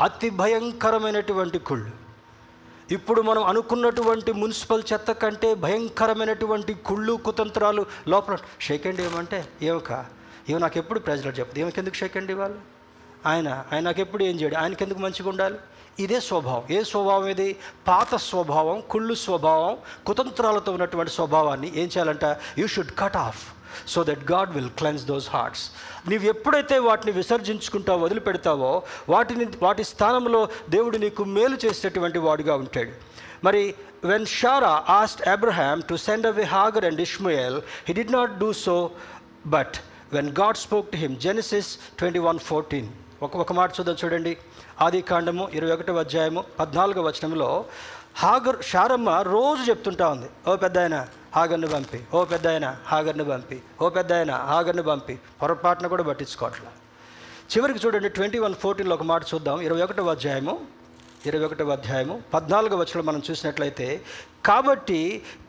అతి 0.00 0.30
భయంకరమైనటువంటి 0.30 1.58
కుళ్ళు. 1.58 1.90
ఇప్పుడు 2.90 3.22
మనం 3.22 3.44
అనుకున్నటువంటి 3.44 4.32
మున్సిపల్ 4.32 4.82
చెత్త 4.92 5.12
కంటే 5.12 5.54
భయంకరమైనటువంటి 5.54 6.74
కుళ్ళు 6.74 7.12
కుతంత్రాలు 7.12 7.86
లోపల 8.08 8.36
షేక్ 8.60 8.86
అండ్ 8.86 9.00
ఏమంటే? 9.00 9.48
ఏమక 9.62 9.92
ఏమో 10.48 10.58
నాకు 10.58 10.78
ఎప్పుడు 10.78 10.98
ప్రజలు 10.98 11.30
చెప్పదు 11.30 11.58
ఏమకెందుకు 11.58 11.94
షేక్ 11.94 12.16
అండ్ 12.16 12.30
ఇవ్వాలి? 12.30 12.54
ఆయన 13.26 13.64
ఆయన 13.72 13.84
నాకు 13.84 14.00
ఎప్పుడు 14.00 14.24
ఏం 14.24 14.40
చేయడు? 14.40 14.56
ఆయనకెందుకు 14.56 14.98
మంచిగా 14.98 15.28
ఉండాలి? 15.28 15.58
ఇదే 15.98 16.20
స్వభావం. 16.20 16.64
ఏ 16.70 16.82
స్వభావం 16.82 17.26
ఇది? 17.26 17.56
పాత 17.88 18.14
స్వభావం 18.14 18.82
కుళ్ళు 18.90 19.14
స్వభావం 19.14 19.76
కుతంత్రాలతో 20.06 20.72
ఉన్నటువంటి 20.72 21.12
స్వభావాన్ని 21.12 21.68
ఏం 21.68 21.86
చేయాలంట? 21.86 22.24
You 22.58 22.66
should 22.66 22.90
cut 22.98 23.16
off 23.16 23.61
so 23.92 24.04
that 24.04 24.24
God 24.32 24.50
will 24.56 24.72
cleanse 24.80 25.04
those 25.04 25.28
hearts 25.28 25.64
నీవు 26.08 26.22
ఎప్పుడైతే 26.22 26.78
వాటిని 26.88 27.12
విసర్జించుకుంటావో 27.20 28.04
వదిలిపెడతావో 28.04 28.82
వాటిని 29.08 29.46
వాటి 29.62 29.84
స్థానంలో 29.84 30.48
దేవుడు 30.70 30.96
నీకు 30.96 31.24
మేలు 31.36 31.58
చేసేటువంటి 31.64 32.18
వాడుగా 32.18 32.56
ఉంటాడు. 32.64 32.92
మరి 33.44 33.74
when 34.04 34.26
Sarah 34.26 34.74
asked 34.88 35.28
Abraham 35.28 35.82
to 35.88 35.94
send 36.06 36.26
away 36.26 36.42
Hagar 36.42 36.84
and 36.84 37.00
Ishmael 37.00 37.56
he 37.88 37.94
did 38.00 38.12
not 38.12 38.38
do 38.38 38.52
so 38.52 38.90
but 39.46 39.76
when 40.12 40.30
God 40.40 40.56
spoke 40.56 40.90
to 40.92 40.96
him 40.96 41.16
Genesis 41.16 41.70
twenty 41.98 42.18
one 42.18 42.38
fourteen 42.38 42.88
ఒక 43.22 43.36
ఒక 43.36 43.52
మాట 43.52 43.70
చూద్దాం 43.78 43.96
చూడండి. 44.04 44.36
ఆది 44.80 45.00
కాండము 45.10 45.48
ఇరవై 45.54 45.72
ఒకటో 45.72 45.94
అధ్యాయము 45.94 46.44
పద్నాలుగో 46.60 47.02
వచనంలో 47.02 47.64
హాగర్ 48.22 48.58
షారమ్మ 48.70 49.10
రోజు 49.10 49.62
చెప్తుంటా 49.70 50.08
ఉంది. 50.14 50.28
ఓ 50.48 50.56
పెద్ద 50.56 50.78
ఆయన 50.78 50.96
హాగర్ని 51.36 51.68
పంపి 51.74 51.98
ఓ 52.16 52.20
పెద్ద 52.32 52.46
ఆయన 52.52 52.66
హాగర్ని 52.90 53.24
పంపి 53.30 53.58
ఓ 53.82 53.86
పెద్ద 53.96 54.12
ఆయన 54.18 54.32
హాగర్ని 54.50 54.82
పంపి 54.88 55.14
పొరపాటున 55.40 55.86
కూడా 55.92 56.04
పట్టించుకోవట్లా. 56.08 56.70
చివరికి 57.52 57.80
చూడండి 57.84 58.08
ట్వంటీ 58.16 58.38
వన్ 58.44 58.54
ఫోర్టీన్లో 58.64 58.94
ఒక 58.98 59.06
మాట 59.12 59.22
చూద్దాం. 59.32 59.56
ఇరవై 59.66 59.82
ఒకటవ 59.86 60.10
అధ్యాయము 60.16 60.54
ఇరవై 61.28 61.44
ఒకటవ 61.46 61.72
అధ్యాయము 61.78 62.14
పద్నాలుగో 62.34 62.76
వచనం 62.82 63.06
మనం 63.06 63.22
చూసినట్లయితే 63.28 63.86
కాబట్టి 64.48 65.00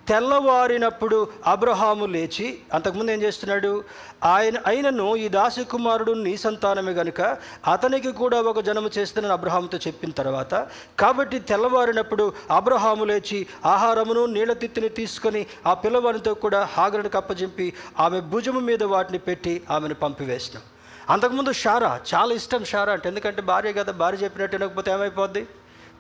తెల్లవారినప్పుడు 0.08 1.28
అబ్రహాము 1.48 2.06
లేచి 2.06 2.46
అంతకుముందు 2.74 3.12
ఏం 3.12 3.22
చేస్తున్నాడు? 3.22 3.84
ఆయన 4.24 4.56
అయినను 4.66 5.16
ఈ 5.16 5.28
దాసి 5.28 5.64
కుమారుడు 5.64 6.12
నీ 6.26 6.34
సంతానమే 6.38 6.92
గనుక 6.92 7.22
అతనికి 7.68 8.12
కూడా 8.12 8.42
ఒక 8.42 8.60
జనము 8.60 8.90
చేస్తుందని 8.98 9.34
అబ్రహాముతో 9.34 9.78
చెప్పిన 9.88 10.12
తర్వాత 10.12 10.54
కాబట్టి 11.00 11.40
తెల్లవారినప్పుడు 11.40 12.34
అబ్రహాము 12.52 13.06
లేచి 13.06 13.48
ఆహారమును 13.66 14.26
నీళ్ళ 14.26 14.54
తిత్తిని 14.54 14.90
తీసుకొని 14.90 15.48
ఆ 15.66 15.74
పిల్లవానితో 15.74 16.34
కూడా 16.34 16.62
హాగరునికి 16.76 17.18
అప్పచెంపి 17.18 17.74
ఆమె 18.00 18.20
భుజము 18.20 18.60
మీద 18.70 18.84
వాటిని 18.84 19.18
పెట్టి 19.18 19.62
ఆమెను 19.70 19.94
పంపివేసినాం. 19.94 20.64
అంతకుముందు 21.10 21.52
షారా 21.52 22.00
చాలా 22.14 22.34
ఇష్టం 22.36 22.64
షారా 22.66 22.94
అంటే 22.94 23.10
ఎందుకంటే 23.10 23.42
భార్య 23.42 23.74
కదా 23.74 23.92
భార్య 23.92 24.24
చెప్పినట్టు 24.24 24.56
వినకపోతే 24.56 24.92
ఏమైపోద్ది? 24.92 25.48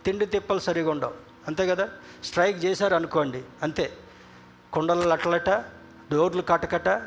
తిండి 0.05 0.25
తిప్పలు 0.25 0.59
సరిగా 0.59 0.91
ఉండవు. 0.91 1.32
అంతే 1.47 1.67
కదా? 1.67 1.89
స్ట్రైక్ 2.23 2.65
చేశారు 2.65 2.95
అనుకోండి 2.95 3.43
అంతే. 3.63 3.91
కుండలు 4.73 5.07
లట్టలట 5.07 5.49
డోర్లు 6.11 6.41
కటకట 6.41 7.01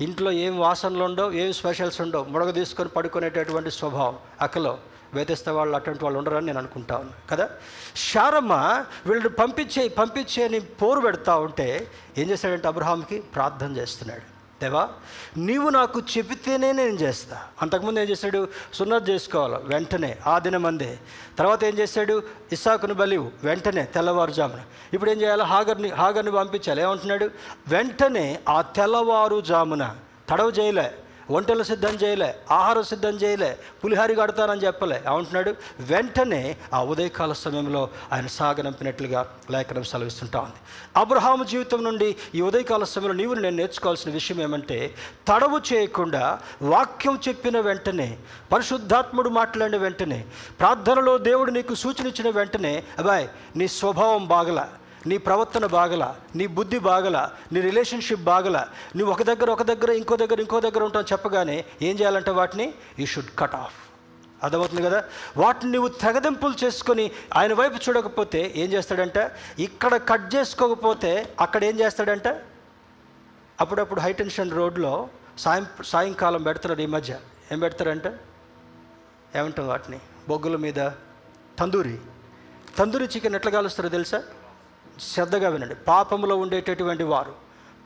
ఇంట్లో 0.00 0.30
ఏం 0.30 0.58
వాసనలు 0.58 1.04
ఉండవు 1.04 1.32
ఏం 1.32 1.52
స్పెషల్స్ 1.52 2.00
ఉండవు. 2.00 2.24
ముడగ 2.24 2.50
తీసుకొని 2.50 2.88
పడుకునేటటువంటి 2.88 3.70
స్వభావం 3.70 4.18
అక్కలో 4.40 4.78
వేధిస్తే 5.14 5.50
వాళ్ళు 5.50 5.76
అటువంటి 5.76 6.04
వాళ్ళు 6.04 6.18
ఉండరని 6.18 6.46
నేను 6.46 6.58
అనుకుంటా 6.58 6.96
ఉన్నాను 6.96 7.28
కదా? 7.30 7.50
శారమ్మ 7.96 8.84
వీళ్ళు 9.06 9.28
పంపించే 9.28 9.88
పంపించే 9.88 10.44
అని 10.44 10.60
పోరు 10.60 11.00
పెడతా 11.00 11.36
ఉంటే 11.36 11.88
ఏం 12.18 12.30
చేశాడంటే 12.30 12.68
అబ్రహాంకి 12.68 13.20
ప్రార్థన 13.20 13.76
చేస్తున్నాడు. 13.76 14.31
దేవా 14.62 14.88
నీవు 15.36 15.68
నాకు 15.68 15.98
చెబితేనే 16.00 16.72
నేను 16.72 16.96
చేస్తా. 17.04 17.36
అంతకుముందు 17.62 18.00
ఏం 18.00 18.08
చేశాడు? 18.08 18.48
సున్నత్ 18.74 19.10
చేసుకోవాలి 19.10 19.54
వెంటనే 19.64 20.18
ఆ 20.26 20.38
దినమందే 20.38 20.98
తర్వాత 21.38 21.64
ఏం 21.64 21.78
చేశాడు? 21.78 22.22
ఇసాకును 22.52 22.94
బలివు 22.94 23.30
వెంటనే 23.44 23.84
తెల్లవారుజామున. 23.84 24.60
ఇప్పుడు 24.92 25.10
ఏం 25.10 25.20
చేయాలి? 25.22 25.42
హాగర్ని 25.42 25.88
హాగర్ని 25.88 26.32
పంపించాలి. 26.32 26.82
ఏమంటున్నాడు? 26.82 27.30
వెంటనే 27.68 28.26
ఆ 28.48 28.60
తెల్లవారుజామున 28.76 29.84
తడవ 30.28 30.48
చేయలే. 30.48 30.94
వంటలు 31.30 31.62
సిద్ధం 31.62 31.88
చేయలే 31.88 32.34
ఆహారం 32.50 32.82
సిద్ధం 32.82 33.10
చేయలే 33.10 33.58
పులిహారి 33.84 34.14
కడతానని 34.14 34.60
చెప్పలే. 34.60 35.02
ఏమంటున్నాడు? 35.10 35.54
వెంటనే 35.80 36.56
ఆ 36.74 36.84
ఉదయకాల 36.84 37.32
సమయంలో 37.32 37.88
ఆయన 38.12 38.26
సాగనంపినట్లుగా 38.26 39.28
లేఖనం 39.50 39.82
సెలవిస్తుంటా 39.82 40.40
ఉంది. 40.40 40.54
అబ్రహాము 40.96 41.44
జీవితం 41.44 41.84
నుండి 41.84 42.16
ఈ 42.34 42.40
ఉదయకాల 42.40 42.84
సమయంలో 42.84 43.14
నీవు 43.14 43.34
నేను 43.34 43.56
నేర్చుకోవాల్సిన 43.56 44.12
విషయం 44.12 44.42
ఏమంటే 44.42 44.94
తడవు 45.28 45.60
చేయకుండా 45.72 46.40
వాక్యం 46.62 47.18
చెప్పిన 47.28 47.60
వెంటనే 47.60 48.18
పరిశుద్ధాత్ముడు 48.52 49.28
మాట్లాడిన 49.28 49.76
వెంటనే 49.76 50.24
ప్రార్థనలో 50.60 51.18
దేవుడు 51.18 51.50
నీకు 51.50 51.74
సూచన 51.74 52.06
ఇచ్చిన 52.06 52.30
వెంటనే 52.30 52.82
అబ్బాయ్ 52.98 53.28
నీ 53.56 53.68
స్వభావం 53.68 54.28
బాగలా. 54.28 54.68
నీ 55.06 55.18
ప్రవర్తన 55.18 55.66
బాగల 55.66 56.14
నీ 56.36 56.46
బుద్ధి 56.46 56.78
బాగల 56.78 57.30
నీ 57.52 57.60
రిలేషన్షిప్ 57.60 58.20
బాగల 58.20 58.66
నువ్వు 58.96 59.12
ఒక 59.12 59.22
దగ్గర 59.22 59.50
ఒక 59.50 59.62
దగ్గర 59.62 59.90
ఇంకో 59.90 60.16
దగ్గర 60.16 60.40
ఇంకో 60.40 60.60
దగ్గర 60.60 60.82
ఉంటావు 60.84 61.04
చెప్పగానే 61.12 61.64
ఏం 61.82 61.98
చేయాలంటే 61.98 62.30
వాటిని 62.30 62.74
యూ 62.98 63.06
షుడ్ 63.06 63.32
కట్ 63.38 63.54
ఆఫ్ 63.54 63.78
అర్థమవుతుంది 64.42 64.82
కదా? 64.82 65.04
వాటిని 65.36 65.72
నువ్వు 65.72 65.88
తెగదింపులు 65.88 66.64
చేసుకొని 66.64 67.10
ఆయన 67.36 67.52
వైపు 67.52 67.76
చూడకపోతే 67.88 68.52
ఏం 68.56 68.72
చేస్తాడంట? 68.72 69.18
ఇక్కడ 69.58 69.96
కట్ 69.96 70.34
చేసుకోకపోతే 70.34 71.34
అక్కడ 71.40 71.64
ఏం 71.64 71.80
చేస్తాడంట? 71.80 72.28
అప్పుడప్పుడు 73.60 74.00
హైటెన్షన్ 74.00 74.50
రోడ్లో 74.50 75.08
సాయం 75.38 75.66
సాయంకాలం 75.84 76.42
పెడతారు 76.42 76.80
ఈ 76.80 76.86
మధ్య. 76.86 77.18
ఏం 77.52 77.58
పెడతారంట 77.58 78.06
ఏమంటాం 79.36 79.68
వాటిని? 79.68 79.98
బొగ్గుల 80.28 80.56
మీద 80.56 80.80
తందూరి. 81.58 81.98
తందూరి 82.78 83.04
చికెన్ 83.04 83.34
ఎట్లా 83.34 83.52
కాలుస్తారో 83.52 83.88
తెలుసా? 83.88 84.22
శ్రద్ధగా 85.00 85.48
వినండి. 85.48 85.74
పాపములో 85.74 86.36
ఉండేటటువంటి 86.36 87.02
వారు 87.02 87.34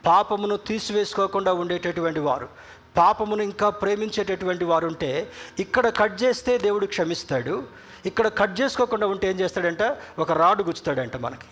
పాపమును 0.05 0.57
తీసివేసుకోకుండా 0.57 1.53
ఉండేటటువంటి 1.53 2.19
వారు 2.19 2.49
పాపమును 2.97 3.41
ఇంకా 3.43 3.69
ప్రేమించేటటువంటి 3.69 4.65
వారు 4.65 4.87
ఉంటే 4.87 5.31
ఇక్కడ 5.59 5.89
కట్ 5.89 6.23
చేస్తే 6.23 6.57
దేవుడు 6.57 6.85
క్షమిస్తాడు. 6.85 7.63
ఇక్కడ 8.05 8.27
కట్ 8.27 8.61
చేసుకోకుండా 8.61 9.07
ఉంటే 9.07 9.29
ఏం 9.29 9.39
చేస్తాడంట? 9.39 9.97
ఒక 10.19 10.31
రాడు 10.31 10.63
గుచ్చుతాడంట 10.63 11.17
మనకి. 11.17 11.45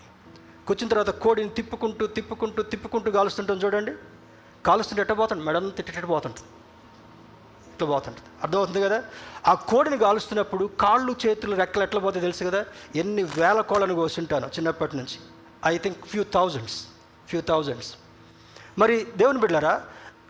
కూర్చున్న 0.66 0.94
తర్వాత 0.94 1.10
కోడిని 1.10 1.48
తిప్పుకుంటూ 1.48 2.06
తిప్పుకుంటూ 2.06 2.62
తిప్పుకుంటూ 2.62 3.10
కాలుస్తుంటాం 3.10 3.56
చూడండి. 3.56 3.92
కాలుస్తుంటే 4.66 5.00
ఎట్ట 5.00 5.12
పోతుంది 5.12 5.42
మెడను 5.42 5.70
తిట్టేట 5.70 6.08
పోతుంటుంది. 6.08 6.48
ఇట్లా 7.74 7.88
పోతుంటుంది. 7.88 8.28
అర్థమవుతుంది 8.42 8.82
కదా? 8.82 9.04
ఆ 9.46 9.54
కోడిని 9.54 9.98
కాలుస్తున్నప్పుడు 9.98 10.70
కాళ్ళు 10.80 11.16
చేతులు 11.26 11.56
రెక్కలు 11.56 11.82
ఎట్లా 11.82 12.00
పోతాయి 12.00 12.20
తెలుసు 12.20 12.44
కదా? 12.44 12.64
ఎన్ని 12.96 13.22
వేల 13.22 13.60
కోళ్ళను 13.60 13.94
కోసుంటాను 13.94 14.46
చిన్నప్పటి 14.46 14.96
నుంచి. 14.96 15.35
I 15.66 15.78
think 15.78 16.06
few 16.06 16.24
thousands 16.34 16.86
few 17.28 17.40
thousands 17.40 17.90
మరి 18.78 19.06
దేవుని 19.16 19.40
బిడ్డారా 19.40 19.82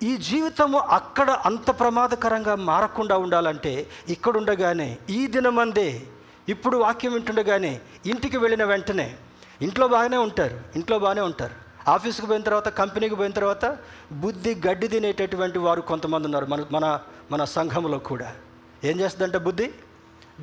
ఈ 0.03 0.16
జీవితము 0.16 0.78
అక్కడ 0.78 1.30
అంత 1.30 1.80
ప్రమాదకరంగా 1.80 2.55
మారకుండా 2.55 3.16
ఉండాలంటే 3.18 3.91
ఇక్కడ 4.09 4.37
ఉండగానే 4.37 4.99
ఈ 5.11 5.26
దినమందే 5.26 6.03
ఇప్పుడు 6.49 6.76
వాక్యం 6.76 7.12
వింటుండగానే 7.12 7.80
ఇంటికి 8.07 8.37
వెళ్ళిన 8.37 8.64
వెంటనే 8.64 9.16
ఇంట్లో 9.62 9.89
బాగానే 9.89 10.16
ఉంటారు 10.16 10.61
ఇంట్లో 10.76 10.99
బాగానే 10.99 11.20
ఉంటారు. 11.20 11.55
ఆఫీస్కి 11.91 12.26
పోయిన 12.26 12.43
తర్వాత 12.43 12.68
కంపెనీకి 12.68 13.14
పోయిన 13.14 13.32
తర్వాత 13.32 13.78
బుద్ధి 14.12 14.55
గడ్డి 14.66 14.89
తినేటటువంటి 14.89 15.59
వారు 15.59 15.80
కొంతమంది 15.80 16.26
ఉన్నారు 16.26 16.47
మన 16.47 16.64
మన 16.72 17.01
మన 17.30 17.45
సంఘంలో 17.45 17.99
కూడా. 17.99 18.37
ఏం 18.84 19.01
చేస్తుందంటే 19.01 19.39
బుద్ధి? 19.39 19.66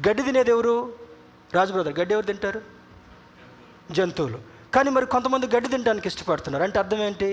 గడ్డి 0.08 0.24
తినేది 0.24 0.52
ఎవరు? 0.52 0.76
రాజు 1.54 1.72
బ్రదర్ 1.72 2.00
గడ్డి 2.00 2.14
ఎవరు 2.14 2.26
తింటారు? 2.26 2.62
జంతువులు. 3.92 4.53
కానీ 4.76 4.90
మరి 4.96 5.06
కొంతమంది 5.14 5.46
గడ్డి 5.56 5.68
తినడానికి 5.70 6.08
ఇష్టపడుతున్నారు. 6.12 6.64
అంటే 6.68 6.78
అర్థం 6.80 7.02
ఏంటి? 7.08 7.30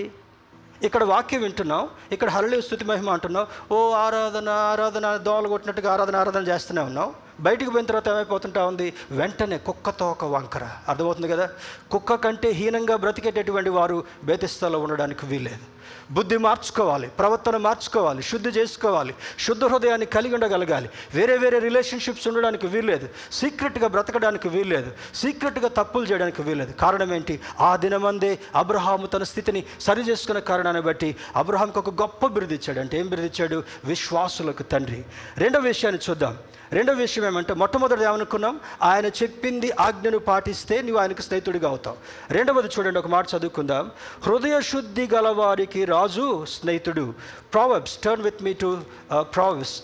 ఇక్కడ 0.86 1.04
వాక్యం 1.04 1.40
వింటున్నాం 1.42 1.82
ఇక్కడ 2.14 2.28
హరళి 2.34 2.58
స్థుతి 2.66 2.84
మహిమ 2.90 3.10
అంటున్నాం. 3.16 3.46
ఓ 3.72 3.76
ఆరాధన 4.04 4.48
ఆరాధన 4.72 5.06
దోమలు 5.26 5.48
కొట్టినట్టుగా 5.54 5.88
ఆరాధన 5.94 6.16
ఆరాధన 6.22 6.42
చేస్తూనే 6.50 6.82
ఉన్నాం. 6.90 7.08
బయటికి 7.40 7.70
పోయిన 7.70 7.86
తర్వాత 7.86 8.08
ఏమైపోతుంటా 8.08 8.66
ఉంది? 8.66 8.94
వెంటనే 9.10 9.58
కుక్కతో 9.58 10.10
ఒక 10.10 10.24
వంకర. 10.24 10.68
అర్థమవుతుంది 10.88 11.28
కదా? 11.28 11.50
కుక్క 11.90 12.14
కంటే 12.14 12.48
హీనంగా 12.50 12.96
బ్రతికేటటువంటి 12.96 13.70
వారు 13.70 14.04
బేతిస్థలో 14.24 14.78
ఉండడానికి 14.78 15.26
వీలేదు 15.26 15.80
బుద్ధి 16.10 16.38
మార్చుకోవాలి 16.38 17.06
ప్రవర్తన 17.08 17.56
మార్చుకోవాలి 17.56 18.22
శుద్ధి 18.22 18.48
చేసుకోవాలి 18.48 19.14
శుద్ధ 19.38 19.64
హృదయాన్ని 19.64 20.06
కలిగి 20.06 20.34
ఉండగలగాలి. 20.34 20.90
వేరే 21.14 21.36
వేరే 21.36 21.58
రిలేషన్షిప్స్ 21.58 22.28
ఉండడానికి 22.28 22.66
వీల్లేదు. 22.66 23.08
సీక్రెట్గా 23.32 23.88
బ్రతకడానికి 23.88 24.48
వీల్లేదు. 24.48 24.92
సీక్రెట్గా 25.14 25.68
తప్పులు 25.68 26.04
చేయడానికి 26.04 26.42
వీల్లేదు. 26.42 26.72
కారణం 26.72 27.14
ఏంటి? 27.14 27.40
ఆ 27.60 27.76
దినమందే 27.76 28.38
అబ్రహాము 28.54 29.06
తన 29.06 29.22
స్థితిని 29.22 29.64
సరి 29.80 30.02
చేసుకున్న 30.02 30.38
కారణాన్ని 30.40 30.82
బట్టి 30.82 31.16
అబ్రహాంకి 31.36 31.78
ఒక 31.78 31.90
గొప్ప 31.90 32.26
బిరుదిచ్చాడు. 32.26 32.80
అంటే 32.80 32.98
ఏం 32.98 33.06
బిరుదిచ్చాడు? 33.06 33.64
విశ్వాసులకు 33.84 34.62
తండ్రి. 34.62 35.04
రెండవ 35.38 35.60
విషయాన్ని 35.60 36.10
చూద్దాం. 36.10 36.38
రెండవ 36.72 36.94
విషయం 36.94 37.24
ఏమంటే 37.24 37.54
మొట్టమొదటి 37.54 38.04
ఏమనుకున్నాం? 38.04 38.60
ఆయన 38.82 39.06
చెప్పింది 39.06 39.70
ఆజ్ఞను 39.80 40.18
పాటిస్తే 40.18 40.82
నువ్వు 40.82 40.98
ఆయనకు 40.98 41.20
స్నేహితుడిగా 41.20 41.68
అవుతావు. 41.68 41.96
రెండవది 42.30 42.68
చూడండి 42.68 42.98
ఒక 42.98 43.06
మాట 43.06 43.26
చదువుకుందాం. 43.36 43.90
హృదయ 44.22 44.60
శుద్ధి 44.60 45.08
గలవారికి 45.14 45.84
రాజు 45.84 46.44
స్నేహితుడు. 46.44 47.14
Proverbs 47.52 47.98
turn 47.98 48.24
with 48.24 48.42
me 48.42 48.52
to 48.52 48.82
Proverbs 49.20 49.82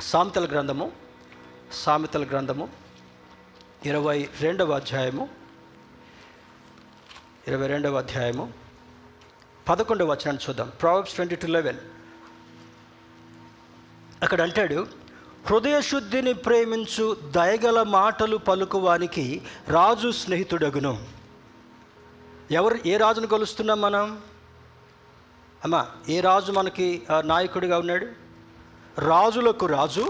సామెతల 0.00 0.44
గ్రంథము. 0.44 0.92
సామెతల 1.72 2.24
గ్రంథము. 2.24 2.68
ఇరవై 3.86 4.28
రెండవ 4.40 4.72
అధ్యాయము. 4.72 5.28
ఇరవై 7.48 7.66
రెండవ 7.66 7.98
అధ్యాయము. 7.98 8.52
పదకొండవ 9.68 10.10
వచనాన్ని 10.10 10.42
చూద్దాం. 10.48 10.72
ప్రావెబ్స్ 10.80 11.14
ట్వంటీ 11.14 11.36
టు 11.36 11.46
లెవెన్ 11.46 11.76
అక్కడ 14.22 14.40
అంటాడు 14.42 15.03
హృదయశుద్ధిని 15.48 16.32
ప్రేమించు 16.34 17.16
దయగల 17.30 17.78
మాటలు 17.94 18.36
పలుకువానికి 18.36 19.24
రాజు 19.68 20.10
స్నేహితుడగును. 20.20 20.92
ఎవరు 22.50 22.76
ఏ 22.86 22.96
రాజును 22.96 23.26
కొలుస్తున్నాం 23.26 23.80
మనం? 23.80 24.06
అమ్మా 25.64 25.80
ఏ 26.08 26.20
రాజు 26.20 26.52
మనకి 26.52 26.86
నాయకుడిగా 27.24 27.78
ఉన్నాడు? 27.78 28.06
రాజులకు 29.00 29.66
రాజు 29.66 30.04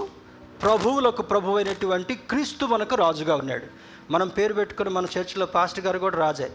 ప్రభువులకు 0.62 1.22
ప్రభు 1.22 1.56
అయినటువంటి 1.56 2.14
క్రీస్తు 2.30 2.66
మనకు 2.66 2.94
రాజుగా 2.94 3.36
ఉన్నాడు. 3.36 3.66
మనం 4.12 4.28
పేరు 4.28 4.54
పెట్టుకుని 4.54 4.90
మన 4.90 5.10
చర్చిలో 5.16 5.46
పాస్ట్ 5.46 5.80
గారు 5.80 5.98
కూడా 5.98 6.16
రాజే. 6.18 6.48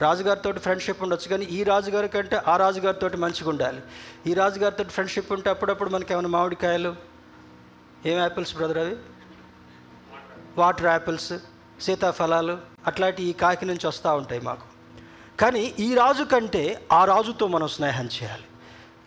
రాజుగారితో 0.00 0.52
ఫ్రెండ్షిప్ 0.66 1.02
ఉండొచ్చు 1.02 1.28
కానీ 1.28 1.44
ఈ 1.58 1.60
రాజుగారి 1.70 2.08
కంటే 2.08 2.36
ఆ 2.48 2.56
రాజుగారితో 2.56 3.08
మంచిగా 3.26 3.50
ఉండాలి 3.50 3.80
ఈ 4.26 4.34
రాజుగారితో 4.34 4.84
ఫ్రెండ్షిప్ 4.96 5.32
ఉంటే 5.32 5.50
అప్పుడప్పుడు 5.50 5.90
మనకి 5.90 6.12
ఏమైనా 6.14 6.28
మామిడికాయలు 6.28 7.09
ఏం 8.06 8.18
యాపిల్స్ 8.18 8.54
బ్రదర్ 8.54 8.78
అవి? 8.78 8.96
వాటర్ 10.58 10.86
యాపిల్స్ 10.86 11.32
సీతాఫలాలు 11.80 12.58
అట్లాంటి 12.86 13.22
ఈ 13.22 13.32
కాకి 13.32 13.66
నుంచి 13.66 13.86
వస్తూ 13.86 14.14
ఉంటాయి 14.14 14.40
మాకు. 14.40 14.64
కానీ 15.40 15.74
ఈ 15.78 15.94
రాజు 15.94 16.24
కంటే 16.24 16.86
ఆ 16.92 17.04
రాజుతో 17.04 17.46
మనం 17.46 17.68
స్నేహం 17.68 18.04
చేయాలి. 18.04 18.44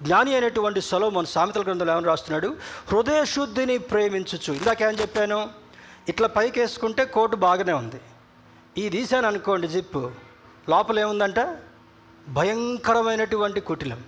జ్ఞాని 0.03 0.31
అయినటువంటి 0.31 0.81
మన 1.11 1.25
సామెతల 1.25 1.61
గ్రంథంలో 1.61 1.93
ఏమని 1.93 2.05
రాస్తున్నాడు? 2.05 2.57
హృదయ 2.87 3.25
శుద్ధిని 3.25 3.77
ప్రేమించచ్చు 3.77 4.53
ఇందాకేం 4.53 4.89
చెప్పాను? 4.89 5.49
ఇట్లా 6.09 6.27
పైకి 6.27 6.59
వేసుకుంటే 6.59 7.05
కోటు 7.05 7.35
బాగానే 7.35 7.73
ఉంది. 7.73 8.01
ఈ 8.77 8.89
తీశాను 8.89 9.27
అనుకోండి 9.27 9.67
జిప్పు. 9.67 10.11
లోపల 10.69 10.99
ఏముందంట 10.99 11.57
భయంకరమైనటువంటి 12.29 13.59
కుటిలం. 13.59 14.03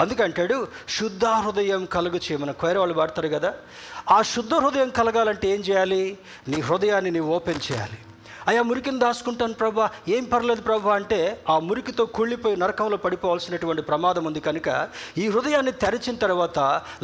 అందుకంటాడు 0.00 0.68
శుద్ధ 0.88 1.24
హృదయం 1.24 1.84
కలుగు 1.84 2.16
చేయమని. 2.16 2.52
కొయర 2.52 2.78
వాళ్ళు 2.78 2.94
పాడతారు 2.94 3.28
కదా. 3.28 3.54
ఆ 4.10 4.22
శుద్ధ 4.22 4.54
హృదయం 4.54 4.90
కలగాలంటే 4.90 5.48
ఏం 5.48 5.60
చేయాలి? 5.60 6.18
నీ 6.48 6.60
హృదయాన్ని 6.60 7.10
నీ 7.10 7.20
ఓపెన్ 7.20 7.72
చేయాలి. 7.72 7.98
అయ్యా 8.48 8.62
మురికిని 8.68 9.00
దాచుకుంటాను 9.04 9.56
ప్రభా. 9.60 9.86
ఏం 10.16 10.24
పర్లేదు 10.32 10.62
ప్రభా 10.68 10.94
అంటే 11.00 11.20
ఆ 11.52 11.56
మురికితో 11.68 12.04
కుళ్ళిపోయి 12.16 12.56
నరకంలో 12.62 12.96
పడిపోవాల్సినటువంటి 13.04 13.82
ప్రమాదం 13.90 14.24
ఉంది 14.30 14.40
కనుక 14.48 14.68
ఈ 15.22 15.26
హృదయాన్ని 15.34 15.72
తెరిచిన 15.84 16.16
తర్వాత 16.24 16.58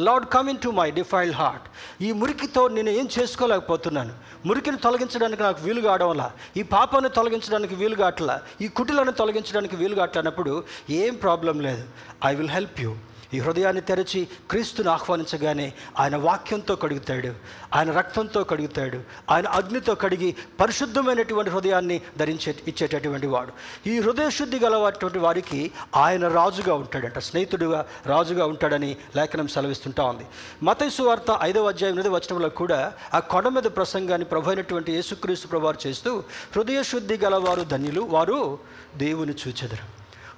Lord 0.05 0.27
coming 0.35 0.63
to 0.65 0.69
my 0.79 0.87
defiled 0.99 1.37
heart 1.41 1.67
ఈ 2.07 2.11
మురికితో 2.21 2.63
నేను 2.77 2.91
ఏం 2.99 3.07
చేసుకోలేకపోతున్నాను? 3.17 4.13
మురికిని 4.47 4.79
తొలగించడానికి 4.85 5.41
నాకు 5.47 5.61
వీలు 5.65 5.81
కావడంలా 5.87 6.29
ఈ 6.59 6.63
పాపాన్ని 6.75 7.11
తొలగించడానికి 7.19 7.75
వీలు 7.81 7.97
కావట్లా 8.03 8.37
ఈ 8.65 8.67
కుటిలను 8.79 9.13
తొలగించడానికి 9.21 9.75
వీలు 9.81 9.95
కావట్లన్నప్పుడు 10.01 10.55
ఏం 11.01 11.15
ప్రాబ్లం 11.25 11.59
లేదు. 11.67 11.85
ఐ 12.29 12.33
విల్ 12.39 12.55
హెల్ప్ 12.57 12.81
యూ 12.85 12.91
ఈ 13.33 13.39
హృదయాన్ని 13.39 13.81
తెరచి 13.81 14.27
క్రీస్తుని 14.49 14.89
ఆహ్వానించగానే 14.89 15.73
ఆయన 15.99 16.15
వాక్యంతో 16.15 16.75
కడుగుతాడు 16.75 17.33
ఆయన 17.73 17.91
రక్తంతో 17.91 18.43
కడుగుతాడు 18.43 19.01
ఆయన 19.29 19.47
అగ్నితో 19.47 19.95
కడిగి 19.95 20.35
పరిశుద్ధమైనటువంటి 20.59 21.51
హృదయాన్ని 21.51 22.01
ధరించే 22.17 22.55
ఇచ్చేటటువంటి 22.67 23.27
వాడు. 23.27 23.51
ఈ 23.89 23.99
హృదయశుద్ధి 23.99 24.59
శుద్ధి 24.59 25.19
వారికి 25.19 25.71
ఆయన 25.95 26.27
రాజుగా 26.27 26.73
ఉంటాడంట 26.73 27.19
స్నేహితుడుగా 27.19 27.85
రాజుగా 28.05 28.45
ఉంటాడని 28.45 28.97
లేఖనం 29.15 29.47
సెలవిస్తుంటా 29.47 30.03
ఉంది. 30.03 30.25
మతైసు 30.63 31.03
వార్త 31.03 31.39
ఐదవ 31.41 31.67
అధ్యాయం 31.67 31.93
ఎనిమిది 31.93 32.09
వచనంలో 32.09 32.49
కూడా 32.49 32.93
ఆ 33.13 33.19
కొండ 33.19 33.47
మీద 33.47 33.63
ప్రసంగాన్ని 33.63 34.25
ప్రభు 34.25 34.49
అయినటువంటి 34.49 34.91
యేసుక్రీస్తు 34.91 35.47
ప్రభువారు 35.47 35.87
చేస్తూ 35.87 36.23
హృదయశుద్ధి 36.55 37.17
గలవారు 37.17 37.61
ధన్యులు 37.61 38.01
వారు 38.01 38.59
దేవుని 38.95 39.33
చూచెదరు. 39.47 39.83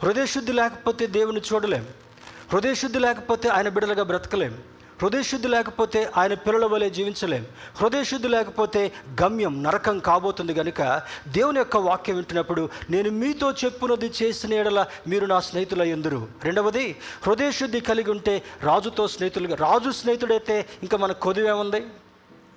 హృదయశుద్ధి 0.05 0.51
లేకపోతే 0.51 1.05
దేవుని 1.07 1.41
చూడలేము 1.53 2.08
హృదయశుద్ధి 2.51 2.99
లేకపోతే 2.99 3.49
ఆయన 3.49 3.69
బిడలుగా 3.69 4.03
బ్రతకలేం. 4.03 4.57
హృదయశుద్ధి 5.01 5.47
లేకపోతే 5.47 6.11
ఆయన 6.17 6.33
పిల్లల 6.33 6.65
వలె 6.65 6.89
జీవించలేం. 6.89 7.45
హృదయశుద్ధి 7.75 8.27
లేకపోతే 8.27 8.91
గమ్యం 9.21 9.63
నరకం 9.63 9.99
కాబోతుంది 9.99 10.53
కనుక 10.53 11.01
దేవుని 11.27 11.57
యొక్క 11.57 11.77
వాక్యం 11.77 12.15
వింటున్నప్పుడు 12.15 12.69
నేను 12.89 13.09
మీతో 13.09 13.51
చెప్పున్నది 13.51 14.11
చేసిన 14.23 14.53
ఎడల 14.53 14.85
మీరు 15.07 15.25
నా 15.25 15.39
స్నేహితుల 15.39 15.81
ఎందురు? 15.81 16.27
రెండవది 16.43 16.95
హృదయశుద్ధి 17.27 17.79
కలిగి 17.79 18.11
ఉంటే 18.11 18.43
రాజుతో 18.63 19.07
స్నేహితులుగా 19.07 19.55
రాజు 19.55 19.89
స్నేహితుడైతే 19.89 20.65
ఇంకా 20.81 20.97
మన 20.97 21.11
కొదువేముంది 21.11 21.85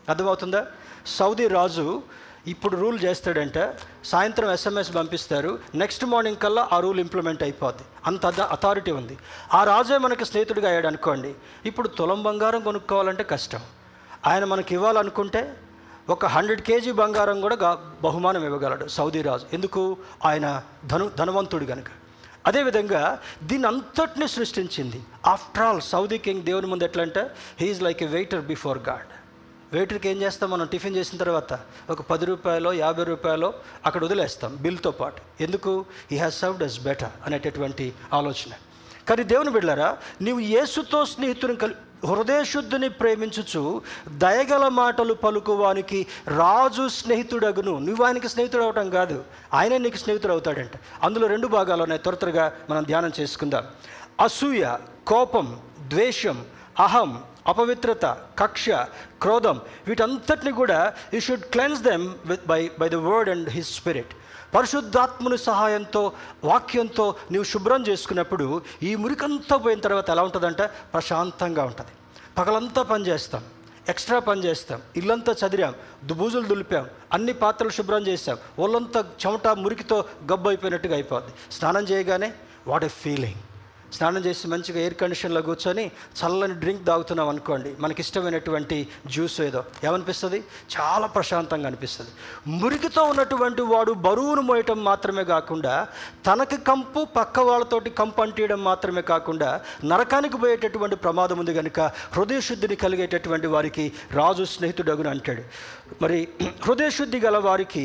అర్థమవుతుందా? 0.08 0.66
సౌదీ 1.06 1.48
రాజు 1.48 2.02
ఇప్పుడు 2.46 2.76
రూల్ 2.76 2.98
చేస్తాడంట 3.04 3.74
సాయంత్రం 4.04 4.52
ఎస్ఎంఎస్ 4.52 4.94
పంపిస్తారు 4.94 5.58
నెక్స్ట్ 5.74 6.04
మార్నింగ్ 6.04 6.36
కల్లా 6.36 6.68
ఆ 6.72 6.80
రూల్ 6.80 7.00
ఇంప్లిమెంట్ 7.00 7.42
అయిపోద్ది. 7.42 7.82
అంత 8.06 8.26
అథారిటీ 8.26 8.90
ఉంది. 8.90 9.18
ఆ 9.54 9.64
రాజే 9.64 9.98
మనకి 9.98 10.24
స్నేహితుడిగా 10.24 10.68
అయ్యాడు 10.68 10.86
అనుకోండి 10.86 11.34
ఇప్పుడు 11.66 11.88
తులం 11.88 12.22
బంగారం 12.22 12.60
కొనుక్కోవాలంటే 12.60 13.22
కష్టం. 13.22 13.60
ఆయన 14.26 14.44
మనకి 14.44 14.74
ఇవ్వాలనుకుంటే 14.74 15.56
ఒక 16.08 16.26
హండ్రెడ్ 16.26 16.62
కేజీ 16.62 16.92
బంగారం 16.92 17.40
కూడా 17.40 17.78
బహుమానం 18.02 18.44
ఇవ్వగలడు 18.44 18.86
సౌదీ 18.88 19.22
రాజు. 19.22 19.46
ఎందుకు? 19.52 19.96
ఆయన 20.24 20.62
ధను 20.86 21.10
ధనవంతుడు 21.18 21.64
కనుక 21.64 21.86
అదేవిధంగా 22.46 23.18
దీని 23.42 23.66
అంతటిని 23.66 24.28
సృష్టించింది. 24.28 25.02
ఆఫ్టర్ 25.26 25.62
ఆల్ 25.62 25.80
సౌదీ 25.80 26.18
కింగ్ 26.18 26.42
దేవుని 26.42 26.66
ముందు 26.66 26.84
ఎట్లా 26.84 27.02
అంటే 27.02 27.30
he is 27.60 27.82
like 27.82 28.02
a 28.02 28.06
waiter 28.06 28.44
before 28.44 28.78
God 28.88 29.21
వెయిటర్కి 29.72 30.08
ఏం 30.08 30.22
చేస్తాం 30.22 30.50
మనం? 30.50 30.66
టిఫిన్ 30.66 30.96
చేసిన 30.96 31.18
తర్వాత 31.18 31.60
ఒక 31.90 32.00
పది 32.00 32.26
రూపాయలు 32.26 32.72
యాభై 32.72 33.04
రూపాయలు 33.04 33.52
అక్కడ 33.86 34.04
వదిలేస్తాం 34.04 34.56
బిల్తో 34.56 34.90
పాటు. 34.90 35.42
ఎందుకు? 35.42 35.84
ఈ 36.12 36.16
హ్యాస్ 36.16 36.38
సర్వ్డ్ 36.38 36.62
అస్ 36.62 36.80
బెటర్ 36.80 37.10
అనేటటువంటి 37.26 37.92
ఆలోచన. 38.14 38.50
కానీ 39.08 39.22
దేవుని 39.22 39.50
బిడ్డారా 39.50 39.96
నీవు 40.20 40.40
యేసుతో 40.40 41.04
స్నేహితుని 41.04 41.56
కలి 41.56 41.74
హృదయశుద్ధిని 42.06 42.88
ప్రేమించుచు 42.88 43.82
దయగల 44.08 44.68
మాటలు 44.68 45.14
పలుకువానికి 45.14 46.06
రాజు 46.28 46.88
స్నేహితుడగును. 46.88 47.78
నువ్వు 47.78 48.04
ఆయనకి 48.04 48.28
స్నేహితుడు 48.28 48.62
అవటం 48.62 48.90
కాదు. 48.90 49.24
ఆయనే 49.54 49.78
నీకు 49.78 49.96
స్నేహితుడు 49.96 50.32
అవుతాడంట. 50.32 50.70
అందులో 51.02 51.26
రెండు 51.26 51.46
భాగాలు 51.46 51.82
ఉన్నాయి. 51.82 52.02
త్వర 52.02 52.14
త్వరగా 52.14 52.52
మనం 52.70 52.82
ధ్యానం 52.82 53.12
చేసుకుందాం. 53.20 53.64
అసూయ 54.20 54.76
కోపం 55.06 55.60
ద్వేషం 55.88 56.44
అహం 56.80 57.22
అపవిత్రత 57.46 58.06
కక్ష 58.38 58.70
క్రోధం 59.22 59.60
వీటంతటిని 59.88 60.52
కూడా 60.52 60.94
you 61.14 61.20
should 61.20 61.40
cleanse 61.40 61.82
them 61.82 62.14
with 62.26 62.46
by 62.46 62.70
by 62.78 62.88
the 62.88 62.94
word 62.94 63.30
and 63.30 63.50
his 63.50 63.74
spirit 63.74 64.14
పరిశుద్ధాత్ముని 64.54 65.38
సహాయంతో 65.38 66.12
వాక్యంతో 66.44 67.14
నీవు 67.30 67.44
శుభ్రం 67.44 67.86
చేసుకున్నప్పుడు 67.86 68.62
ఈ 68.82 68.94
మురికంతా 68.94 69.56
పోయిన 69.56 69.80
తర్వాత 69.80 70.10
ఎలా 70.10 70.22
ఉంటుందంటే? 70.22 70.66
ప్రశాంతంగా 70.66 71.64
ఉంటుంది. 71.64 71.90
పగలంతా 72.38 72.82
పని 72.82 73.06
చేస్తాం. 73.06 73.44
ఎక్స్ట్రా 73.88 74.18
పని 74.18 74.44
చేస్తాం. 74.44 74.82
ఇల్లంతా 74.96 75.34
చదిరాం. 75.46 75.74
దుబూజులు 76.04 76.46
దులిపాం. 76.46 76.86
అన్ని 77.12 77.32
పాత్రలు 77.32 77.70
శుభ్రం 77.70 78.06
చేస్తాం 78.06 78.36
ఒళ్ళంతా 78.58 79.04
చెమట 79.26 79.46
మురికితో 79.46 80.04
గబ్బు 80.32 80.48
అయిపోయినట్టుగా 80.48 80.94
అయిపోద్ది. 80.94 81.32
స్నానం 81.52 81.82
చేయగానే 81.82 82.32
వాట్ 82.66 82.84
ఎ 82.84 82.88
ఫీలింగ్ 82.88 83.40
స్నానం 83.92 84.24
చేసి 84.24 84.48
మంచిగా 84.48 84.80
ఎయిర్ 84.80 84.94
కండిషన్లో 84.94 85.42
కూర్చొని 85.42 85.90
చల్లని 86.20 86.54
డ్రింక్ 86.54 86.86
తాగుతున్నాం 86.86 87.28
అనుకోండి 87.28 87.74
మనకి 87.80 88.00
ఇష్టమైనటువంటి 88.00 88.88
జ్యూస్ 89.06 89.40
ఏదో. 89.40 89.64
ఏమనిపిస్తుంది? 89.84 90.44
చాలా 90.74 91.06
ప్రశాంతంగా 91.06 91.66
అనిపిస్తుంది. 91.66 92.10
మురికితో 92.46 93.02
ఉన్నటువంటి 93.02 93.62
వాడు 93.62 93.92
బరువును 93.92 94.42
మోయటం 94.42 94.84
మాత్రమే 94.84 95.24
కాకుండా 95.24 95.88
తనకి 96.26 96.56
కంపు 96.56 97.04
పక్క 97.16 97.40
వాళ్ళతోటి 97.40 97.90
కంపు 97.90 98.22
అంటియడం 98.22 98.64
మాత్రమే 98.64 99.02
కాకుండా 99.02 99.60
నరకానికి 99.84 100.36
పోయేటటువంటి 100.36 100.96
ప్రమాదం 100.96 101.38
ఉంది 101.38 101.54
కనుక 101.54 101.80
హృదయ 102.12 102.40
శుద్ధిని 102.40 102.76
కలిగేటటువంటి 102.76 103.46
వారికి 103.46 103.92
రాజు 104.12 104.44
స్నేహితుడగును 104.44 105.10
అంటాడు. 105.10 105.42
మరి 106.02 106.28
హృదయశుద్ధి 106.64 107.20
గల 107.20 107.36
వారికి 107.36 107.84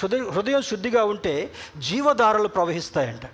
హృదయ 0.00 0.18
హృదయం 0.18 0.62
శుద్ధిగా 0.62 1.04
ఉంటే 1.04 1.52
జీవధారలు 1.78 2.48
ప్రవహిస్తాయంట. 2.48 3.26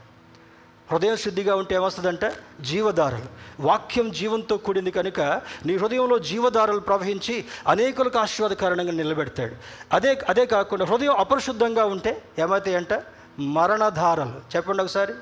హృదయం 0.92 1.16
శుద్ధిగా 1.16 1.56
ఉంటే 1.56 1.74
ఏమొస్తుందంటే? 1.74 2.32
జీవధారలు. 2.60 3.26
వాక్యం 3.60 4.10
జీవంతో 4.10 4.56
కూడింది 4.56 4.90
కనుక 4.90 5.20
నీ 5.66 5.76
హృదయంలో 5.76 6.18
జీవధారలు 6.18 6.80
ప్రవహించి 6.80 7.44
అనేకులకు 7.68 8.18
ఆశీర్వాదకారణంగా 8.18 8.92
నిలబెడతాడు. 8.92 9.54
అదే 9.92 10.18
అదే 10.28 10.46
కాకుండా 10.46 10.84
హృదయం 10.84 11.16
అపరిశుద్ధంగా 11.16 11.84
ఉంటే 11.84 12.22
ఏమవుతాయంట? 12.38 13.02
మరణధారలు. 13.38 14.56
చెప్పండి 14.56 14.82
ఒకసారి. 14.82 15.14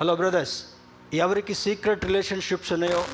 హలో 0.00 0.16
బ్రదర్స్ 0.16 0.64
ఎవరికి 1.14 1.54
సీక్రెట్ 1.54 2.04
రిలేషన్షిప్స్ 2.04 2.72
ఉన్నాయో 2.72 3.04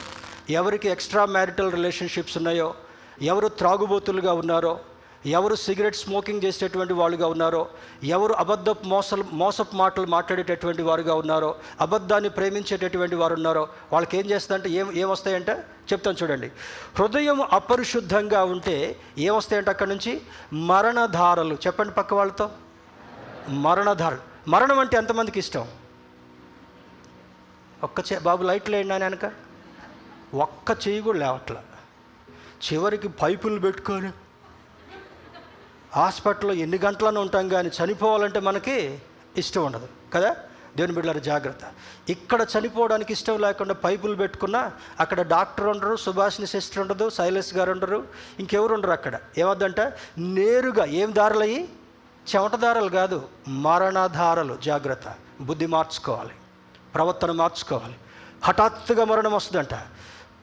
ఎవరికి 0.50 0.88
ఎక్స్ట్రా 0.88 1.24
మ్యారిటల్ 1.24 1.72
రిలేషన్షిప్స్ 1.72 2.36
ఉన్నాయో 2.36 2.74
ఎవరు 3.22 3.48
త్రాగుబోతులుగా 3.48 4.32
ఉన్నారో 4.32 4.78
ఎవరు 5.26 5.54
సిగరెట్ 5.54 5.96
స్మోకింగ్ 5.96 6.44
చేసేటటువంటి 6.44 6.92
వాళ్ళుగా 6.92 7.26
ఉన్నారో 7.26 7.68
ఎవరు 8.04 8.32
అబద్ధపు 8.32 8.86
మోసలు 8.86 9.24
మోసపు 9.32 9.76
మాటలు 9.76 10.06
మాట్లాడేటటువంటి 10.06 10.82
వారుగా 10.82 11.14
ఉన్నారో 11.14 11.54
అబద్ధాన్ని 11.80 12.30
ప్రేమించేటటువంటి 12.30 13.16
వారు 13.16 13.34
ఉన్నారో 13.34 13.68
వాళ్ళకి 13.92 14.18
ఏం 14.18 14.30
చేస్తుందంటే 14.30 14.70
ఏం 14.70 14.92
ఏమొస్తాయంటే 14.92 15.52
చెప్తాను 15.92 16.22
చూడండి. 16.22 16.52
హృదయం 16.98 17.42
అపరిశుద్ధంగా 17.42 18.44
ఉంటే 18.44 18.96
ఏమొస్తాయంటే 19.18 19.70
అక్కడి 19.70 19.90
నుంచి? 19.90 20.20
మరణధారలు. 20.52 21.54
చెప్పండి 21.54 21.92
పక్క 21.92 22.14
వాళ్ళతో. 22.14 22.50
మరణధారలు. 23.48 24.50
మరణం 24.50 24.78
అంటే 24.78 24.96
ఎంతమందికి 24.96 25.38
ఇష్టం? 25.38 25.68
ఒక్క 27.82 28.12
చే 28.12 28.18
బాబు 28.18 28.42
లైట్లు 28.42 28.76
వేయండి 28.76 28.94
అని 28.94 29.04
వెనక. 29.04 29.32
ఒక్క 30.34 30.70
చెయ్యి 30.70 31.02
కూడా 31.02 31.18
లేవట్లా. 31.18 31.62
చివరికి 32.72 33.08
పైపులు 33.08 33.60
పెట్టుకొని 33.60 34.12
హాస్పిటల్లో 35.96 36.54
ఎన్ని 36.54 36.78
గంటలను 36.78 37.20
ఉంటాం 37.20 37.48
కానీ 37.48 37.70
చనిపోవాలంటే 37.84 38.40
మనకి 38.40 38.98
ఇష్టం 39.36 39.64
ఉండదు 39.64 39.88
కదా? 40.14 40.36
దేవుని 40.76 40.94
బిడ్డల 40.94 41.18
జాగ్రత్త. 41.18 41.60
ఇక్కడ 42.08 42.46
చనిపోవడానికి 42.58 43.12
ఇష్టం 43.12 43.40
లేకుండా 43.40 43.74
పైపులు 43.74 44.14
పెట్టుకున్నా 44.14 44.72
అక్కడ 45.00 45.22
డాక్టర్ 45.22 45.66
ఉండరు 45.66 45.96
సుభాషిని 45.96 46.46
సిస్టర్ 46.46 46.78
ఉండదు 46.78 47.10
శైలస్ 47.10 47.54
గారు 47.54 47.70
ఉండరు 47.70 48.06
ఇంకెవరు 48.38 48.74
ఉండరు 48.74 48.90
అక్కడ. 48.90 49.18
ఏమద్దంట? 49.38 49.80
నేరుగా 50.18 50.84
ఏం 50.84 51.14
దారులయ్యి? 51.14 51.68
చెమటదారలు 52.36 52.88
కాదు 52.88 53.28
మరణధారలు. 53.48 54.58
జాగ్రత్త. 54.64 55.14
బుద్ధి 55.40 55.66
మార్చుకోవాలి. 55.66 56.30
ప్రవర్తన 56.94 57.32
మార్చుకోవాలి. 57.32 57.94
హఠాత్తుగా 58.44 59.04
మరణం 59.04 59.32
వస్తుందంట. 59.32 59.74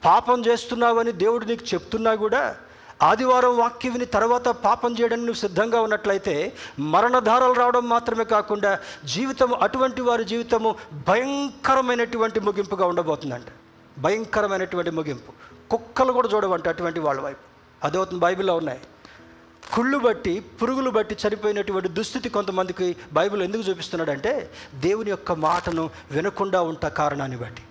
పాపం 0.06 0.46
చేస్తున్నావని 0.46 1.12
దేవుడు 1.12 1.46
నీకు 1.46 1.66
చెప్తున్నా 1.74 2.16
కూడా 2.16 2.56
ఆదివారం 3.02 3.58
వాక్యం 3.58 3.94
విని 3.94 4.06
తర్వాత 4.06 4.48
పాపం 4.48 4.94
చేయడానికి 4.94 5.26
నువ్వు 5.26 5.40
సిద్ధంగా 5.40 5.82
ఉన్నట్లయితే 5.82 6.54
మరణధారాలు 6.80 7.54
రావడం 7.54 7.90
మాత్రమే 7.90 8.24
కాకుండా 8.24 8.80
జీవితం 9.06 9.54
అటువంటి 9.54 10.02
వారి 10.02 10.26
జీవితము 10.26 10.76
భయంకరమైనటువంటి 11.08 12.40
ముగింపుగా 12.40 12.86
ఉండబోతుందంట. 12.86 13.46
భయంకరమైనటువంటి 14.00 14.92
ముగింపు. 14.92 15.32
కుక్కలు 15.70 16.12
కూడా 16.12 16.30
చూడవంట 16.36 16.68
అటువంటి 16.68 17.00
వాళ్ళ 17.00 17.22
వైపు. 17.22 17.40
అదవుతుంది 17.86 18.20
బైబిల్లో 18.20 18.56
ఉన్నాయి. 18.56 18.80
కుళ్ళు 19.74 19.98
బట్టి 19.98 20.40
పురుగులు 20.40 20.90
బట్టి 20.90 21.18
చనిపోయినటువంటి 21.28 21.90
దుస్థితి 21.90 22.30
కొంతమందికి 22.30 22.96
బైబిల్ 23.14 23.42
ఎందుకు 23.42 23.62
చూపిస్తున్నాడంటే 23.62 24.50
దేవుని 24.76 25.10
యొక్క 25.10 25.32
మాటను 25.32 25.90
వినకుండా 26.12 26.62
ఉంట 26.62 26.86
కారణాన్ని 26.86 27.38
బట్టి. 27.38 27.62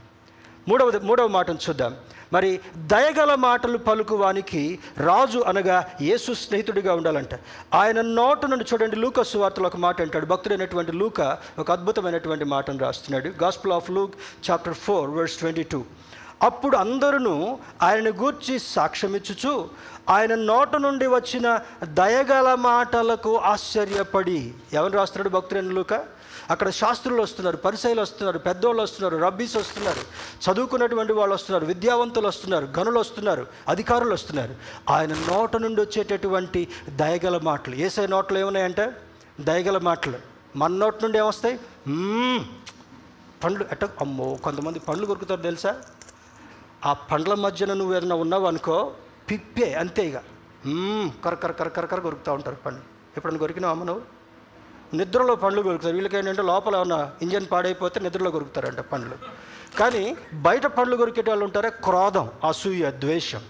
మూడవది 0.68 0.98
మూడవ 0.98 1.26
మాటను 1.26 1.58
చూద్దాం. 1.68 1.96
మరి 2.32 2.60
దయగల 2.76 3.34
మాటలు 3.34 3.78
పలుకువానికి 3.78 4.78
రాజు 4.98 5.38
అనగా 5.38 5.78
యేసు 6.00 6.32
స్నేహితుడిగా 6.32 6.94
ఉండాలంట. 6.94 7.34
ఆయన 7.74 8.00
నోటు 8.00 8.46
నుండి 8.46 8.64
చూడండి 8.72 8.96
లూక 8.96 9.22
సువార్తలో 9.22 9.66
ఒక 9.66 9.76
మాట 9.76 10.02
అంటాడు. 10.02 10.26
భక్తుడైనటువంటి 10.26 10.92
లూక 10.92 11.38
ఒక 11.58 11.70
అద్భుతమైనటువంటి 11.70 12.44
మాటను 12.44 12.78
రాస్తున్నాడు. 12.78 13.28
Gospel 13.42 13.72
of 13.72 13.90
Luke 13.90 14.14
chapter 14.50 14.74
four 14.74 15.10
verse 15.10 15.36
twenty 15.36 15.62
two 15.62 15.84
అప్పుడు 16.42 16.76
అందరూ 16.76 17.58
ఆయనను 17.82 18.10
గూర్చి 18.10 18.58
సాక్ష్యమిచ్చుచు 18.58 19.68
ఆయన 20.10 20.34
నోట 20.34 20.76
నుండి 20.76 21.06
వచ్చిన 21.06 21.46
దయగల 21.84 22.54
మాటలకు 22.54 23.36
ఆశ్చర్యపడి 23.52 24.54
ఎవరు 24.72 24.92
రాస్తున్నాడు 24.92 25.28
భక్తుడైన 25.36 25.72
లూక? 25.78 25.94
అక్కడ 26.50 26.70
శాస్త్రులు 26.70 27.22
వస్తున్నారు 27.22 27.56
పరిసయలు 27.56 28.00
వస్తున్నారు 28.00 28.38
పెద్దోళ్ళు 28.38 28.82
వస్తున్నారు 28.82 29.16
రబ్బీస్ 29.24 29.56
వస్తున్నారు 29.56 30.02
చదువుకున్నటువంటి 30.44 31.12
వాళ్ళు 31.12 31.34
వస్తున్నారు 31.34 31.66
విద్యావంతులు 31.66 32.28
వస్తున్నారు 32.28 32.64
గనులు 32.78 33.00
వస్తున్నారు 33.00 33.46
అధికారులు 33.68 34.14
వస్తున్నారు. 34.14 34.54
ఆయన 34.90 35.12
నోట 35.14 35.56
నుండి 35.56 35.80
వచ్చేటటువంటి 35.80 36.68
దయగల 36.88 37.40
మాటలు. 37.42 37.74
ఏసై 37.74 38.06
నోట్లు 38.06 38.38
ఏమున్నాయంటే? 38.38 38.92
దయగల 39.40 39.78
మాటలు. 39.78 40.18
మన 40.56 40.72
నోటి 40.72 40.98
నుండి 41.02 41.18
ఏమొస్తాయి? 41.18 41.56
పండ్లు 43.44 43.64
అట్ట 43.70 43.84
అమ్మో 43.84 44.34
కొంతమంది 44.44 44.78
పండ్లు 44.78 45.06
కొరుకుతారు 45.06 45.42
తెలుసా? 45.42 45.80
ఆ 46.86 46.92
పండ్ల 46.92 47.34
మధ్యన 47.34 47.72
నువ్వు 47.72 47.96
ఏదైనా 47.96 48.14
ఉన్నావు 48.14 48.46
అనుకో 48.46 48.92
పిప్పే 49.30 49.74
అంతే 49.74 50.06
ఇక. 50.06 50.16
కర 51.24 51.34
కర 51.34 51.52
కర 51.52 51.68
కర 51.68 51.84
కర 51.86 52.00
కొరుకుతూ 52.00 52.32
ఉంటారు 52.32 52.56
పండ్లు. 52.56 52.82
ఎప్పుడన్నా 53.16 53.38
కొరికినావు 53.38 53.72
అమ్మ 53.72 53.84
నువ్వు? 53.84 54.17
నిద్రలో 54.94 55.34
పండ్లు 55.36 55.62
కొరుకుతారు 55.62 55.94
వీళ్ళకి 55.94 56.16
ఏంటంటే 56.16 56.42
లోపల 56.42 56.76
ఏమన్నా 56.76 57.10
ఇంజన్ 57.22 57.46
పాడైపోతే 57.52 58.00
నిద్రలో 58.00 58.30
కొరుకుతారంట 58.30 58.80
పండ్లు. 58.80 59.16
కానీ 59.78 60.16
బయట 60.46 60.66
పండ్లు 60.66 60.96
కొరికేట 60.96 61.28
వాళ్ళు 61.28 61.44
ఉంటారే 61.44 61.70
క్రోధం 61.70 62.28
అసూయ 62.48 62.90
ద్వేషం. 62.90 63.42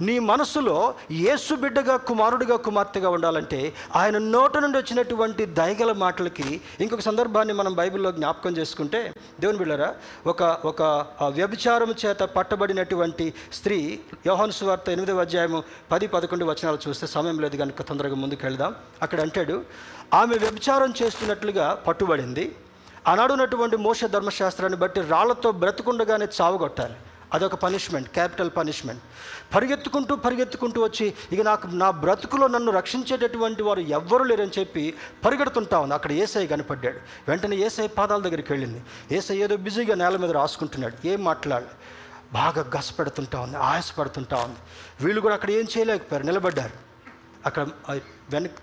నీ 0.00 0.18
మనసులో 0.18 0.94
యేసు 1.10 1.54
బిడ్డగా 1.54 1.96
కుమారుడిగా 1.96 2.56
కుమార్తెగా 2.56 3.08
ఉండాలంటే 3.08 3.72
ఆయన 3.96 4.18
నోట 4.18 4.56
నుండి 4.58 4.78
వచ్చినటువంటి 4.78 5.46
దయగల 5.46 5.92
మాటలకి 5.92 6.60
ఇంకొక 6.80 7.00
సందర్భాన్ని 7.00 7.54
మనం 7.54 7.74
బైబిల్లో 7.74 8.12
జ్ఞాపకం 8.12 8.56
చేసుకుంటే 8.56 9.12
దేవుని 9.40 9.58
బిళ్ళరా 9.58 9.94
ఒక 10.26 10.42
ఒక 10.42 10.82
వ్యభిచారం 11.22 11.94
చేత 12.04 12.22
పట్టబడినటువంటి 12.22 13.32
స్త్రీ 13.52 13.98
యోహాను 14.26 14.52
సువార్త 14.52 14.90
ఎనిమిదవ 14.90 15.20
అధ్యాయము 15.20 15.64
పది 15.92 16.06
పదకొండు 16.06 16.44
వచనాలు 16.44 16.78
చూస్తే 16.88 17.06
సమయం 17.06 17.40
లేదు 17.40 17.56
కనుక 17.56 17.82
తొందరగా 17.82 18.14
ముందుకు 18.14 18.44
వెళ్దాం 18.46 18.74
అక్కడ 19.02 19.20
అంటాడు 19.20 19.64
ఆమె 20.12 20.36
వ్యభిచారం 20.36 20.94
చేస్తున్నట్లుగా 21.02 21.74
పట్టుబడింది. 21.74 22.54
ఆనాడున్నటువంటి 23.08 23.76
మోస 23.76 24.04
ధర్మశాస్త్రాన్ని 24.04 24.78
బట్టి 24.78 25.00
రాళ్ళతో 25.00 25.52
బ్రతుకుండగానే 25.52 26.26
చావగొట్టాలి. 26.40 26.94
అదొక 27.34 27.54
పనిష్మెంట్ 27.54 28.08
క్యాపిటల్ 28.08 28.50
పనిష్మెంట్. 28.56 29.02
పరిగెత్తుకుంటూ 29.54 30.16
పరిగెత్తుకుంటూ 30.16 30.84
వచ్చి 30.84 31.14
ఇక 31.32 31.40
నాకు 31.40 31.66
నా 31.66 31.90
బ్రతుకులో 31.90 32.46
నన్ను 32.46 32.72
రక్షించేటటువంటి 32.72 33.62
వారు 33.62 33.80
ఎవ్వరూ 33.80 34.24
లేరని 34.24 34.50
చెప్పి 34.58 34.94
పరిగెడుతుంటా 35.24 35.78
ఉంది. 35.78 35.94
అక్కడ 35.94 36.12
ఏసఐ 36.12 36.46
కనపడ్డాడు. 36.46 36.98
వెంటనే 37.28 37.56
ఏసఐ 37.56 37.86
పాదాల 37.86 38.22
దగ్గరికి 38.22 38.52
వెళ్ళింది. 38.52 38.82
ఏసఐ 39.12 39.36
ఏదో 39.36 39.56
బిజీగా 39.56 39.94
నేల 39.94 40.16
మీద 40.16 40.30
రాసుకుంటున్నాడు. 40.30 41.06
ఏం 41.06 41.24
మాట్లాడు 41.24 41.66
బాగా 42.32 42.70
గసపెడుతుంటా 42.78 43.40
ఉంది 43.40 43.56
ఆయాసపడుతుంటా 43.56 44.36
ఉంది. 44.36 44.58
వీళ్ళు 45.04 45.20
కూడా 45.20 45.34
అక్కడ 45.34 45.50
ఏం 45.50 45.66
చేయలేకపోయారు 45.78 46.26
నిలబడ్డారు. 46.26 46.93
అక్కడ 47.46 47.62
వెనక్ 48.30 48.58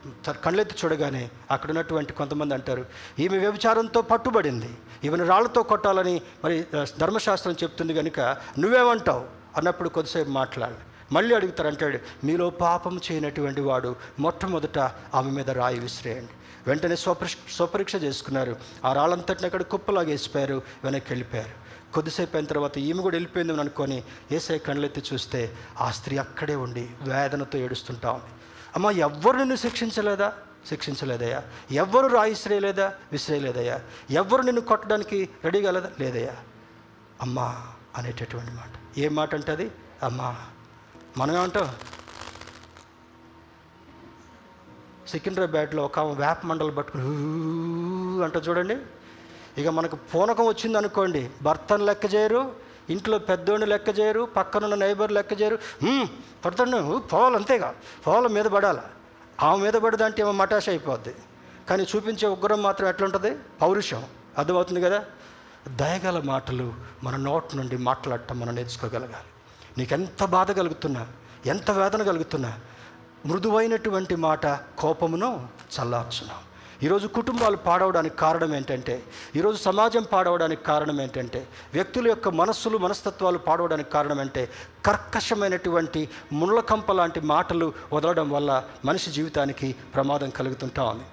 కళ్ళెత్తి 0.46 0.76
చూడగానే 0.82 1.24
అక్కడ 1.52 1.70
ఉన్నటువంటి 1.70 2.14
కొంతమంది 2.14 2.54
అంటారు 2.54 2.86
ఈమె 3.20 3.38
వ్యభిచారంతో 3.38 4.02
పట్టుబడింది. 4.02 4.72
ఈమెను 5.04 5.26
రాళ్ళతో 5.28 5.64
కొట్టాలని 5.64 6.22
మరి 6.44 6.66
ధర్మశాస్త్రం 7.00 7.56
చెప్తుంది 7.64 7.94
కనుక 7.94 8.20
నువ్వేమంటావు? 8.60 9.24
అన్నప్పుడు 9.58 9.90
కొద్దిసేపు 9.90 10.30
మాట్లాడాలి 10.30 10.80
మళ్ళీ 11.12 11.36
అడుగుతారు 11.36 11.68
అంటాడు 11.68 11.98
మీలో 12.24 12.50
పాపం 12.50 13.00
చేయనటువంటి 13.08 13.62
వాడు 13.62 13.96
మొట్టమొదట 14.20 14.80
ఆమె 15.18 15.32
మీద 15.32 15.50
రాయి 15.50 15.80
విసిరేయండి. 15.80 16.34
వెంటనే 16.68 16.96
స్వపరీక్ష 16.96 17.56
స్వపరీక్ష 17.56 17.96
చేసుకున్నారు. 17.96 18.56
ఆ 18.86 18.94
రాళ్ళంతటిని 18.94 19.46
అక్కడ 19.46 19.62
కుప్పలాగేసిపోయారు 19.62 20.62
వెనక్కి 20.84 21.10
వెళ్ళిపోయారు. 21.14 21.54
కొద్దిసేపు 21.94 22.38
అయిన 22.38 22.48
తర్వాత 22.48 22.78
ఈమె 22.78 23.02
కూడా 23.02 23.16
వెళ్ళిపోయిందని 23.16 23.60
అనుకొని 23.60 24.04
ఏసై 24.32 24.58
కళ్ళెత్తి 24.58 25.02
చూస్తే 25.14 25.42
ఆ 25.80 25.92
స్త్రీ 25.92 26.18
అక్కడే 26.18 26.56
ఉండి 26.56 26.90
వేదనతో 27.02 27.58
ఏడుస్తుంటా 27.60 28.12
ఉంది. 28.12 28.32
అమ్మ 28.76 28.90
ఎవ్వరు 28.90 29.38
నిన్ను 29.38 29.56
శిక్షించలేదా? 29.56 30.34
శిక్షించలేదయ్యా. 30.68 31.44
ఎవ్వరు 31.72 32.08
రాయిశ్రేయలేదా 32.08 32.86
విసిరేయలేదా 32.86 32.96
విసిరేయలేదయ్యా. 33.12 33.80
ఎవ్వరు 34.12 34.42
నిన్ను 34.42 34.62
కొట్టడానికి 34.62 35.30
రెడీ 35.44 35.62
కాలేదా? 35.62 35.92
లేదయ్యా. 36.00 36.36
అమ్మా 37.22 37.68
అనేటటువంటి 37.98 38.52
మాట. 38.52 39.00
ఏ 39.00 39.10
మాట 39.10 39.36
అంటే 39.36 39.52
అది? 39.52 39.72
అమ్మా 40.04 40.36
మనం 41.18 41.36
ఏమంటాం? 41.36 41.76
సికింద్రాబాద్లో 45.08 45.86
ఒక 45.86 46.00
వేప 46.00 46.46
మండలు 46.46 46.72
పట్టుకుని 46.72 48.24
అంట 48.24 48.48
చూడండి. 48.50 48.78
ఇక 49.58 49.68
మనకు 49.68 49.96
పూనకం 49.96 50.46
వచ్చింది 50.46 50.78
అనుకోండి 50.78 51.30
భర్తను 51.42 51.86
లెక్క 51.86 52.16
చేయరు 52.16 52.56
ఇంట్లో 52.92 53.20
పెద్దోడిని 53.20 53.66
లెక్క 53.66 54.00
చేయరు 54.00 54.22
పక్కనున్న 54.22 54.76
నైబర్ 54.76 55.12
లెక్క 55.12 55.42
చేయరు. 55.42 55.56
"హ్మ్, 55.56 56.08
పడుతుండే 56.46 57.00
పోవాలి 57.08 57.36
అంతేగా 57.36 57.76
పోవాల 58.08 58.28
మీద 58.28 58.46
పడాలా. 58.46 58.84
ఆమె 59.44 59.64
మీద 59.64 59.74
పడదంటే 59.74 60.22
ఏమో 60.22 60.32
మటాష 60.32 60.70
అయిపోద్ది. 60.70 61.16
కానీ 61.70 61.88
చూపించే 61.96 62.28
ఉగ్రం 62.28 62.62
మాత్రం 62.62 62.88
ఎట్లుంటుంది? 62.90 63.38
పౌరుషం. 63.62 64.04
అర్థమవుతుంది 64.38 64.82
కదా? 64.82 65.06
దయగల 65.68 66.22
మాటలు 66.26 66.74
మన 67.04 67.16
నోటి 67.16 67.58
నుండి 67.58 67.78
మాట్లాడటం 67.78 68.40
మనం 68.40 68.56
నేర్చుకోగలగాలి. 68.56 69.28
నీకెంత 69.78 70.26
బాధ 70.26 70.52
కలుగుతున్నా 70.52 71.08
ఎంత 71.46 71.72
వేదన 71.72 72.04
కలుగుతున్నా 72.04 72.60
మృదువైనటువంటి 73.26 74.16
మాట 74.16 74.48
కోపమును 74.78 75.48
చల్లార్చును 75.80 76.51
ఈరోజు 76.84 77.08
కుటుంబాలు 77.08 77.58
పాడవడానికి 77.58 78.16
కారణం 78.16 78.56
ఏంటంటే 78.56 78.94
ఈరోజు 79.36 79.58
సమాజం 79.58 80.04
పాడవడానికి 80.14 80.64
కారణం 80.64 81.02
ఏంటంటే 81.02 81.48
వ్యక్తుల 81.74 82.08
యొక్క 82.08 82.30
మనస్సులు 82.30 82.78
మనస్తత్వాలు 82.78 83.38
పాడవడానికి 83.38 83.90
కారణం 83.90 84.20
అంటే 84.20 84.50
కర్కశమైనటువంటి 84.86 86.02
ముళ్ళకంప 86.34 86.92
లాంటి 86.92 87.22
మాటలు 87.34 87.74
వదలడం 87.94 88.30
వల్ల 88.30 88.64
మనిషి 88.86 89.12
జీవితానికి 89.12 89.76
ప్రమాదం 89.96 90.30
కలుగుతుంటా 90.30 90.84
ఉంది. 90.84 91.06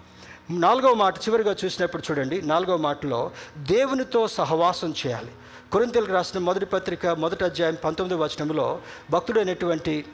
నాలుగవ 0.61 0.95
మాట 0.95 1.19
చివరిగా 1.19 1.55
చూసినప్పుడు 1.65 2.03
చూడండి 2.11 2.43
నాలుగవ 2.43 2.77
మాటలో 2.77 3.21
దేవునితో 3.59 4.29
సహవాసం 4.39 4.95
చేయాలి. 5.01 5.33
కొరింతలకు 5.73 6.13
రాసిన 6.13 6.41
మొదటి 6.41 6.67
పత్రిక 6.67 7.07
మొదటి 7.07 7.45
అధ్యాయం 7.45 7.79
పంతొమ్మిది 7.85 8.23
వచనంలో 8.23 8.81
భక్తుడైనటువంటి 9.11 10.05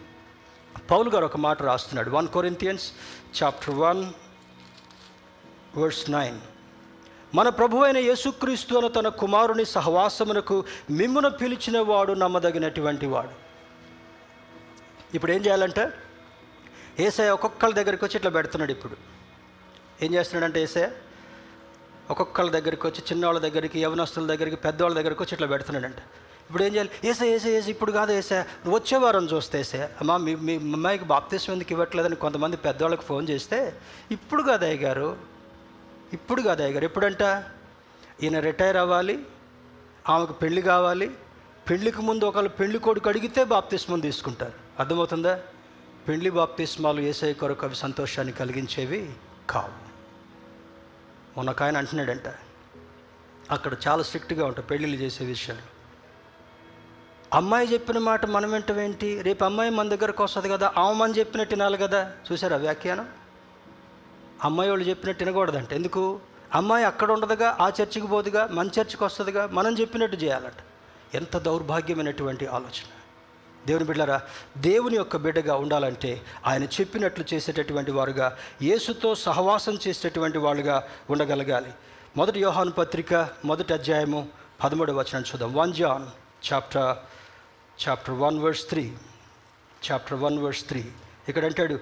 పౌలు 0.91 1.11
గారు 1.11 1.25
ఒక 1.25 1.37
మాట 1.37 1.63
రాస్తున్నాడు. 1.63 2.11
One 2.11 2.29
Corinthians 2.29 2.87
chapter 3.43 3.75
one 3.85 4.05
verse 5.77 6.11
nine 6.11 6.41
మన 7.35 7.49
ప్రభు 7.49 7.77
అయిన 7.77 7.97
యేసుక్రీస్తు 7.97 8.75
అను 8.75 8.89
తన 8.89 9.09
కుమారుని 9.09 9.65
సహవాసమునకు 9.65 10.65
మిమ్మును 10.91 11.31
పిలిచిన 11.31 11.79
వాడు 11.81 12.13
నమ్మదగినటువంటి 12.13 13.07
వాడు. 13.07 13.35
ఇప్పుడు 15.15 15.33
ఏం 15.33 15.41
చేయాలంటే? 15.41 15.85
ఏసఐ 17.01 17.29
ఒక్కొక్కళ్ళ 17.29 17.75
దగ్గరికి 17.75 18.05
వచ్చి 18.05 18.17
ఇట్లా 18.17 18.31
పెడుతున్నాడు 18.31 18.73
ఇప్పుడు. 18.73 18.97
ఏం 20.03 20.15
చేస్తున్నాడంటే 20.15 20.63
ఏసఐ 20.63 20.87
ఒక్కొక్కళ్ళ 22.11 22.51
దగ్గరికి 22.51 22.87
వచ్చి 22.87 23.03
చిన్నవాళ్ళ 23.11 23.41
దగ్గరికి 23.41 23.81
యవనస్తుల 23.81 24.27
దగ్గరికి 24.27 24.57
పెద్దవాళ్ళ 24.57 24.97
దగ్గరికి 24.99 25.23
వచ్చి 25.23 25.35
ఇట్లా 25.35 25.47
పెడుతున్నాడంట. 25.47 26.01
ఇప్పుడు 26.49 26.63
ఏం 26.63 26.73
చేయాలి? 26.73 26.91
ఏసే 27.05 27.27
ఏసే 27.35 27.51
ఏసే 27.59 27.71
ఇప్పుడు 27.71 27.93
కాదు 27.93 28.13
ఏసే 28.13 28.39
నువ్వు 28.39 28.77
వచ్చే 28.79 28.97
వారం 28.97 29.25
చూస్తే 29.25 29.61
ఏసే 29.61 29.89
అమ్మా 30.01 30.17
మీ 30.17 30.35
మీ 30.35 30.55
అమ్మాయికి 30.57 31.05
బాప్తీసం 31.05 31.53
ఎందుకు 31.53 31.73
ఇవ్వట్లేదని 31.73 32.17
కొంతమంది 32.17 32.57
పెద్దవాళ్ళకి 32.57 33.03
ఫోన్ 33.03 33.29
చేస్తే 33.29 33.59
ఇప్పుడు 34.11 34.43
కాదు 34.43 34.65
అయ్య 34.65 34.77
గారు 34.77 35.34
ఇప్పుడు 36.15 36.43
కాదు 36.43 36.63
అయ్యగారు 36.63 36.85
ఎప్పుడంట? 36.85 37.23
ఈయన 38.23 38.39
రిటైర్ 38.39 38.77
అవ్వాలి 38.77 39.27
ఆమెకు 40.09 40.33
పెళ్ళి 40.33 40.63
కావాలి 40.63 41.11
పెళ్ళికి 41.71 42.03
ముందు 42.03 42.25
ఒకళ్ళు 42.25 42.51
పెళ్ళి 42.51 42.79
కొడుకు 42.79 43.09
అడిగితే 43.09 43.45
బాప్తిస్మం 43.45 44.01
తీసుకుంటారు. 44.01 44.53
అర్థమవుతుందా? 44.79 45.41
పెళ్ళి 46.09 46.31
బాప్తిస్మాలు 46.31 47.01
ఏసఐ 47.01 47.33
కొరకు 47.33 47.67
అవి 47.67 47.75
సంతోషాన్ని 47.75 48.33
కలిగించేవి 48.33 49.13
కావు. 49.51 49.73
మొన్న 51.37 51.55
ఆయన 51.65 51.77
అంటున్నాడంట 51.77 52.35
అక్కడ 53.51 53.73
చాలా 53.89 54.03
స్ట్రిక్ట్గా 54.03 54.47
ఉంటాయి 54.47 54.67
పెళ్ళిళ్ళు 54.67 54.97
చేసే 54.97 55.25
విషయాలు. 55.25 55.63
అమ్మాయి 57.33 57.73
చెప్పిన 57.73 57.99
మాట 57.99 58.27
మనం 58.27 58.81
ఏంటి? 58.81 59.23
రేపు 59.23 59.45
అమ్మాయి 59.45 59.71
మన 59.71 59.89
దగ్గరకు 59.89 60.25
వస్తుంది 60.25 60.49
కదా 60.49 60.73
ఆమె 60.79 60.99
మన 60.99 61.11
చెప్పినట్టు 61.11 61.55
వినాలి 61.55 61.79
కదా? 61.79 62.13
చూసారా 62.33 62.57
వ్యాఖ్యానం? 62.57 63.09
అమ్మాయి 64.45 64.71
వాళ్ళు 64.71 64.85
చెప్పినట్టు 64.85 65.25
వినకూడదంట. 65.25 65.73
ఎందుకు? 65.73 66.21
అమ్మాయి 66.55 66.85
అక్కడ 66.85 67.13
ఉండదుగా 67.13 67.57
ఆ 67.61 67.69
చర్చికి 67.69 68.07
పోదుగా 68.07 68.49
మన 68.51 68.67
చర్చికి 68.67 69.05
వస్తుందిగా 69.05 69.47
మనం 69.47 69.75
చెప్పినట్టు 69.75 70.17
చేయాలంట. 70.17 70.61
ఎంత 71.15 71.39
దౌర్భాగ్యమైనటువంటి 71.39 72.47
ఆలోచన. 72.47 72.87
దేవుని 73.67 73.85
బిడ్డరా 73.85 74.23
దేవుని 74.57 74.97
యొక్క 74.97 75.17
బిడ్డగా 75.17 75.57
ఉండాలంటే 75.57 76.23
ఆయన 76.47 76.65
చెప్పినట్లు 76.65 77.35
చేసేటటువంటి 77.35 77.91
వారుగా 77.91 78.37
యేసుతో 78.63 79.15
సహవాసం 79.15 79.79
చేసేటటువంటి 79.89 80.39
వాళ్ళుగా 80.39 80.89
ఉండగలగాలి. 81.11 81.73
మొదటి 82.17 82.41
యోహాను 82.41 82.71
పత్రిక 82.71 83.29
మొదటి 83.45 83.73
అధ్యాయము 83.73 84.29
పదమూడవ 84.65 84.99
వచనం 84.99 85.21
చూద్దాం. 85.21 85.55
One 85.55 85.73
John 85.73 86.07
chapter 86.53 86.97
chapter 87.89 88.15
one 88.15 88.39
verse 88.39 88.69
three. 88.69 88.93
Chapter 89.93 90.21
one 90.21 90.39
verse 90.39 90.69
three. 90.69 90.85
ఇక్కడ 91.29 91.45
అంటాడు 91.45 91.79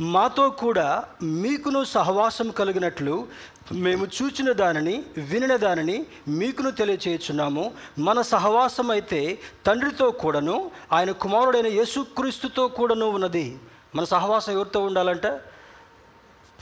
మాతో 0.00 0.50
కూడా 0.50 1.04
మీకును 1.22 1.84
సహవాసం 1.84 2.50
కలిగినట్లు 2.50 3.28
మేము 3.72 4.06
చూచిన 4.06 4.52
దానిని 4.52 5.04
వినిన 5.18 5.56
దానిని 5.56 6.06
మీకును 6.28 6.70
తెలియచేయుచున్నాము. 6.70 7.72
మన 7.98 8.20
సహవాసం 8.20 8.90
అయితే 8.90 9.38
తండ్రితో 9.66 10.10
కూడాను 10.10 10.70
ఆయన 10.92 11.10
కుమారుడైన 11.10 11.66
యేసుక్రీస్తుతో 11.66 12.68
కూడాను 12.68 13.06
ఉన్నది. 13.06 13.58
మన 13.94 14.04
సహవాసం 14.04 14.52
ఎవరితో 14.52 14.80
ఉండాలంట? 14.80 15.26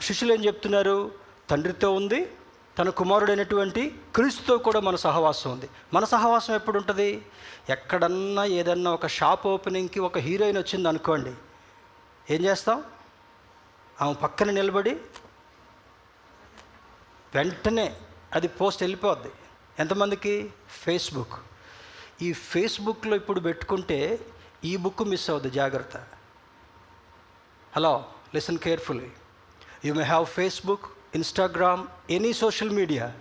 శిష్యులు 0.02 0.34
ఏం 0.34 0.44
చెప్తున్నారు? 0.44 1.10
తండ్రితో 1.50 1.92
ఉంది 1.92 2.32
తన 2.78 2.88
కుమారుడైనటువంటి 2.88 3.94
క్రీస్తుతో 4.14 4.58
కూడా 4.58 4.80
మన 4.80 4.96
సహవాసం 4.96 5.52
ఉంది. 5.52 5.68
మన 5.94 6.04
సహవాసం 6.04 6.54
ఎప్పుడు 6.54 6.78
ఉంటుంది 6.78 7.22
ఎక్కడన్నా 7.70 8.44
ఏదన్నా 8.44 8.92
ఒక 8.92 9.06
షాప్ 9.06 9.46
ఓపెనింగ్కి 9.46 10.00
ఒక 10.00 10.18
హీరోయిన్ 10.18 10.58
వచ్చింది 10.58 10.88
అనుకోండి 10.88 11.32
ఏం 12.30 12.44
చేస్తాం? 12.44 12.84
ఆమె 14.01 14.14
పక్కన 14.14 14.51
నిలబడి 14.51 14.90
వెంటనే 17.34 17.97
అది 18.32 18.49
పోస్ట్ 18.49 18.82
వెళ్ళిపోద్ది. 18.82 19.32
ఎంతమందికి? 19.78 20.53
ఫేస్బుక్. 20.68 21.32
ఈ 22.22 22.32
ఫేస్బుక్లో 22.32 23.16
ఇప్పుడు 23.16 23.40
పెట్టుకుంటే 23.40 24.26
ఈ 24.64 24.76
బుక్ 24.76 25.03
మిస్ 25.03 25.30
అవుద్ది 25.30 25.51
జాగ్రత్త. 25.51 25.97
Hello 27.76 28.05
listen 28.34 28.59
carefully. 28.59 29.11
You 29.84 29.95
may 29.95 30.03
have 30.03 30.26
Facebook 30.26 30.86
Instagram 31.14 31.86
any 32.11 32.32
social 32.32 32.70
media. 32.70 33.12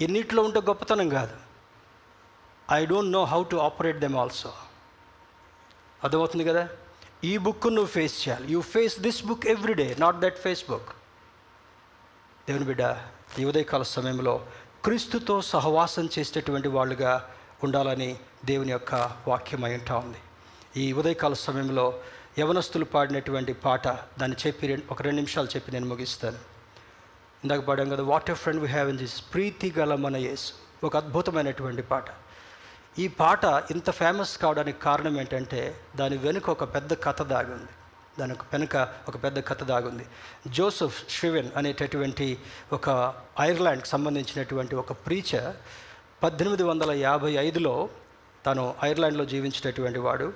ఎన్నిట్లో 0.00 0.42
ఉంటే 0.42 0.60
గొప్పతనం 0.60 1.08
కాదు. 1.08 1.36
I 2.72 2.86
don't 2.86 3.12
know 3.12 3.24
how 3.24 3.44
to 3.44 3.56
operate 3.56 3.98
them 3.98 4.16
also. 4.16 4.52
అర్థమవుతుంది 6.04 6.44
కదా? 6.44 6.68
ఈ 7.24 7.38
బుక్ 7.38 7.66
నువ్వు 7.66 7.86
ఫేస్ 7.86 8.28
చేయాలి. 8.28 8.52
You 8.52 8.60
face 8.60 9.00
this 9.00 9.24
book 9.24 9.46
every 9.46 9.74
day 9.74 9.96
not 9.98 10.16
that 10.16 10.38
Facebook 10.38 10.88
దేవుని 12.48 12.64
బిడ్డ 12.64 12.96
ఈ 13.38 13.44
ఉదయకాల 13.44 13.82
సమయంలో 13.82 14.46
క్రీస్తుతో 14.84 15.42
సహవాసం 15.42 16.08
చేసేటటువంటి 16.18 16.68
వాళ్ళుగా 16.68 17.30
ఉండాలని 17.64 18.18
దేవుని 18.44 18.72
యొక్క 18.72 18.94
వాక్యం 19.28 19.62
ఉంటా 19.62 19.96
ఉంది. 19.96 20.16
ఈ 20.76 20.92
ఉదయకాల 20.92 21.32
సమయంలో 21.32 22.00
యవనస్తులు 22.38 22.84
పాడినటువంటి 22.84 23.52
పాట 23.52 23.88
దాన్ని 23.88 24.36
చెప్పి 24.46 24.66
రెండు- 24.66 24.84
ఒక 24.90 25.02
రెండు 25.02 25.16
నిమిషాలు 25.16 25.46
చెప్పి 25.46 25.72
నేను 25.72 25.86
ముగిస్తాను. 25.86 26.36
ఇందాక 27.44 27.60
పాడాం 27.60 27.88
కదా 27.88 28.02
what 28.02 28.30
a 28.30 28.34
friend 28.34 28.60
we 28.62 28.68
have 28.68 28.88
in 28.88 28.98
this 28.98 29.24
ప్రీతి 29.34 29.74
గల 29.78 29.94
మన 29.94 30.16
యేసు. 30.16 30.52
ఒక 30.86 30.96
అద్భుతమైనటువంటి 30.96 31.82
పాట. 31.82 32.04
ఈ 32.98 33.08
పాట 33.08 33.44
ఇంత 33.44 33.90
ఫేమస్ 33.90 34.38
కావడానికి 34.38 34.80
కారణం 34.80 35.20
ఏంటంటే 35.20 35.80
దాని 35.96 36.16
వెనుక 36.16 36.50
ఒక 36.50 36.74
పెద్ద 36.74 37.02
కథ 37.02 37.22
దాగుంది. 37.22 37.68
దాని 38.18 38.32
వెనుక 38.32 38.76
ఒక 39.08 39.24
పెద్ద 39.24 39.46
కథ 39.46 39.64
దాగుంది. 39.64 40.06
జోసెఫ్ 40.46 41.10
షివెన్ 41.10 41.48
అనేటటువంటి 41.56 42.38
ఒక 42.72 43.14
ఐర్లాండ్కి 43.40 43.88
సంబంధించినటువంటి 43.88 44.74
ఒక 44.74 44.92
ప్రీచర్ 44.92 45.56
పద్దెనిమిది 46.22 46.62
వందల 46.62 46.90
యాభై 46.90 47.32
ఐదులో 47.32 47.88
తను 48.46 48.74
ఐర్లాండ్లో 48.84 49.24
జీవించినటువంటి 49.24 49.98
వాడు. 49.98 50.32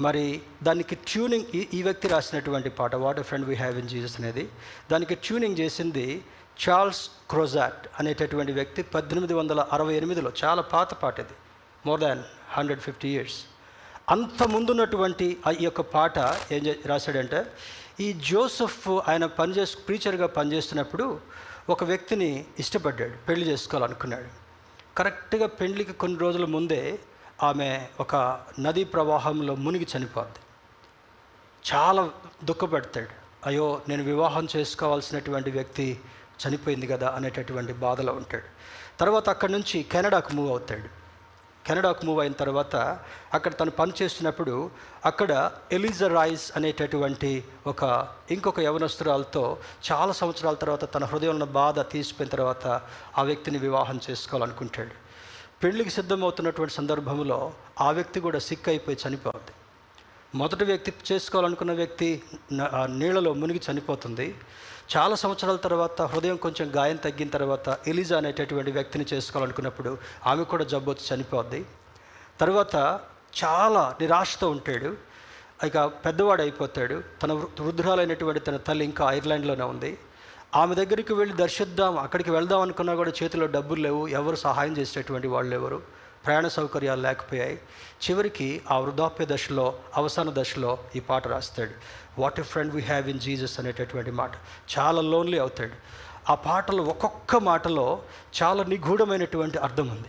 మరి 0.00 0.42
దానికి 0.62 0.94
ట్యూనింగ్ 0.94 1.44
ఈ 1.54 1.68
ఈ 1.74 1.82
వ్యక్తి 1.82 2.08
రాసినటువంటి 2.08 2.68
పాట 2.68 2.94
what 2.94 3.20
friend 3.20 3.46
we 3.46 3.54
have 3.54 3.78
in 3.78 3.88
Jesus 3.88 4.20
అనేది 4.20 4.48
దానికి 4.90 5.14
ట్యూనింగ్ 5.14 5.58
చేసింది 5.58 6.24
చార్ల్స్ 6.68 7.10
క్రోజాట్ 7.30 7.88
అనేటటువంటి 7.98 8.52
వ్యక్తి 8.52 8.82
పద్దెనిమిది 8.82 9.34
వందల 9.34 9.60
అరవై 9.60 9.94
ఎనిమిదిలో. 9.94 10.32
చాలా 10.44 10.62
పాత 10.62 10.94
పాట 10.94 11.20
ఇది. 11.20 11.32
More 11.86 12.00
than 12.00 12.22
hundred 12.52 12.80
fifty 12.80 13.08
years 13.08 13.44
అంత 14.08 14.42
ముందున్నటువంటి 14.42 15.40
ఆ 15.46 15.50
ఈ 15.50 15.64
యొక్క 15.64 15.80
పాట 15.80 16.18
ఏం 16.52 16.66
చే- 16.66 16.88
రాశాడంటే 16.88 17.46
ఈ 18.00 18.12
జోసెఫ్ 18.12 18.88
ఆయన 18.88 19.26
పనిచేసు 19.26 19.76
ప్రీచర్గా 19.76 20.26
పనిచేస్తున్నప్పుడు 20.26 21.20
ఒక 21.68 21.84
వ్యక్తిని 21.84 22.44
ఇష్టపడ్డాడు 22.58 23.26
పెళ్ళి 23.26 23.46
చేసుకోవాలనుకున్నాడు. 23.46 24.44
కరెక్ట్గా 24.96 25.46
పెళ్ళికి 25.46 25.92
కొన్ని 25.92 26.18
రోజుల 26.18 26.44
ముందే 26.44 26.98
ఆమె 27.42 27.86
ఒక 28.00 28.40
నదీ 28.60 28.84
ప్రవాహంలో 28.84 29.54
మునిగి 29.54 29.86
చనిపోద్ది. 29.96 30.38
చాలా 31.74 32.10
దుఃఖపడతాడు. 32.44 33.08
అయ్యో 33.46 33.80
నేను 33.88 34.02
వివాహం 34.04 34.48
చేసుకోవాల్సినటువంటి 34.56 35.50
వ్యక్తి 35.50 36.00
చనిపోయింది 36.48 36.86
కదా 36.86 37.08
అనేటటువంటి 37.08 37.72
బాధలో 37.72 38.12
ఉంటాడు. 38.12 38.44
తర్వాత 39.00 39.28
అక్కడి 39.28 39.52
నుంచి 39.52 39.82
కెనడాకు 39.82 40.32
మూవ్ 40.32 40.50
అవుతాడు. 40.50 41.03
కెనడాకు 41.66 42.06
మూవ్ 42.06 42.20
అయిన 42.20 42.32
తర్వాత 42.32 42.76
అక్కడ 43.34 43.52
తను 43.52 43.70
పని 43.70 43.92
చేస్తున్నప్పుడు 44.02 44.70
అక్కడ 45.04 45.52
ఎలిజా 45.72 46.08
రాయిస్ 46.08 46.52
అనేటటువంటి 46.56 47.44
ఒక 47.66 48.08
ఇంకొక 48.30 48.60
యవనస్తురాలతో 48.60 49.58
చాలా 49.92 50.12
సంవత్సరాల 50.12 50.54
తర్వాత 50.54 50.94
తన 50.94 51.04
హృదయంలో 51.04 51.46
బాధ 51.46 51.80
తీసిపోయిన 51.80 52.30
తర్వాత 52.30 52.66
ఆ 53.18 53.22
వ్యక్తిని 53.22 53.58
వివాహం 53.58 54.00
చేసుకోవాలనుకుంటాడు. 54.10 54.94
పెళ్ళికి 55.62 55.90
సిద్ధమవుతున్నటువంటి 55.90 56.74
సందర్భంలో 56.74 57.52
ఆ 57.80 57.90
వ్యక్తి 57.90 58.20
కూడా 58.20 58.38
సిక్ 58.38 58.68
అయిపోయి 58.68 58.98
చనిపోద్ది. 59.08 59.52
మొదటి 60.38 60.64
వ్యక్తి 60.64 60.92
చేసుకోవాలనుకున్న 61.12 61.72
వ్యక్తి 61.72 62.22
ఆ 62.72 62.86
నీళ్ళలో 62.86 63.32
మునిగి 63.32 63.60
చనిపోతుంది. 63.72 64.34
చాలా 64.96 65.14
సంవత్సరాల 65.14 65.56
తర్వాత 65.56 66.02
హృదయం 66.02 66.36
కొంచెం 66.36 66.72
గాయం 66.76 66.96
తగ్గిన 66.96 67.28
తర్వాత 67.28 67.78
ఎలిజా 67.86 68.16
అనేటటువంటి 68.16 68.70
వ్యక్తిని 68.70 69.04
చేసుకోవాలనుకున్నప్పుడు 69.12 69.98
ఆమె 70.26 70.44
కూడా 70.44 70.64
జబ్బు 70.64 70.90
వచ్చి 70.90 71.16
చనిపోద్ది. 71.16 71.66
తర్వాత 72.40 73.00
చాలా 73.44 73.96
నిరాశతో 74.00 74.50
ఉంటాడు. 74.50 74.96
ఇక 75.66 75.84
పెద్దవాడు 75.84 76.42
అయిపోతాడు. 76.42 77.02
తన 77.22 77.32
వృ- 77.32 77.62
వృద్ధురాలైనటువంటి 77.62 78.40
తన 78.40 78.56
తల్లి 78.56 78.84
ఇంకా 78.84 79.10
ఐర్లాండ్లోనే 79.10 79.64
ఉంది. 79.64 79.98
ఆమె 80.56 80.74
దగ్గరికి 80.74 81.14
వెళ్ళి 81.14 81.36
దర్శిద్దాం 81.36 81.98
అక్కడికి 81.98 82.30
వెళ్దాం 82.30 82.60
అనుకున్నా 82.60 82.94
కూడా 82.94 83.12
చేతిలో 83.22 83.46
డబ్బులు 83.46 83.80
లేవు. 83.80 84.06
ఎవరు 84.06 84.36
సహాయం 84.36 84.76
చేసేటటువంటి 84.76 85.26
వాళ్ళు 85.26 85.54
ఎవరు? 85.54 85.82
ప్రయాణ 86.26 86.48
సౌకర్యాలు 86.48 87.00
లేకపోయాయి. 87.00 87.60
చివరికి 88.04 88.62
ఆ 88.70 88.78
వృద్ధాప్య 88.78 89.26
దశలో 89.30 89.78
అవసాన 89.94 90.30
దశలో 90.32 90.78
ఈ 90.96 91.00
పాట 91.00 91.28
రాస్తాడు. 91.28 91.70
What 92.20 92.40
a 92.40 92.42
friend 92.42 92.74
we 92.74 92.80
have 92.80 93.08
in 93.08 93.20
Jesus 93.20 93.60
అనేటటువంటి 93.60 94.10
మాట 94.10 94.32
చాలా 94.78 95.00
లోన్లీ 95.00 95.38
అవుతాడు. 95.38 95.76
ఆ 96.30 96.34
పాటలో 96.34 96.82
ఒక్కొక్క 96.82 97.36
మాటలో 97.36 98.02
చాలా 98.42 98.64
నిగూఢమైనటువంటి 98.64 99.58
అర్థం 99.58 99.88
ఉంది. 99.88 100.08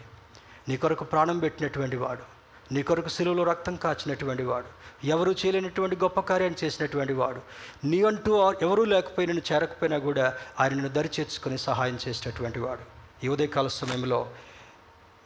నీ 0.70 0.78
కొరకు 0.78 1.04
ప్రాణం 1.04 1.40
పెట్టినటువంటి 1.40 1.96
వాడు 1.96 2.36
నీ 2.74 2.84
కొరకు 2.84 3.10
సిలువలో 3.10 3.44
రక్తం 3.44 3.76
కాచినటువంటి 3.76 4.44
వాడు 4.44 4.66
ఎవరు 5.08 5.32
చేయలేనటువంటి 5.32 5.96
గొప్ప 5.96 6.20
కార్యాన్ని 6.20 6.66
చేసినటువంటి 6.66 7.14
వాడు 7.14 7.42
నీ 7.84 8.04
అంటూ 8.04 8.54
ఎవరూ 8.62 8.84
లేకపోయినా 8.84 9.34
నిన్ను 9.34 9.56
చేరకపోయినా 9.56 9.98
కూడా 9.98 10.34
ఆయన 10.60 10.74
నిన్ను 10.74 11.58
సహాయం 11.58 12.00
చేసినటువంటి 12.08 12.60
వాడు. 12.60 12.80
ఈ 13.26 13.28
ఉదయకాల 13.28 13.68
సమయంలో 13.68 14.30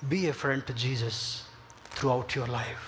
be 0.04 0.26
a 0.26 0.32
friend 0.32 0.64
to 0.64 0.74
Jesus 0.74 1.44
throughout 2.10 2.38
your 2.38 2.50
life 2.50 2.84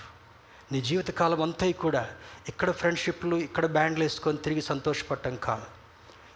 నీ 0.72 0.80
జీవితకాలం 0.80 1.42
అంతా 1.42 1.72
కూడా 1.72 2.08
ఇక్కడ 2.48 2.70
ఫ్రెండ్షిప్లు 2.70 3.36
ఇక్కడ 3.36 3.66
బ్యాండ్లు 3.66 4.04
వేసుకొని 4.04 4.38
తిరిగి 4.38 4.62
సంతోషపడటం 4.62 5.36
కాదు. 5.36 5.66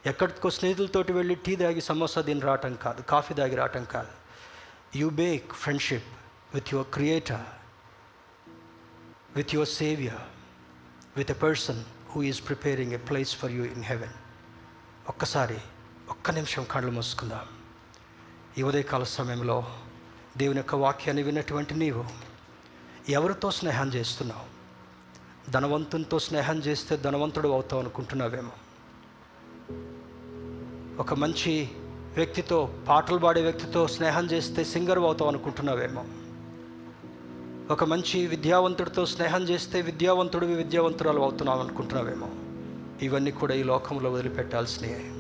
ఎక్కడికో 0.07 0.51
స్నేహితులతోటి 0.51 1.13
వెళ్ళి 1.13 1.35
టీ 1.35 1.57
తాగి 1.57 1.81
సమోసా 1.81 2.21
తిని 2.21 2.41
రావటం 2.41 2.75
కాదు 2.75 3.03
కాఫీ 3.03 3.35
తాగి 3.35 3.55
రావటం 3.55 3.85
కాదు. 3.85 4.13
You 4.97 5.11
make 5.11 5.53
friendship 5.53 6.11
with 6.55 6.75
your 6.75 6.89
creator 6.89 7.47
with 9.37 9.53
your 9.53 9.67
Savior, 9.67 10.21
with 11.15 11.31
a 11.31 11.35
person 11.35 11.85
who 12.09 12.23
is 12.23 12.41
preparing 12.41 12.95
a 12.95 12.99
place 12.99 13.33
for 13.33 13.51
you 13.51 13.65
in 13.65 13.83
heaven. 13.83 14.13
ఒక్కసారి 15.09 15.59
ఒక్క 16.09 16.31
నిమిషం 16.31 16.65
కళ్ళు 16.65 16.91
మూసుకుందాం. 16.91 17.47
ఈ 18.59 18.63
ఉదయకాల 18.63 19.05
సమయంలో 19.05 19.59
దేవుని 20.37 20.57
యొక్క 20.57 20.75
వాక్యాన్ని 20.75 21.23
విన్నటువంటి 21.23 21.75
నీవు 21.75 22.05
ఎవరితో 23.09 23.51
స్నేహం 23.51 23.89
చేస్తున్నావు? 23.89 24.57
ధనవంతునితో 25.51 26.19
స్నేహం 26.19 26.59
చేస్తే 26.59 26.97
ధనవంతుడు 26.97 27.49
అవుతావు 27.49 27.81
అనుకుంటున్నావేమో? 27.81 28.51
ఒక 30.99 31.15
మంచి 31.15 31.69
వ్యక్తితో 32.15 32.75
పాటలు 32.89 33.19
పాడే 33.19 33.43
వ్యక్తితో 33.43 33.89
స్నేహం 33.89 34.27
చేస్తే 34.27 34.65
సింగర్ 34.65 34.99
అవుతావు 34.99 35.31
అనుకుంటున్నావేమో? 35.31 36.05
ఒక 37.71 37.85
మంచి 37.85 38.27
విద్యావంతుడితో 38.27 39.07
స్నేహం 39.07 39.43
చేస్తే 39.43 39.81
విద్యావంతుడివి 39.81 40.55
విద్యావంతురాలు 40.55 41.21
అవుతున్నావు 41.21 41.61
అనుకుంటున్నావేమో? 41.61 42.31
ఇవన్నీ 43.03 43.31
కూడా 43.31 43.55
ఈ 43.55 43.63
లోకంలో 43.63 44.11
వదిలిపెట్టాల్సినవి 44.11 45.13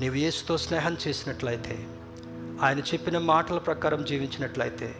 నీవు 0.00 0.14
ఏసుతో 0.14 0.56
స్నేహం 0.56 0.96
చేసినట్లయితే 1.08 1.95
ఆయన 2.62 2.78
చెప్పిన 2.78 3.18
మాటల 3.18 3.58
ప్రకారం 3.58 4.04
జీవించినట్లయితే 4.04 4.94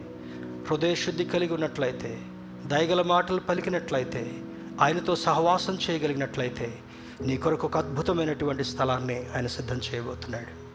హృదయశుద్ధి 0.71 1.25
కలిగి 1.25 1.55
ఉన్నట్లయితే 1.55 2.23
దయగల 2.67 3.03
మాటలు 3.03 3.41
పలికినట్లయితే 3.41 4.33
ఆయనతో 4.81 5.17
సహవాసం 5.17 5.79
చేయగలిగినట్లయితే 5.91 6.79
నీ 7.21 7.37
కొరకు 7.37 7.67
ఒక 7.67 7.77
అద్భుతమైనటువంటి 7.77 8.65
స్థలాన్ని 8.65 9.27
ఆయన 9.37 9.47
సిద్ధం 9.47 9.77
చేయబోతున్నాడు. 9.77 10.67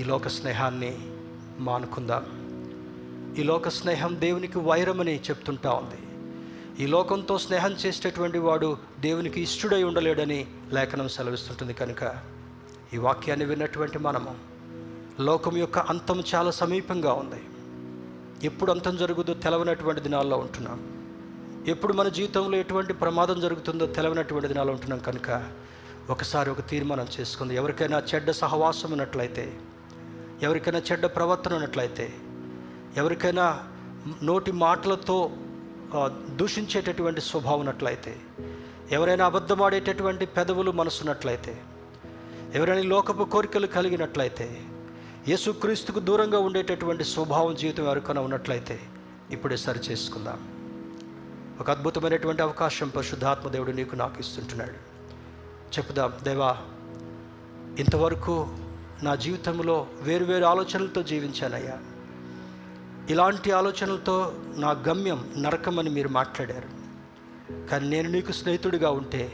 ఈ 0.00 0.04
లోక 0.04 0.28
స్నేహాన్ని 0.28 0.98
మానుకుందాం. 1.58 2.38
ఈ 3.38 3.42
లోక 3.42 3.68
స్నేహం 3.68 4.20
దేవునికి 4.20 4.58
వైరమని 4.58 5.20
చెప్తుంటా 5.20 5.70
ఉంది. 5.70 6.02
ఈ 6.84 6.86
లోకంతో 6.86 7.38
స్నేహం 7.38 7.72
చేసేటటువంటి 7.72 8.38
వాడు 8.38 8.78
దేవునికి 9.00 9.40
ఇష్టడై 9.40 9.82
ఉండలేడని 9.82 10.46
లేఖనం 10.72 11.08
సెలవిస్తుంటుంది 11.08 11.74
కనుక 11.74 12.16
ఈ 12.94 12.96
వాక్యాన్ని 12.96 13.46
విన్నటువంటి 13.46 13.98
మనము 13.98 14.57
లోకం 15.26 15.56
యొక్క 15.56 15.78
అంతం 15.78 16.22
చాలా 16.34 16.50
సమీపంగా 16.50 17.12
ఉంది. 17.12 17.40
ఎప్పుడు 18.46 18.70
అంతం 18.72 18.96
జరుగుతుందో 18.96 19.40
తెలవనటువంటి 19.40 20.00
దినాల్లో 20.00 20.36
ఉంటున్నాం. 20.36 20.78
ఎప్పుడు 21.68 21.92
మన 21.92 22.08
జీవితంలో 22.08 22.58
ఎటువంటి 22.58 22.92
ప్రమాదం 22.92 23.40
జరుగుతుందో 23.40 23.86
తెలవనటువంటి 23.86 24.48
దినాల్లో 24.48 24.72
ఉంటున్నాం 24.74 24.98
కనుక 24.98 25.28
ఒకసారి 26.10 26.50
ఒక 26.50 26.68
తీర్మానం 26.68 27.06
చేసుకుంది. 27.20 27.54
ఎవరికైనా 27.54 28.02
చెడ్డ 28.14 28.30
సహవాసం 28.30 28.92
ఉన్నట్లయితే 28.92 29.52
ఎవరికైనా 30.42 30.82
చెడ్డ 30.92 31.06
ప్రవర్తన 31.06 31.54
ఉన్నట్లయితే 31.54 32.12
ఎవరికైనా 32.96 33.64
నోటి 34.22 34.52
మాటలతో 34.52 35.30
దూషించేటటువంటి 36.36 37.20
స్వభావం 37.20 37.60
ఉన్నట్లయితే 37.60 38.16
ఎవరైనా 38.92 39.26
అబద్ధమాడేటటువంటి 39.26 40.26
పెదవులు 40.26 40.70
మనసున్నట్లయితే 40.70 41.56
ఎవరైనా 42.54 42.82
లోకపు 42.82 43.24
కోరికలు 43.24 43.66
కలిగినట్లయితే 43.66 44.48
యేసుక్రీస్తుకు 45.28 46.00
దూరంగా 46.00 46.38
ఉండేటటువంటి 46.38 47.04
స్వభావం 47.04 47.54
జీవితం 47.54 47.84
ఎవరికైనా 47.84 48.20
ఉన్నట్లయితే 48.20 48.80
ఇప్పుడే 49.30 49.56
సరి 49.56 49.78
చేసుకుందాం 49.78 50.58
ఒక 51.60 51.70
అద్భుతమైనటువంటి 51.70 52.42
అవకాశం 52.42 52.88
పరిశుద్ధాత్మ 52.88 53.48
దేవుడు 53.48 53.70
నీకు 53.70 53.96
నాకు 53.96 54.20
ఇస్తుంటున్నాడు 54.20 54.70
చెప్పుదాం 55.78 56.12
దేవా 56.22 56.56
ఇంతవరకు 57.78 58.56
నా 59.02 59.14
జీవితంలో 59.14 59.86
వేరువేరు 60.00 60.44
ఆలోచనలతో 60.44 61.02
జీవించానయ్యా. 61.02 61.78
ఇలాంటి 63.10 63.50
ఆలోచనలతో 63.50 64.32
నా 64.56 64.70
గమ్యం 64.70 65.34
నరకమని 65.38 65.90
మీరు 65.90 66.08
మాట్లాడారు. 66.08 66.68
కానీ 67.68 67.88
నేను 67.88 68.08
నీకు 68.08 68.32
స్నేహితుడిగా 68.32 68.90
ఉంటే 68.90 69.32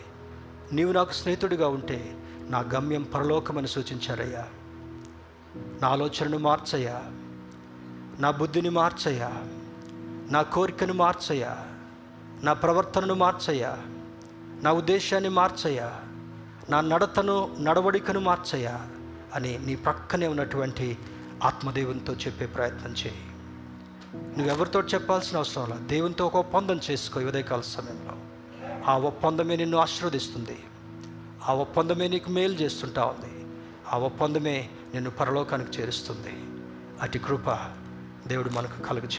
నీవు 0.73 0.93
నాకు 0.93 1.13
స్నేహితుడిగా 1.13 1.69
ఉంటే 1.69 2.17
నా 2.49 2.61
గమ్యం 2.61 3.03
పరలోకమని 3.03 3.69
సూచించారయ్యా. 3.69 4.47
నా 5.57 5.89
ఆలోచనను 5.89 6.39
మార్చయ్యా. 6.39 7.03
నా 8.21 8.31
బుద్ధిని 8.31 8.69
మార్చయ్యా. 8.69 9.31
నా 10.31 10.43
కోరికను 10.43 10.95
మార్చయ్యా. 10.95 11.57
నా 12.43 12.53
ప్రవర్తనను 12.53 13.15
మార్చయ్యా. 13.15 13.79
నా 14.63 14.73
ఉద్దేశాన్ని 14.73 15.29
మార్చయ్యా. 15.29 16.01
నా 16.71 16.81
నడతను 16.81 17.57
నడవడికను 17.61 18.21
మార్చయ్యా 18.21 18.87
అని 19.35 19.59
నీ 19.59 19.77
ప్రక్కనే 19.77 20.27
ఉన్నటువంటి 20.27 20.99
ఆత్మదేవునితో 21.43 22.13
చెప్పే 22.13 22.47
ప్రయత్నం 22.47 22.93
చేయి. 22.93 23.27
నువ్వెవరితో 24.15 24.81
చెప్పాల్సిన 24.81 25.37
అవసరం 25.37 25.71
లేదు. 25.71 25.87
దేవునితో 25.87 26.27
ఒక 26.27 26.37
ఒప్పందం 26.37 26.81
చేసుకో 26.91 27.21
ఉదయకాల 27.21 27.61
సమయంలో. 27.61 28.13
ఆ 28.87 28.99
ఒప్పందమే 28.99 29.57
నిన్ను 29.57 29.79
ఆశీర్వదిస్తుంది. 29.79 30.65
ఆ 31.49 31.55
ఒప్పందమే 31.55 32.09
నీకు 32.09 32.31
మేలు 32.31 32.55
చేస్తుంటా 32.55 33.05
ఉంది. 33.05 33.34
ఆ 33.95 33.99
ఒప్పందమే 33.99 34.69
నిన్ను 34.95 35.11
పరలోకానికి 35.11 35.81
చేరుస్తుంది. 35.81 36.33
అటు 37.01 37.19
కృప 37.19 37.51
దేవుడు 38.27 38.51
మనకు 38.51 38.83
కలుగు 38.83 39.07